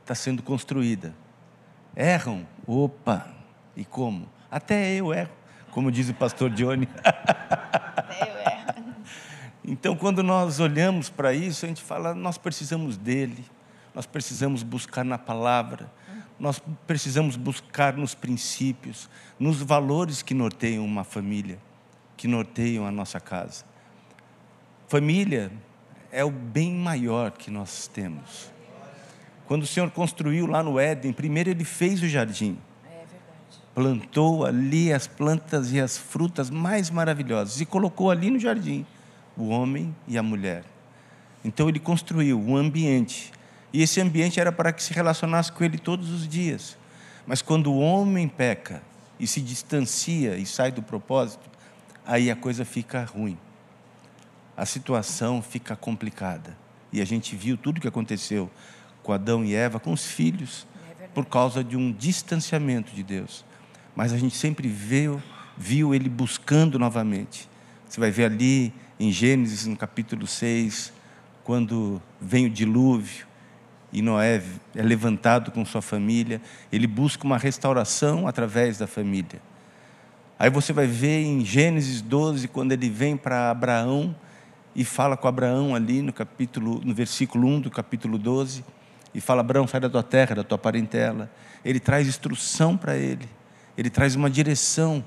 está 0.00 0.14
sendo 0.14 0.42
construída. 0.42 1.14
Erram? 1.94 2.46
Opa! 2.66 3.28
E 3.76 3.84
como? 3.84 4.30
Até 4.50 4.94
eu 4.94 5.12
erro, 5.12 5.32
como 5.72 5.92
diz 5.92 6.08
o 6.08 6.14
pastor 6.14 6.48
Johnny. 6.48 6.88
Até 7.04 8.22
eu 8.22 8.50
erro. 8.50 8.94
Então, 9.62 9.94
quando 9.94 10.22
nós 10.22 10.58
olhamos 10.58 11.10
para 11.10 11.34
isso, 11.34 11.66
a 11.66 11.68
gente 11.68 11.82
fala, 11.82 12.14
nós 12.14 12.38
precisamos 12.38 12.96
dele 12.96 13.44
nós 14.00 14.06
precisamos 14.06 14.62
buscar 14.62 15.04
na 15.04 15.18
palavra, 15.18 15.92
nós 16.38 16.58
precisamos 16.86 17.36
buscar 17.36 17.98
nos 17.98 18.14
princípios, 18.14 19.10
nos 19.38 19.60
valores 19.60 20.22
que 20.22 20.32
norteiam 20.32 20.86
uma 20.86 21.04
família, 21.04 21.58
que 22.16 22.26
norteiam 22.26 22.86
a 22.86 22.90
nossa 22.90 23.20
casa. 23.20 23.62
Família 24.88 25.52
é 26.10 26.24
o 26.24 26.30
bem 26.30 26.72
maior 26.72 27.32
que 27.32 27.50
nós 27.50 27.88
temos. 27.88 28.50
Quando 29.46 29.64
o 29.64 29.66
Senhor 29.66 29.90
construiu 29.90 30.46
lá 30.46 30.62
no 30.62 30.80
Éden, 30.80 31.12
primeiro 31.12 31.50
ele 31.50 31.64
fez 31.66 32.02
o 32.02 32.08
jardim. 32.08 32.56
Plantou 33.74 34.46
ali 34.46 34.94
as 34.94 35.06
plantas 35.06 35.72
e 35.72 35.78
as 35.78 35.98
frutas 35.98 36.48
mais 36.48 36.88
maravilhosas 36.88 37.60
e 37.60 37.66
colocou 37.66 38.10
ali 38.10 38.30
no 38.30 38.38
jardim 38.38 38.86
o 39.36 39.48
homem 39.48 39.94
e 40.08 40.16
a 40.16 40.22
mulher. 40.22 40.64
Então 41.44 41.68
ele 41.68 41.78
construiu 41.78 42.40
um 42.40 42.56
ambiente 42.56 43.30
e 43.72 43.82
esse 43.82 44.00
ambiente 44.00 44.40
era 44.40 44.50
para 44.50 44.72
que 44.72 44.82
se 44.82 44.92
relacionasse 44.92 45.52
com 45.52 45.62
ele 45.62 45.78
todos 45.78 46.10
os 46.10 46.26
dias. 46.26 46.76
Mas 47.26 47.40
quando 47.40 47.72
o 47.72 47.78
homem 47.78 48.26
peca 48.26 48.82
e 49.18 49.26
se 49.26 49.40
distancia 49.40 50.36
e 50.36 50.44
sai 50.44 50.72
do 50.72 50.82
propósito, 50.82 51.48
aí 52.04 52.30
a 52.30 52.36
coisa 52.36 52.64
fica 52.64 53.04
ruim. 53.04 53.38
A 54.56 54.66
situação 54.66 55.40
fica 55.40 55.76
complicada. 55.76 56.56
E 56.92 57.00
a 57.00 57.04
gente 57.04 57.36
viu 57.36 57.56
tudo 57.56 57.78
o 57.78 57.80
que 57.80 57.88
aconteceu 57.88 58.50
com 59.02 59.12
Adão 59.12 59.44
e 59.44 59.54
Eva, 59.54 59.78
com 59.78 59.92
os 59.92 60.04
filhos, 60.04 60.66
por 61.14 61.24
causa 61.26 61.62
de 61.62 61.76
um 61.76 61.92
distanciamento 61.92 62.92
de 62.92 63.02
Deus. 63.02 63.44
Mas 63.94 64.12
a 64.12 64.18
gente 64.18 64.36
sempre 64.36 64.68
viu, 64.68 65.22
viu 65.56 65.94
ele 65.94 66.08
buscando 66.08 66.78
novamente. 66.78 67.48
Você 67.88 68.00
vai 68.00 68.10
ver 68.10 68.24
ali 68.24 68.72
em 68.98 69.12
Gênesis, 69.12 69.66
no 69.66 69.76
capítulo 69.76 70.26
6, 70.26 70.92
quando 71.44 72.00
vem 72.20 72.46
o 72.46 72.50
dilúvio, 72.50 73.26
e 73.92 74.00
Noé 74.02 74.42
é 74.74 74.82
levantado 74.82 75.50
com 75.50 75.64
sua 75.64 75.82
família, 75.82 76.40
ele 76.72 76.86
busca 76.86 77.24
uma 77.24 77.36
restauração 77.36 78.28
através 78.28 78.78
da 78.78 78.86
família. 78.86 79.40
Aí 80.38 80.48
você 80.48 80.72
vai 80.72 80.86
ver 80.86 81.22
em 81.22 81.44
Gênesis 81.44 82.00
12, 82.00 82.48
quando 82.48 82.72
ele 82.72 82.88
vem 82.88 83.16
para 83.16 83.50
Abraão 83.50 84.14
e 84.74 84.84
fala 84.84 85.16
com 85.16 85.28
Abraão 85.28 85.74
ali 85.74 86.00
no 86.00 86.12
capítulo, 86.12 86.80
no 86.82 86.94
versículo 86.94 87.46
1 87.46 87.60
do 87.60 87.70
capítulo 87.70 88.16
12, 88.16 88.64
e 89.14 89.20
fala: 89.20 89.40
Abraão, 89.40 89.66
sai 89.66 89.80
da 89.80 89.90
tua 89.90 90.02
terra, 90.02 90.36
da 90.36 90.44
tua 90.44 90.56
parentela. 90.56 91.30
Ele 91.64 91.80
traz 91.80 92.08
instrução 92.08 92.76
para 92.76 92.96
ele, 92.96 93.28
ele 93.76 93.90
traz 93.90 94.14
uma 94.14 94.30
direção. 94.30 95.04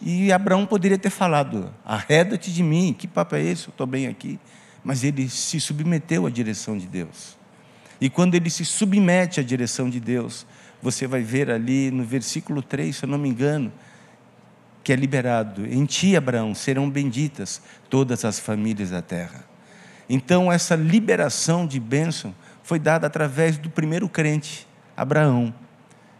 E 0.00 0.30
Abraão 0.30 0.66
poderia 0.66 0.98
ter 0.98 1.10
falado: 1.10 1.72
arreda-te 1.84 2.52
de 2.52 2.62
mim, 2.62 2.92
que 2.92 3.06
papo 3.06 3.36
é 3.36 3.42
esse? 3.42 3.68
Eu 3.68 3.70
estou 3.70 3.86
bem 3.86 4.08
aqui. 4.08 4.38
Mas 4.84 5.02
ele 5.04 5.28
se 5.28 5.58
submeteu 5.58 6.26
à 6.26 6.30
direção 6.30 6.76
de 6.76 6.86
Deus. 6.86 7.36
E 8.00 8.10
quando 8.10 8.34
ele 8.34 8.50
se 8.50 8.64
submete 8.64 9.40
à 9.40 9.42
direção 9.42 9.88
de 9.88 9.98
Deus, 10.00 10.46
você 10.82 11.06
vai 11.06 11.22
ver 11.22 11.50
ali 11.50 11.90
no 11.90 12.04
versículo 12.04 12.62
3, 12.62 12.94
se 12.94 13.04
eu 13.04 13.08
não 13.08 13.18
me 13.18 13.28
engano, 13.28 13.72
que 14.84 14.92
é 14.92 14.96
liberado: 14.96 15.66
Em 15.66 15.84
ti, 15.84 16.16
Abraão, 16.16 16.54
serão 16.54 16.88
benditas 16.88 17.60
todas 17.88 18.24
as 18.24 18.38
famílias 18.38 18.90
da 18.90 19.02
terra. 19.02 19.44
Então, 20.08 20.52
essa 20.52 20.76
liberação 20.76 21.66
de 21.66 21.80
bênção 21.80 22.34
foi 22.62 22.78
dada 22.78 23.06
através 23.06 23.58
do 23.58 23.68
primeiro 23.68 24.08
crente, 24.08 24.66
Abraão. 24.96 25.52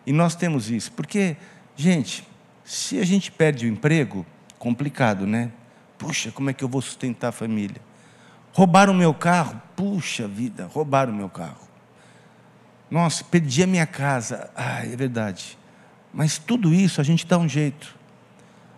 E 0.05 0.13
nós 0.13 0.35
temos 0.35 0.71
isso, 0.71 0.93
porque, 0.93 1.37
gente, 1.77 2.27
se 2.65 2.99
a 2.99 3.05
gente 3.05 3.31
perde 3.31 3.67
o 3.67 3.69
emprego, 3.69 4.25
complicado, 4.59 5.27
né? 5.27 5.53
Puxa, 5.99 6.33
como 6.33 6.51
é 6.51 6.53
que 6.53 6.65
eu 6.65 6.69
vou 6.69 6.83
sustentar 6.83 7.29
a 7.29 7.33
família? 7.33 7.81
Roubaram 8.53 8.93
o 8.93 8.97
meu 8.97 9.15
carro? 9.15 9.61
Puxa 9.77 10.27
vida, 10.27 10.67
roubaram 10.73 11.13
o 11.13 11.17
meu 11.17 11.29
carro. 11.29 11.66
Nossa, 12.91 13.25
perdi 13.25 13.63
a 13.63 13.67
minha 13.67 13.87
casa. 13.87 14.51
Ah, 14.55 14.85
é 14.85 14.97
verdade. 14.97 15.59
Mas 16.13 16.39
tudo 16.39 16.73
isso 16.73 17.01
a 17.01 17.05
gente 17.05 17.27
dá 17.27 17.37
um 17.39 17.49
jeito. 17.49 17.95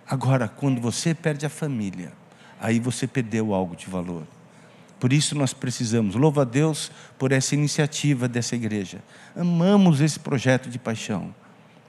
Agora, 0.08 0.48
quando 0.48 0.80
você 0.80 1.14
perde 1.14 1.44
a 1.44 1.50
família, 1.50 2.12
aí 2.60 2.80
você 2.80 3.06
perdeu 3.06 3.52
algo 3.52 3.76
de 3.76 3.86
valor. 3.86 4.26
Por 4.98 5.12
isso 5.12 5.36
nós 5.36 5.52
precisamos. 5.52 6.14
Louva 6.14 6.42
a 6.42 6.44
Deus 6.44 6.90
por 7.18 7.30
essa 7.30 7.54
iniciativa 7.54 8.26
dessa 8.26 8.56
igreja. 8.56 9.02
Amamos 9.36 10.00
esse 10.00 10.18
projeto 10.18 10.68
de 10.68 10.78
paixão. 10.78 11.34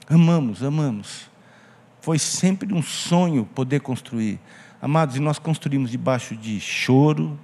Amamos, 0.07 0.63
amamos. 0.63 1.30
Foi 2.01 2.20
sempre 2.20 2.74
um 2.74 2.82
sonho 2.82 3.45
poder 3.45 3.80
construir. 3.82 4.39
Amados, 4.82 5.15
e 5.15 5.20
nós 5.20 5.39
construímos 5.39 5.91
debaixo 5.91 6.36
de 6.36 6.59
choro, 6.59 7.39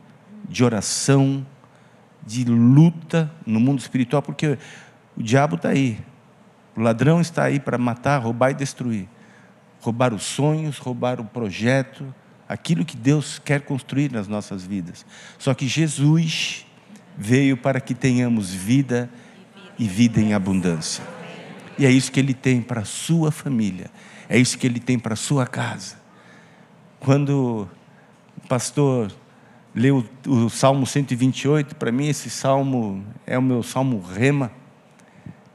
de 0.47 0.63
oração, 0.63 1.45
de 2.25 2.43
luta 2.45 3.31
no 3.45 3.59
mundo 3.59 3.79
espiritual, 3.79 4.21
porque 4.21 4.57
o 5.15 5.23
diabo 5.23 5.55
está 5.55 5.69
aí. 5.69 5.99
O 6.75 6.81
ladrão 6.81 7.21
está 7.21 7.43
aí 7.43 7.59
para 7.59 7.77
matar, 7.77 8.17
roubar 8.17 8.51
e 8.51 8.53
destruir. 8.55 9.07
Roubar 9.79 10.13
os 10.13 10.23
sonhos, 10.23 10.77
roubar 10.77 11.21
o 11.21 11.25
projeto, 11.25 12.13
aquilo 12.49 12.83
que 12.83 12.97
Deus 12.97 13.39
quer 13.39 13.61
construir 13.61 14.11
nas 14.11 14.27
nossas 14.27 14.65
vidas. 14.65 15.05
Só 15.37 15.53
que 15.53 15.67
Jesus 15.67 16.65
veio 17.17 17.55
para 17.55 17.79
que 17.79 17.93
tenhamos 17.93 18.51
vida 18.51 19.09
e 19.77 19.87
vida 19.87 20.19
em 20.19 20.33
abundância. 20.33 21.03
E 21.77 21.85
é 21.85 21.91
isso 21.91 22.11
que 22.11 22.19
ele 22.19 22.33
tem 22.33 22.61
para 22.61 22.81
a 22.81 22.85
sua 22.85 23.31
família, 23.31 23.89
é 24.29 24.37
isso 24.37 24.57
que 24.57 24.65
ele 24.65 24.79
tem 24.79 24.97
para 24.97 25.13
a 25.13 25.17
sua 25.17 25.45
casa. 25.45 25.97
Quando 26.99 27.69
o 28.37 28.47
pastor 28.47 29.11
leu 29.75 30.05
o 30.25 30.49
Salmo 30.49 30.85
128, 30.85 31.75
para 31.75 31.91
mim 31.91 32.07
esse 32.07 32.29
salmo 32.29 33.05
é 33.27 33.37
o 33.37 33.41
meu 33.41 33.61
salmo 33.61 33.99
rema, 33.99 34.49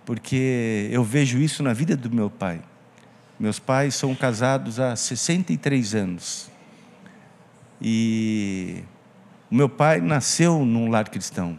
porque 0.05 0.89
eu 0.93 1.03
vejo 1.03 1.39
isso 1.39 1.63
na 1.63 1.73
vida 1.73 1.97
do 1.97 2.15
meu 2.15 2.29
pai. 2.29 2.61
Meus 3.39 3.59
pais 3.59 3.95
são 3.95 4.15
casados 4.15 4.79
há 4.79 4.95
63 4.95 5.95
anos. 5.95 6.51
E 7.81 8.85
o 9.51 9.55
meu 9.55 9.69
pai 9.71 10.03
nasceu 10.03 10.67
num 10.67 10.91
lar 10.91 11.09
cristão. 11.09 11.59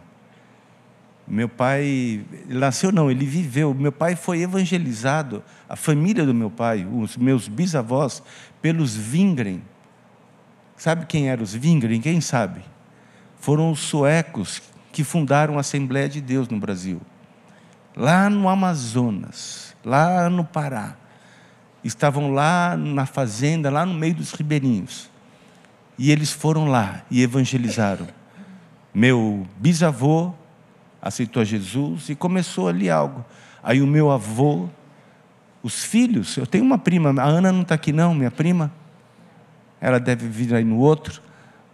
Meu 1.26 1.48
pai, 1.48 2.24
nasceu 2.46 2.92
não, 2.92 3.10
ele 3.10 3.26
viveu. 3.26 3.74
Meu 3.74 3.90
pai 3.90 4.14
foi 4.14 4.42
evangelizado, 4.42 5.42
a 5.68 5.74
família 5.74 6.24
do 6.24 6.34
meu 6.34 6.50
pai, 6.50 6.86
os 6.86 7.16
meus 7.16 7.48
bisavós, 7.48 8.22
pelos 8.60 8.94
Vingren, 8.94 9.62
Sabe 10.82 11.06
quem 11.06 11.28
eram 11.28 11.44
os 11.44 11.54
Wingren? 11.54 12.00
Quem 12.00 12.20
sabe? 12.20 12.60
Foram 13.38 13.70
os 13.70 13.78
suecos 13.78 14.60
que 14.90 15.04
fundaram 15.04 15.56
a 15.56 15.60
Assembleia 15.60 16.08
de 16.08 16.20
Deus 16.20 16.48
no 16.48 16.58
Brasil. 16.58 17.00
Lá 17.96 18.28
no 18.28 18.48
Amazonas, 18.48 19.76
lá 19.84 20.28
no 20.28 20.44
Pará. 20.44 20.96
Estavam 21.84 22.32
lá 22.32 22.76
na 22.76 23.06
fazenda, 23.06 23.70
lá 23.70 23.86
no 23.86 23.94
meio 23.94 24.12
dos 24.16 24.32
ribeirinhos. 24.32 25.08
E 25.96 26.10
eles 26.10 26.32
foram 26.32 26.66
lá 26.66 27.04
e 27.08 27.22
evangelizaram. 27.22 28.08
Meu 28.92 29.46
bisavô 29.58 30.34
aceitou 31.00 31.42
a 31.42 31.44
Jesus 31.44 32.08
e 32.08 32.16
começou 32.16 32.66
ali 32.66 32.90
algo. 32.90 33.24
Aí 33.62 33.80
o 33.80 33.86
meu 33.86 34.10
avô, 34.10 34.68
os 35.62 35.84
filhos, 35.84 36.36
eu 36.36 36.44
tenho 36.44 36.64
uma 36.64 36.76
prima, 36.76 37.14
a 37.22 37.24
Ana 37.24 37.52
não 37.52 37.62
está 37.62 37.76
aqui 37.76 37.92
não, 37.92 38.12
minha 38.12 38.32
prima 38.32 38.81
ela 39.82 39.98
deve 39.98 40.28
vir 40.28 40.54
aí 40.54 40.62
no 40.62 40.78
outro. 40.78 41.20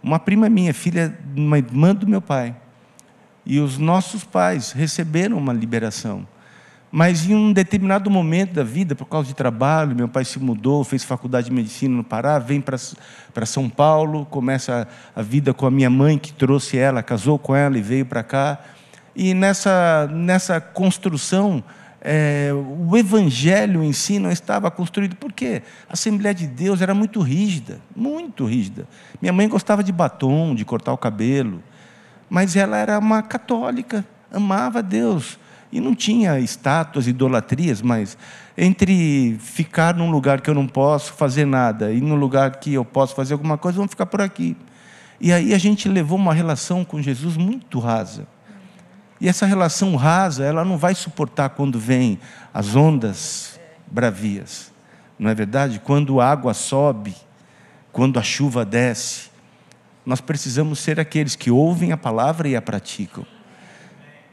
Uma 0.01 0.17
prima 0.17 0.49
minha, 0.49 0.73
filha 0.73 1.15
uma 1.35 1.59
irmã 1.59 1.93
do 1.93 2.07
meu 2.07 2.19
pai. 2.19 2.55
E 3.45 3.59
os 3.59 3.77
nossos 3.77 4.23
pais 4.23 4.71
receberam 4.71 5.37
uma 5.37 5.53
liberação. 5.53 6.27
Mas 6.91 7.29
em 7.29 7.35
um 7.35 7.53
determinado 7.53 8.09
momento 8.09 8.53
da 8.53 8.63
vida, 8.63 8.95
por 8.95 9.05
causa 9.05 9.27
de 9.27 9.35
trabalho, 9.35 9.95
meu 9.95 10.07
pai 10.07 10.25
se 10.25 10.39
mudou, 10.39 10.83
fez 10.83 11.03
faculdade 11.03 11.49
de 11.49 11.53
medicina 11.53 11.95
no 11.95 12.03
Pará, 12.03 12.39
vem 12.39 12.59
para 12.59 13.45
São 13.45 13.69
Paulo, 13.69 14.25
começa 14.25 14.87
a, 15.15 15.19
a 15.19 15.21
vida 15.21 15.53
com 15.53 15.67
a 15.67 15.71
minha 15.71 15.89
mãe, 15.89 16.17
que 16.17 16.33
trouxe 16.33 16.79
ela, 16.79 17.03
casou 17.03 17.37
com 17.37 17.55
ela 17.55 17.77
e 17.77 17.81
veio 17.81 18.07
para 18.07 18.23
cá. 18.23 18.59
E 19.15 19.35
nessa, 19.35 20.09
nessa 20.11 20.59
construção, 20.59 21.63
é, 22.01 22.51
o 22.53 22.95
evangelho 22.95 23.83
em 23.83 23.91
si 23.91 24.19
não 24.19 24.31
estava 24.31 24.71
construído, 24.71 25.15
porque 25.15 25.61
a 25.87 25.93
Assembleia 25.93 26.33
de 26.33 26.47
Deus 26.47 26.81
era 26.81 26.93
muito 26.93 27.19
rígida, 27.21 27.79
muito 27.95 28.45
rígida. 28.45 28.87
Minha 29.21 29.33
mãe 29.33 29.47
gostava 29.47 29.83
de 29.83 29.91
batom, 29.91 30.55
de 30.55 30.63
cortar 30.63 30.93
o 30.93 30.97
cabelo, 30.97 31.61
mas 32.29 32.55
ela 32.55 32.77
era 32.77 32.97
uma 32.97 33.21
católica, 33.21 34.05
amava 34.31 34.81
Deus. 34.81 35.37
E 35.71 35.79
não 35.79 35.93
tinha 35.93 36.39
estátuas, 36.39 37.07
idolatrias, 37.07 37.81
mas 37.81 38.17
entre 38.57 39.37
ficar 39.39 39.93
num 39.93 40.09
lugar 40.09 40.41
que 40.41 40.49
eu 40.49 40.55
não 40.55 40.67
posso 40.67 41.13
fazer 41.13 41.45
nada 41.45 41.91
e 41.91 42.01
num 42.01 42.15
lugar 42.15 42.55
que 42.55 42.73
eu 42.73 42.83
posso 42.83 43.13
fazer 43.13 43.33
alguma 43.33 43.57
coisa, 43.57 43.77
vamos 43.77 43.91
ficar 43.91 44.07
por 44.07 44.21
aqui. 44.21 44.57
E 45.21 45.31
aí 45.31 45.53
a 45.53 45.57
gente 45.57 45.87
levou 45.87 46.17
uma 46.17 46.33
relação 46.33 46.83
com 46.83 47.01
Jesus 47.01 47.37
muito 47.37 47.77
rasa. 47.77 48.25
E 49.21 49.27
essa 49.27 49.45
relação 49.45 49.95
rasa, 49.95 50.45
ela 50.45 50.63
não 50.63 50.77
vai 50.77 50.95
suportar 50.95 51.49
quando 51.49 51.77
vem 51.77 52.19
as 52.53 52.75
ondas 52.75 53.59
bravias. 53.85 54.71
Não 55.17 55.29
é 55.29 55.35
verdade? 55.35 55.81
Quando 55.83 56.21
a 56.21 56.31
água 56.31 56.53
sobe, 56.53 57.13
quando 57.91 58.17
a 58.17 58.23
chuva 58.23 58.63
desce, 58.63 59.29
nós 60.05 60.21
precisamos 60.21 60.79
ser 60.79 60.99
aqueles 60.99 61.35
que 61.35 61.51
ouvem 61.51 61.91
a 61.91 61.97
palavra 61.97 62.47
e 62.47 62.55
a 62.55 62.61
praticam. 62.61 63.25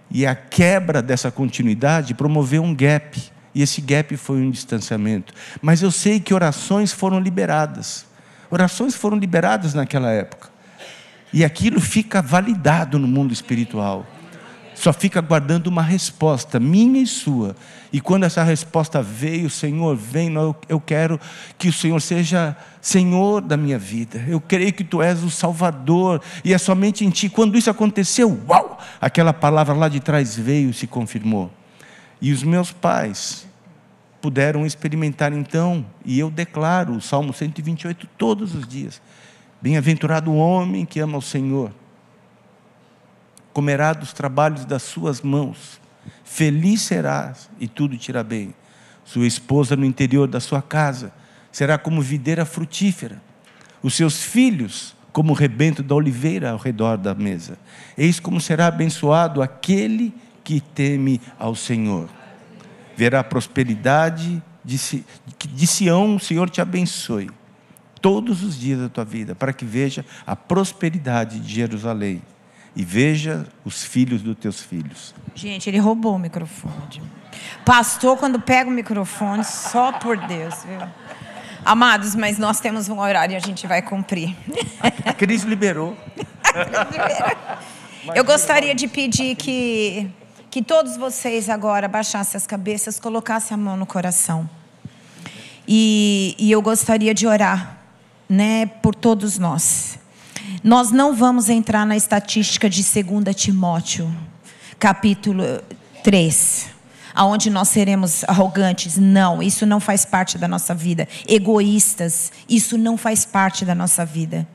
E 0.09 0.25
a 0.25 0.37
quebra 0.37 1.03
dessa 1.03 1.33
continuidade 1.33 2.15
promoveu 2.15 2.63
um 2.63 2.73
gap, 2.73 3.21
e 3.53 3.63
esse 3.63 3.81
gap 3.81 4.17
foi 4.17 4.41
um 4.41 4.51
distanciamento. 4.51 5.35
Mas 5.61 5.83
eu 5.83 5.91
sei 5.91 6.21
que 6.21 6.33
orações 6.33 6.93
foram 6.93 7.19
liberadas. 7.19 8.07
Orações 8.49 8.95
foram 8.95 9.17
liberadas 9.17 9.75
naquela 9.75 10.13
época. 10.13 10.49
E 11.33 11.45
aquilo 11.45 11.81
fica 11.81 12.23
validado 12.23 13.01
no 13.01 13.09
mundo 13.09 13.33
espiritual 13.33 14.07
só 14.77 14.93
fica 14.93 15.21
aguardando 15.21 15.71
uma 15.71 15.81
resposta, 15.81 16.61
minha 16.61 17.01
e 17.01 17.07
sua. 17.07 17.57
E 17.91 17.99
quando 17.99 18.25
essa 18.25 18.43
resposta 18.43 19.03
veio, 19.03 19.49
Senhor, 19.49 19.97
vem, 19.97 20.31
eu 20.69 20.79
quero 20.79 21.19
que 21.57 21.69
o 21.69 21.73
Senhor 21.73 21.99
seja 21.99 22.55
Senhor 22.81 23.41
da 23.41 23.57
minha 23.57 23.79
vida. 23.79 24.23
Eu 24.29 24.39
creio 24.39 24.75
que 24.75 24.85
Tu 24.85 25.01
és 25.01 25.25
o 25.25 25.31
Salvador, 25.31 26.21
e 26.45 26.53
é 26.53 26.59
somente 26.59 27.07
em 27.07 27.11
Ti. 27.11 27.31
Quando 27.31 27.57
isso 27.57 27.71
aconteceu, 27.71 28.39
uau! 28.47 28.79
Aquela 29.01 29.33
palavra 29.33 29.75
lá 29.75 29.89
de 29.89 29.99
trás 29.99 30.37
veio 30.37 30.69
e 30.69 30.75
se 30.75 30.87
confirmou. 30.87 31.51
E 32.21 32.31
os 32.31 32.43
meus 32.43 32.71
pais 32.71 33.47
puderam 34.21 34.67
experimentar 34.67 35.33
então, 35.33 35.87
e 36.05 36.19
eu 36.19 36.31
declaro 36.31 36.93
o 36.97 37.01
Salmo 37.01 37.33
128 37.33 38.07
todos 38.19 38.55
os 38.55 38.69
dias. 38.69 39.01
Bem-aventurado 39.63 40.31
o 40.31 40.37
homem 40.37 40.85
que 40.85 41.01
ama 41.01 41.17
o 41.17 41.23
Senhor 41.23 41.73
comerá 43.57 43.95
dos 43.95 44.13
trabalhos 44.13 44.67
das 44.67 44.83
suas 44.83 45.23
mãos. 45.23 45.81
Feliz 46.23 46.83
serás 46.83 47.49
e 47.59 47.67
tudo 47.67 47.97
te 47.97 48.11
irá 48.11 48.23
bem. 48.23 48.55
Sua 49.03 49.27
esposa 49.27 49.75
no 49.75 49.87
interior 49.87 50.29
da 50.29 50.41
sua 50.41 50.61
casa 50.61 51.11
será 51.51 51.79
como 51.79 52.03
videira 52.03 52.45
frutífera. 52.45 53.19
Os 53.83 53.95
seus 53.95 54.23
filhos 54.23 54.95
como 55.11 55.33
o 55.33 55.35
rebento 55.35 55.83
da 55.83 55.95
oliveira 55.95 56.51
ao 56.51 56.59
redor 56.59 56.99
da 56.99 57.15
mesa. 57.15 57.57
Eis 57.97 58.21
como 58.21 58.43
será 58.43 58.67
abençoado 58.67 59.41
aquele 59.41 60.13
que 60.45 60.61
teme 60.61 61.19
ao 61.39 61.55
Senhor. 61.55 62.11
Verá 62.95 63.25
prosperidade 63.25 64.43
de, 64.63 65.03
de 65.49 65.67
Sião, 65.67 66.17
o 66.17 66.21
Senhor 66.21 66.51
te 66.51 66.61
abençoe 66.61 67.31
todos 68.03 68.43
os 68.43 68.61
dias 68.61 68.81
da 68.81 68.91
tua 68.91 69.05
vida, 69.07 69.35
para 69.35 69.55
que 69.55 69.65
veja 69.65 70.05
a 70.27 70.37
prosperidade 70.37 71.41
de 71.41 71.55
Jerusalém 71.55 72.21
e 72.77 72.85
veja 72.85 73.47
os 73.65 73.83
filhos 73.83 74.21
dos 74.21 74.37
teus 74.37 74.61
filhos. 74.61 75.15
Gente, 75.35 75.69
ele 75.69 75.79
roubou 75.79 76.15
o 76.15 76.19
microfone. 76.19 77.03
Pastor, 77.65 78.19
quando 78.19 78.39
pega 78.39 78.69
o 78.69 78.73
microfone, 78.73 79.43
só 79.45 79.93
por 79.93 80.17
Deus, 80.19 80.55
viu? 80.65 80.87
Amados, 81.65 82.15
mas 82.15 82.39
nós 82.39 82.61
temos 82.61 82.89
um 82.89 83.01
horário 83.01 83.33
e 83.33 83.37
a 83.37 83.41
gente 83.41 83.67
vai 83.67 83.83
cumprir. 83.83 84.37
A 85.05 85.13
Cris 85.13 85.43
liberou. 85.43 85.97
Eu 88.15 88.25
gostaria 88.25 88.75
de 88.75 88.87
pedir 88.87 89.35
que, 89.35 90.09
que 90.51 90.63
todos 90.63 90.97
vocês 90.97 91.49
agora 91.49 91.89
baixassem 91.89 92.37
as 92.37 92.47
cabeças, 92.47 93.01
colocassem 93.01 93.55
a 93.55 93.59
mão 93.59 93.77
no 93.77 93.87
coração. 93.87 94.49
E, 95.67 96.37
e 96.39 96.53
eu 96.53 96.63
gostaria 96.63 97.13
de 97.13 97.27
orar 97.27 97.79
né, 98.29 98.67
por 98.67 98.95
todos 98.95 99.39
nós. 99.39 99.99
Nós 100.67 100.91
não 100.91 101.15
vamos 101.15 101.49
entrar 101.49 101.87
na 101.87 101.97
estatística 101.97 102.69
de 102.69 102.83
2 102.83 103.37
Timóteo, 103.37 104.13
capítulo 104.81 105.45
3 106.03 106.75
aonde 107.15 107.49
nós 107.51 107.69
seremos 107.69 108.25
arrogantes. 108.25 108.99
Não, 108.99 109.41
isso 109.41 109.65
não 109.65 109.79
faz 109.79 110.05
parte 110.05 110.37
da 110.37 110.49
nossa 110.49 110.75
vida. 110.75 111.07
Egoístas, 111.29 112.33
isso 112.49 112.77
não 112.77 112.97
faz 112.99 113.25
parte 113.25 113.65
da 113.65 113.77
nossa 113.77 114.05
vida. 114.05 114.47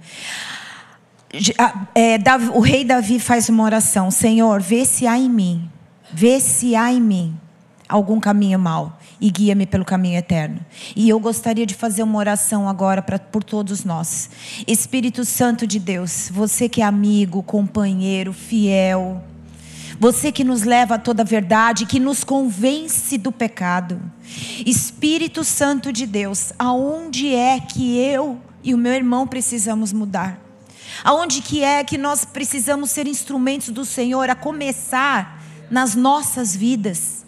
É, 1.95 2.17
o 2.53 2.59
rei 2.59 2.83
Davi 2.83 3.17
faz 3.17 3.47
uma 3.47 3.63
oração: 3.63 4.11
Senhor, 4.11 4.61
vê 4.61 4.83
se 4.83 5.07
há 5.07 5.17
em 5.17 5.29
mim, 5.29 5.71
vê 6.11 6.41
se 6.41 6.75
há 6.75 6.91
em 6.91 6.99
mim 6.99 7.39
algum 7.87 8.19
caminho 8.19 8.59
mau 8.59 8.99
e 9.21 9.29
guia-me 9.29 9.67
pelo 9.67 9.85
caminho 9.85 10.17
eterno. 10.17 10.59
E 10.95 11.07
eu 11.07 11.19
gostaria 11.19 11.65
de 11.65 11.75
fazer 11.75 12.01
uma 12.01 12.17
oração 12.17 12.67
agora 12.67 13.03
pra, 13.03 13.19
por 13.19 13.43
todos 13.43 13.85
nós. 13.85 14.31
Espírito 14.67 15.23
Santo 15.23 15.67
de 15.67 15.77
Deus, 15.77 16.29
você 16.33 16.67
que 16.67 16.81
é 16.81 16.85
amigo, 16.85 17.43
companheiro, 17.43 18.33
fiel, 18.33 19.23
você 19.99 20.31
que 20.31 20.43
nos 20.43 20.63
leva 20.63 20.95
a 20.95 20.97
toda 20.99 21.21
a 21.21 21.25
verdade, 21.25 21.85
que 21.85 21.99
nos 21.99 22.23
convence 22.23 23.19
do 23.19 23.31
pecado. 23.31 24.01
Espírito 24.65 25.43
Santo 25.43 25.93
de 25.93 26.07
Deus, 26.07 26.51
aonde 26.57 27.35
é 27.35 27.59
que 27.59 27.99
eu 27.99 28.39
e 28.63 28.73
o 28.73 28.77
meu 28.77 28.93
irmão 28.93 29.27
precisamos 29.27 29.93
mudar? 29.93 30.41
Aonde 31.03 31.41
que 31.41 31.63
é 31.63 31.83
que 31.83 31.97
nós 31.99 32.25
precisamos 32.25 32.89
ser 32.89 33.05
instrumentos 33.05 33.69
do 33.69 33.85
Senhor 33.85 34.27
a 34.29 34.35
começar 34.35 35.43
nas 35.69 35.93
nossas 35.93 36.55
vidas? 36.55 37.23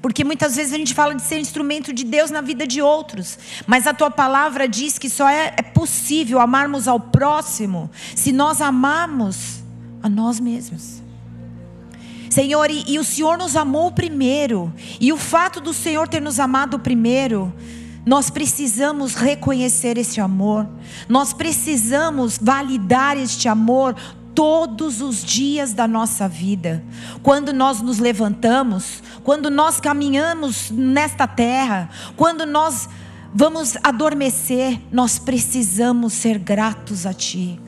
Porque 0.00 0.22
muitas 0.22 0.54
vezes 0.54 0.72
a 0.72 0.76
gente 0.76 0.94
fala 0.94 1.14
de 1.14 1.22
ser 1.22 1.38
instrumento 1.38 1.92
de 1.92 2.04
Deus 2.04 2.30
na 2.30 2.40
vida 2.40 2.66
de 2.66 2.80
outros, 2.80 3.38
mas 3.66 3.86
a 3.86 3.92
tua 3.92 4.10
palavra 4.10 4.68
diz 4.68 4.98
que 4.98 5.10
só 5.10 5.28
é, 5.28 5.54
é 5.56 5.62
possível 5.62 6.40
amarmos 6.40 6.86
ao 6.86 7.00
próximo 7.00 7.90
se 8.14 8.32
nós 8.32 8.60
amarmos 8.60 9.62
a 10.02 10.08
nós 10.08 10.38
mesmos. 10.38 11.02
Senhor, 12.30 12.70
e, 12.70 12.84
e 12.86 12.98
o 12.98 13.04
Senhor 13.04 13.36
nos 13.36 13.56
amou 13.56 13.90
primeiro, 13.90 14.72
e 15.00 15.12
o 15.12 15.16
fato 15.16 15.60
do 15.60 15.72
Senhor 15.72 16.06
ter 16.06 16.20
nos 16.20 16.38
amado 16.38 16.78
primeiro, 16.78 17.52
nós 18.06 18.30
precisamos 18.30 19.14
reconhecer 19.14 19.98
esse 19.98 20.20
amor, 20.20 20.68
nós 21.08 21.32
precisamos 21.32 22.38
validar 22.40 23.16
este 23.16 23.48
amor 23.48 23.96
todos 24.38 25.00
os 25.00 25.24
dias 25.24 25.72
da 25.72 25.88
nossa 25.88 26.28
vida. 26.28 26.80
Quando 27.24 27.52
nós 27.52 27.82
nos 27.82 27.98
levantamos, 27.98 29.02
quando 29.24 29.50
nós 29.50 29.80
caminhamos 29.80 30.70
nesta 30.70 31.26
terra, 31.26 31.90
quando 32.16 32.46
nós 32.46 32.88
vamos 33.34 33.76
adormecer, 33.82 34.80
nós 34.92 35.18
precisamos 35.18 36.12
ser 36.12 36.38
gratos 36.38 37.04
a 37.04 37.12
Ti 37.12 37.60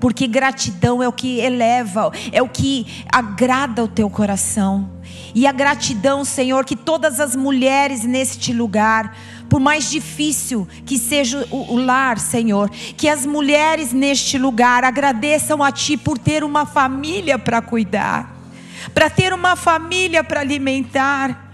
porque 0.00 0.28
gratidão 0.28 1.02
é 1.02 1.08
o 1.08 1.12
que 1.12 1.40
eleva, 1.40 2.12
é 2.30 2.40
o 2.40 2.48
que 2.48 3.04
agrada 3.12 3.82
o 3.82 3.88
teu 3.88 4.08
coração. 4.08 4.88
E 5.34 5.46
a 5.46 5.52
gratidão, 5.52 6.24
Senhor, 6.24 6.64
que 6.64 6.76
todas 6.76 7.20
as 7.20 7.34
mulheres 7.34 8.04
neste 8.04 8.52
lugar, 8.52 9.16
por 9.48 9.60
mais 9.60 9.90
difícil 9.90 10.68
que 10.84 10.98
seja 10.98 11.46
o, 11.50 11.76
lar, 11.76 12.18
Senhor, 12.18 12.70
que 12.70 13.08
as 13.08 13.24
mulheres 13.24 13.92
neste 13.92 14.38
lugar 14.38 14.84
agradeçam 14.84 15.62
a 15.62 15.72
Ti 15.72 15.96
por 15.96 16.18
ter 16.18 16.44
uma 16.44 16.66
família 16.66 17.38
para 17.38 17.62
cuidar, 17.62 18.36
para 18.94 19.08
ter 19.08 19.32
uma 19.32 19.56
família 19.56 20.22
para 20.22 20.40
alimentar 20.40 21.47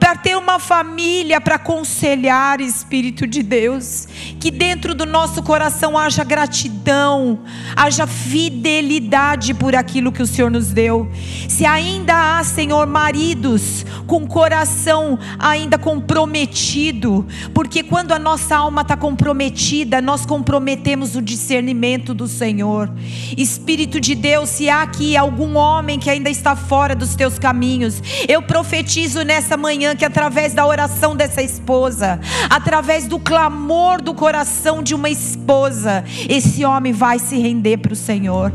para 0.00 0.16
ter 0.16 0.34
uma 0.36 0.58
família 0.58 1.40
para 1.42 1.56
aconselhar, 1.56 2.58
Espírito 2.60 3.26
de 3.26 3.42
Deus. 3.42 4.08
Que 4.40 4.50
dentro 4.50 4.94
do 4.94 5.04
nosso 5.04 5.42
coração 5.42 5.96
haja 5.96 6.24
gratidão, 6.24 7.40
haja 7.76 8.06
fidelidade 8.06 9.52
por 9.52 9.76
aquilo 9.76 10.10
que 10.10 10.22
o 10.22 10.26
Senhor 10.26 10.50
nos 10.50 10.72
deu. 10.72 11.08
Se 11.48 11.66
ainda 11.66 12.38
há, 12.38 12.42
Senhor, 12.42 12.86
maridos 12.86 13.84
com 14.06 14.26
coração 14.26 15.18
ainda 15.38 15.78
comprometido, 15.78 17.24
porque 17.54 17.82
quando 17.82 18.10
a 18.10 18.18
nossa 18.18 18.56
alma 18.56 18.82
está 18.82 18.96
comprometida, 18.96 20.00
nós 20.00 20.26
comprometemos 20.26 21.14
o 21.14 21.22
discernimento 21.22 22.12
do 22.14 22.26
Senhor. 22.26 22.90
Espírito 23.36 24.00
de 24.00 24.14
Deus, 24.14 24.48
se 24.48 24.68
há 24.68 24.82
aqui 24.82 25.16
algum 25.16 25.56
homem 25.56 25.98
que 25.98 26.10
ainda 26.10 26.30
está 26.30 26.56
fora 26.56 26.96
dos 26.96 27.14
teus 27.14 27.38
caminhos, 27.38 28.02
eu 28.26 28.42
profetizo 28.42 29.22
nessa 29.22 29.56
manhã 29.56 29.89
que 29.94 30.04
através 30.04 30.52
da 30.52 30.66
oração 30.66 31.14
dessa 31.14 31.42
esposa, 31.42 32.20
através 32.48 33.06
do 33.06 33.18
clamor 33.18 34.00
do 34.00 34.14
coração 34.14 34.82
de 34.82 34.94
uma 34.94 35.10
esposa, 35.10 36.04
esse 36.28 36.64
homem 36.64 36.92
vai 36.92 37.18
se 37.18 37.38
render 37.38 37.78
para 37.78 37.92
o 37.92 37.96
Senhor. 37.96 38.52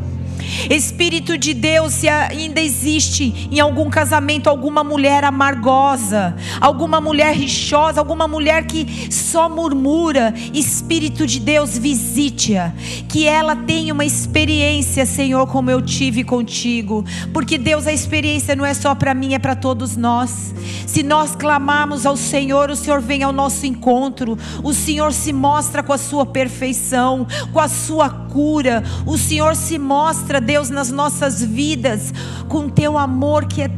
Espírito 0.69 1.37
de 1.37 1.53
Deus, 1.53 1.93
se 1.93 2.07
ainda 2.07 2.61
existe 2.61 3.49
em 3.51 3.59
algum 3.59 3.89
casamento 3.89 4.49
alguma 4.49 4.83
mulher 4.83 5.23
amargosa, 5.23 6.35
alguma 6.59 6.99
mulher 6.99 7.35
rixosa, 7.35 7.99
alguma 7.99 8.27
mulher 8.27 8.65
que 8.65 9.11
só 9.11 9.49
murmura, 9.49 10.33
Espírito 10.53 11.25
de 11.25 11.39
Deus, 11.39 11.77
visite-a, 11.77 12.73
que 13.07 13.27
ela 13.27 13.55
tenha 13.55 13.93
uma 13.93 14.05
experiência, 14.05 15.05
Senhor, 15.05 15.47
como 15.47 15.69
eu 15.69 15.81
tive 15.81 16.23
contigo, 16.23 17.03
porque 17.33 17.57
Deus, 17.57 17.87
a 17.87 17.93
experiência 17.93 18.55
não 18.55 18.65
é 18.65 18.73
só 18.73 18.95
para 18.95 19.13
mim, 19.13 19.33
é 19.33 19.39
para 19.39 19.55
todos 19.55 19.95
nós. 19.95 20.53
Se 20.85 21.03
nós 21.03 21.35
clamarmos 21.35 22.05
ao 22.05 22.15
Senhor, 22.15 22.69
o 22.69 22.75
Senhor 22.75 23.01
vem 23.01 23.23
ao 23.23 23.31
nosso 23.31 23.65
encontro, 23.65 24.37
o 24.63 24.73
Senhor 24.73 25.11
se 25.11 25.33
mostra 25.33 25.83
com 25.83 25.93
a 25.93 25.97
sua 25.97 26.25
perfeição, 26.25 27.27
com 27.51 27.59
a 27.59 27.67
sua 27.67 28.09
cura, 28.09 28.83
o 29.05 29.17
Senhor 29.17 29.55
se 29.55 29.77
mostra, 29.77 30.34
Deus, 30.39 30.69
nas 30.69 30.91
nossas 30.91 31.43
vidas, 31.43 32.13
com 32.47 32.69
teu 32.69 32.97
amor 32.97 33.45
que, 33.45 33.61
é, 33.61 33.69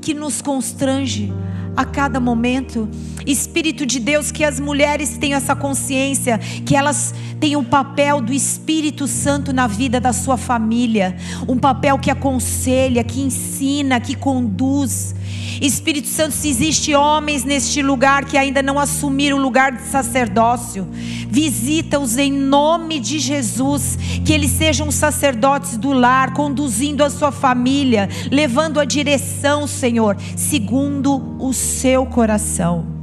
que 0.00 0.14
nos 0.14 0.42
constrange 0.42 1.32
a 1.78 1.84
cada 1.84 2.18
momento. 2.18 2.88
Espírito 3.24 3.86
de 3.86 4.00
Deus, 4.00 4.32
que 4.32 4.42
as 4.42 4.58
mulheres 4.58 5.16
tenham 5.16 5.36
essa 5.36 5.54
consciência, 5.54 6.38
que 6.38 6.74
elas 6.74 7.14
tenham 7.38 7.60
o 7.60 7.64
papel 7.64 8.20
do 8.20 8.32
Espírito 8.32 9.06
Santo 9.06 9.52
na 9.52 9.68
vida 9.68 10.00
da 10.00 10.12
sua 10.12 10.36
família, 10.36 11.16
um 11.46 11.56
papel 11.56 11.98
que 11.98 12.10
aconselha, 12.10 13.04
que 13.04 13.20
ensina, 13.20 14.00
que 14.00 14.16
conduz. 14.16 15.14
Espírito 15.60 16.08
Santo, 16.08 16.34
se 16.34 16.48
existe 16.48 16.94
homens 16.94 17.44
neste 17.44 17.82
lugar 17.82 18.24
que 18.24 18.36
ainda 18.36 18.62
não 18.62 18.78
assumiram 18.78 19.38
o 19.38 19.42
lugar 19.42 19.72
de 19.72 19.82
sacerdócio, 19.82 20.86
visita-os 21.28 22.16
em 22.16 22.32
nome 22.32 23.00
de 23.00 23.18
Jesus, 23.18 23.98
que 24.24 24.32
eles 24.32 24.52
sejam 24.52 24.90
sacerdotes 24.90 25.76
do 25.76 25.92
lar, 25.92 26.32
conduzindo 26.32 27.02
a 27.02 27.10
sua 27.10 27.32
família, 27.32 28.08
levando 28.30 28.78
a 28.78 28.84
direção, 28.84 29.66
Senhor, 29.66 30.16
segundo 30.36 31.36
o 31.38 31.52
seu 31.52 32.06
coração. 32.06 32.97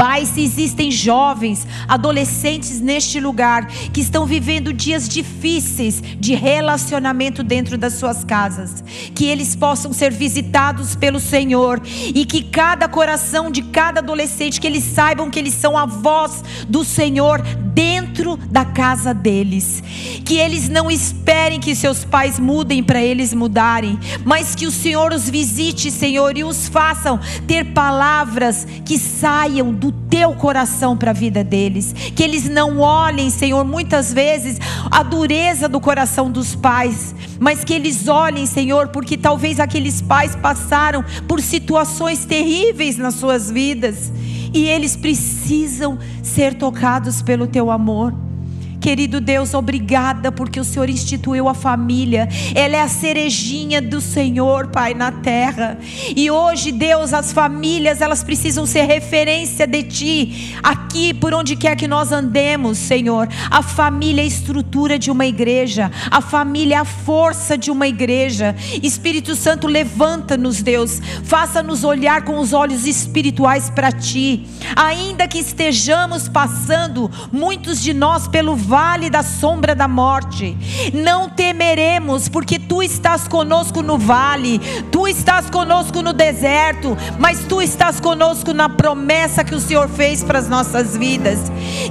Pai, 0.00 0.24
se 0.24 0.40
existem 0.40 0.90
jovens, 0.90 1.66
adolescentes 1.86 2.80
neste 2.80 3.20
lugar 3.20 3.66
que 3.66 4.00
estão 4.00 4.24
vivendo 4.24 4.72
dias 4.72 5.06
difíceis 5.06 6.02
de 6.18 6.34
relacionamento 6.34 7.42
dentro 7.42 7.76
das 7.76 7.92
suas 7.92 8.24
casas, 8.24 8.82
que 9.14 9.26
eles 9.26 9.54
possam 9.54 9.92
ser 9.92 10.10
visitados 10.10 10.96
pelo 10.96 11.20
Senhor 11.20 11.82
e 11.84 12.24
que 12.24 12.44
cada 12.44 12.88
coração 12.88 13.50
de 13.50 13.60
cada 13.60 14.00
adolescente 14.00 14.58
que 14.58 14.66
eles 14.66 14.84
saibam 14.84 15.28
que 15.28 15.38
eles 15.38 15.52
são 15.52 15.76
a 15.76 15.84
voz 15.84 16.42
do 16.66 16.82
Senhor 16.82 17.42
dentro 17.74 18.38
da 18.38 18.64
casa 18.64 19.12
deles. 19.12 19.82
Que 20.24 20.38
eles 20.38 20.68
não 20.68 20.90
esperem 20.90 21.60
que 21.60 21.74
seus 21.74 22.04
pais 22.04 22.38
mudem 22.38 22.82
para 22.82 23.02
eles 23.02 23.34
mudarem, 23.34 23.98
mas 24.24 24.54
que 24.54 24.66
o 24.66 24.70
Senhor 24.70 25.12
os 25.12 25.28
visite, 25.28 25.90
Senhor, 25.90 26.38
e 26.38 26.44
os 26.44 26.68
façam 26.68 27.20
ter 27.46 27.72
palavras 27.72 28.66
que 28.84 28.98
saiam 28.98 29.72
do 29.72 29.89
teu 29.92 30.34
coração 30.34 30.96
para 30.96 31.10
a 31.10 31.14
vida 31.14 31.42
deles. 31.42 31.92
Que 31.92 32.22
eles 32.22 32.48
não 32.48 32.78
olhem, 32.78 33.30
Senhor, 33.30 33.64
muitas 33.64 34.12
vezes 34.12 34.58
a 34.90 35.02
dureza 35.02 35.68
do 35.68 35.80
coração 35.80 36.30
dos 36.30 36.54
pais, 36.54 37.14
mas 37.38 37.64
que 37.64 37.74
eles 37.74 38.08
olhem, 38.08 38.46
Senhor, 38.46 38.88
porque 38.88 39.16
talvez 39.16 39.60
aqueles 39.60 40.00
pais 40.00 40.36
passaram 40.36 41.04
por 41.26 41.40
situações 41.40 42.24
terríveis 42.24 42.96
nas 42.96 43.14
suas 43.14 43.50
vidas 43.50 44.12
e 44.52 44.66
eles 44.66 44.96
precisam 44.96 45.98
ser 46.22 46.54
tocados 46.54 47.22
pelo 47.22 47.46
teu 47.46 47.70
amor. 47.70 48.29
Querido 48.80 49.20
Deus, 49.20 49.54
obrigada 49.54 50.32
porque 50.32 50.58
o 50.58 50.64
Senhor 50.64 50.88
instituiu 50.88 51.48
a 51.48 51.54
família. 51.54 52.28
Ela 52.54 52.76
é 52.76 52.80
a 52.80 52.88
cerejinha 52.88 53.82
do 53.82 54.00
Senhor, 54.00 54.68
Pai, 54.68 54.94
na 54.94 55.12
terra. 55.12 55.78
E 56.16 56.30
hoje, 56.30 56.72
Deus, 56.72 57.12
as 57.12 57.32
famílias, 57.32 58.00
elas 58.00 58.22
precisam 58.22 58.66
ser 58.66 58.84
referência 58.84 59.66
de 59.66 59.82
ti 59.82 60.50
Aqui, 60.62 61.14
por 61.14 61.32
onde 61.32 61.56
quer 61.56 61.76
que 61.76 61.88
nós 61.88 62.12
andemos, 62.12 62.78
Senhor, 62.78 63.28
a 63.50 63.62
família 63.62 64.22
é 64.22 64.24
a 64.24 64.26
estrutura 64.26 64.98
de 64.98 65.10
uma 65.10 65.26
igreja, 65.26 65.90
a 66.10 66.20
família 66.20 66.76
é 66.76 66.78
a 66.78 66.84
força 66.84 67.56
de 67.56 67.70
uma 67.70 67.86
igreja. 67.86 68.54
Espírito 68.82 69.34
Santo, 69.34 69.66
levanta-nos, 69.66 70.62
Deus, 70.62 71.00
faça-nos 71.24 71.84
olhar 71.84 72.24
com 72.24 72.38
os 72.38 72.52
olhos 72.52 72.86
espirituais 72.86 73.70
para 73.70 73.90
Ti, 73.92 74.46
ainda 74.76 75.26
que 75.26 75.38
estejamos 75.38 76.28
passando, 76.28 77.10
muitos 77.32 77.80
de 77.80 77.94
nós, 77.94 78.28
pelo 78.28 78.54
vale 78.70 79.10
da 79.10 79.24
sombra 79.24 79.74
da 79.74 79.88
morte, 79.88 80.56
não 80.94 81.28
temeremos, 81.28 82.28
porque 82.28 82.56
Tu 82.56 82.84
estás 82.84 83.26
conosco 83.26 83.82
no 83.82 83.98
vale, 83.98 84.60
Tu 84.92 85.08
estás 85.08 85.50
conosco 85.50 86.00
no 86.02 86.12
deserto, 86.12 86.96
mas 87.18 87.40
Tu 87.40 87.62
estás 87.62 87.98
conosco 87.98 88.52
na 88.52 88.68
promessa 88.68 89.42
que 89.42 89.56
o 89.56 89.60
Senhor 89.60 89.88
fez 89.88 90.22
para 90.22 90.38
as 90.38 90.48
nossas 90.48 90.96
vidas. 90.96 91.40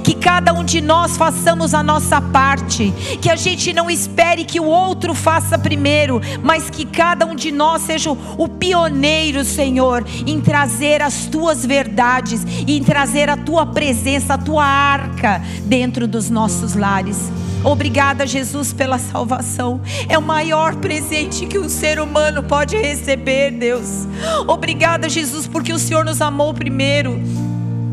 Que 0.02 0.14
cada 0.14 0.54
um 0.54 0.64
de 0.64 0.80
nós 0.80 1.18
façamos 1.18 1.74
a 1.74 1.82
nossa 1.82 2.18
parte, 2.18 2.94
que 3.20 3.28
a 3.28 3.36
gente 3.36 3.74
não 3.74 3.90
espere 3.90 4.46
que 4.46 4.58
o 4.58 4.64
outro 4.64 5.14
faça 5.14 5.58
primeiro, 5.58 6.18
mas 6.42 6.70
que 6.70 6.86
cada 6.86 7.26
um 7.26 7.34
de 7.34 7.52
nós 7.52 7.82
seja 7.82 8.10
o 8.10 8.48
pioneiro, 8.48 9.44
Senhor, 9.44 10.02
em 10.26 10.40
trazer 10.40 11.02
as 11.02 11.26
tuas 11.26 11.62
verdades, 11.62 12.42
em 12.66 12.82
trazer 12.82 13.28
a 13.28 13.36
tua 13.36 13.66
presença, 13.66 14.32
a 14.32 14.38
tua 14.38 14.64
arca 14.64 15.42
dentro 15.66 16.08
dos 16.08 16.30
nossos 16.30 16.69
lares. 16.74 17.30
Obrigada, 17.62 18.26
Jesus, 18.26 18.72
pela 18.72 18.98
salvação. 18.98 19.80
É 20.08 20.16
o 20.16 20.22
maior 20.22 20.76
presente 20.76 21.46
que 21.46 21.58
um 21.58 21.68
ser 21.68 22.00
humano 22.00 22.42
pode 22.42 22.76
receber, 22.76 23.50
Deus. 23.50 24.06
Obrigada, 24.46 25.08
Jesus, 25.08 25.46
porque 25.46 25.72
o 25.72 25.78
Senhor 25.78 26.04
nos 26.04 26.20
amou 26.20 26.54
primeiro. 26.54 27.20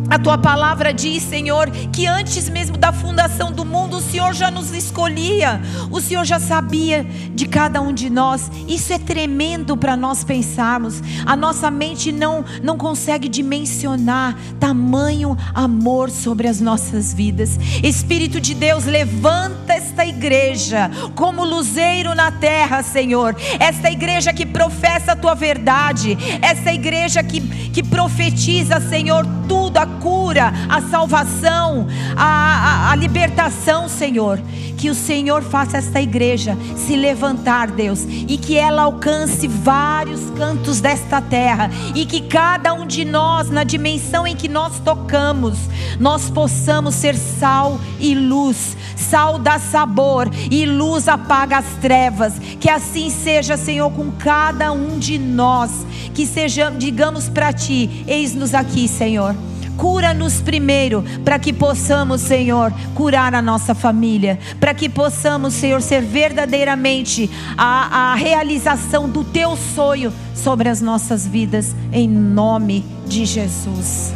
A 0.09 0.17
tua 0.17 0.37
palavra 0.37 0.93
diz, 0.93 1.21
Senhor, 1.23 1.69
que 1.69 2.07
antes 2.07 2.47
mesmo 2.49 2.77
da 2.77 2.93
fundação 2.93 3.51
do 3.51 3.65
mundo, 3.65 3.97
o 3.97 4.01
Senhor 4.01 4.33
já 4.33 4.49
nos 4.49 4.73
escolhia, 4.73 5.61
o 5.91 5.99
Senhor 5.99 6.23
já 6.23 6.39
sabia 6.39 7.05
de 7.33 7.45
cada 7.45 7.81
um 7.81 7.93
de 7.93 8.09
nós. 8.09 8.49
Isso 8.67 8.93
é 8.93 8.97
tremendo 8.97 9.75
para 9.75 9.97
nós 9.97 10.23
pensarmos. 10.23 11.01
A 11.25 11.35
nossa 11.35 11.69
mente 11.69 12.11
não, 12.11 12.45
não 12.63 12.77
consegue 12.77 13.27
dimensionar 13.27 14.37
tamanho 14.59 15.37
amor 15.53 16.09
sobre 16.09 16.47
as 16.47 16.61
nossas 16.61 17.13
vidas. 17.13 17.59
Espírito 17.83 18.39
de 18.39 18.53
Deus, 18.53 18.85
levanta 18.85 19.73
esta 19.73 20.05
igreja 20.05 20.89
como 21.15 21.43
luzeiro 21.43 22.15
na 22.15 22.31
terra, 22.31 22.81
Senhor. 22.81 23.35
Esta 23.59 23.91
igreja 23.91 24.31
que 24.31 24.45
professa 24.45 25.11
a 25.11 25.15
tua 25.15 25.35
verdade, 25.35 26.17
esta 26.41 26.71
igreja 26.73 27.21
que, 27.21 27.41
que 27.41 27.83
profetiza, 27.83 28.79
Senhor, 28.79 29.25
tudo 29.47 29.77
a 29.77 29.85
cura, 29.99 30.53
a 30.69 30.81
salvação, 30.81 31.87
a, 32.15 32.23
a, 32.23 32.91
a 32.91 32.95
libertação, 32.95 33.87
Senhor. 33.89 34.39
Que 34.77 34.91
o 34.91 34.95
Senhor 34.95 35.41
faça 35.41 35.77
esta 35.77 35.99
igreja 35.99 36.55
se 36.75 36.95
levantar, 36.95 37.71
Deus, 37.71 38.05
e 38.07 38.37
que 38.37 38.55
ela 38.55 38.83
alcance 38.83 39.47
vários 39.47 40.29
cantos 40.37 40.79
desta 40.79 41.19
terra, 41.19 41.71
e 41.95 42.05
que 42.05 42.21
cada 42.21 42.75
um 42.75 42.85
de 42.85 43.03
nós, 43.03 43.49
na 43.49 43.63
dimensão 43.63 44.27
em 44.27 44.35
que 44.35 44.47
nós 44.47 44.79
tocamos, 44.79 45.57
nós 45.99 46.29
possamos 46.29 46.93
ser 46.93 47.15
sal 47.15 47.79
e 47.99 48.13
luz. 48.13 48.77
Sal 48.95 49.39
dá 49.39 49.57
sabor 49.57 50.29
e 50.51 50.65
luz 50.65 51.07
apaga 51.07 51.57
as 51.57 51.65
trevas. 51.81 52.33
Que 52.59 52.69
assim 52.69 53.09
seja, 53.09 53.57
Senhor, 53.57 53.91
com 53.91 54.11
cada 54.11 54.71
um 54.71 54.99
de 54.99 55.17
nós. 55.17 55.85
Que 56.13 56.25
sejamos, 56.25 56.79
digamos 56.79 57.29
para 57.29 57.53
ti: 57.53 58.03
eis-nos 58.07 58.53
aqui, 58.53 58.87
Senhor. 58.87 59.35
Cura-nos 59.77 60.41
primeiro, 60.41 61.03
para 61.23 61.37
que 61.37 61.53
possamos, 61.53 62.21
Senhor, 62.21 62.73
curar 62.95 63.35
a 63.35 63.41
nossa 63.41 63.75
família, 63.75 64.39
para 64.59 64.73
que 64.73 64.89
possamos, 64.89 65.53
Senhor, 65.53 65.81
ser 65.81 66.01
verdadeiramente 66.01 67.29
a, 67.57 68.11
a 68.11 68.15
realização 68.15 69.07
do 69.07 69.23
teu 69.23 69.55
sonho 69.55 70.11
sobre 70.35 70.67
as 70.67 70.81
nossas 70.81 71.27
vidas, 71.27 71.75
em 71.93 72.07
nome 72.07 72.83
de 73.05 73.25
Jesus. 73.25 74.13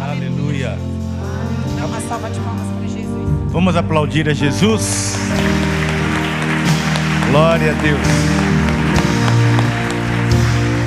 Aleluia. 0.00 0.76
Dá 1.78 1.86
uma 1.86 2.00
salva 2.00 2.28
de 2.30 2.40
palmas 2.40 2.66
para 2.66 2.88
Jesus. 2.88 3.52
Vamos 3.52 3.76
aplaudir 3.76 4.28
a 4.28 4.34
Jesus. 4.34 5.16
Glória 7.30 7.72
a 7.72 7.74
Deus. 7.74 8.00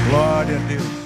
Glória 0.09 0.55
a 0.55 0.67
Deus. 0.67 0.96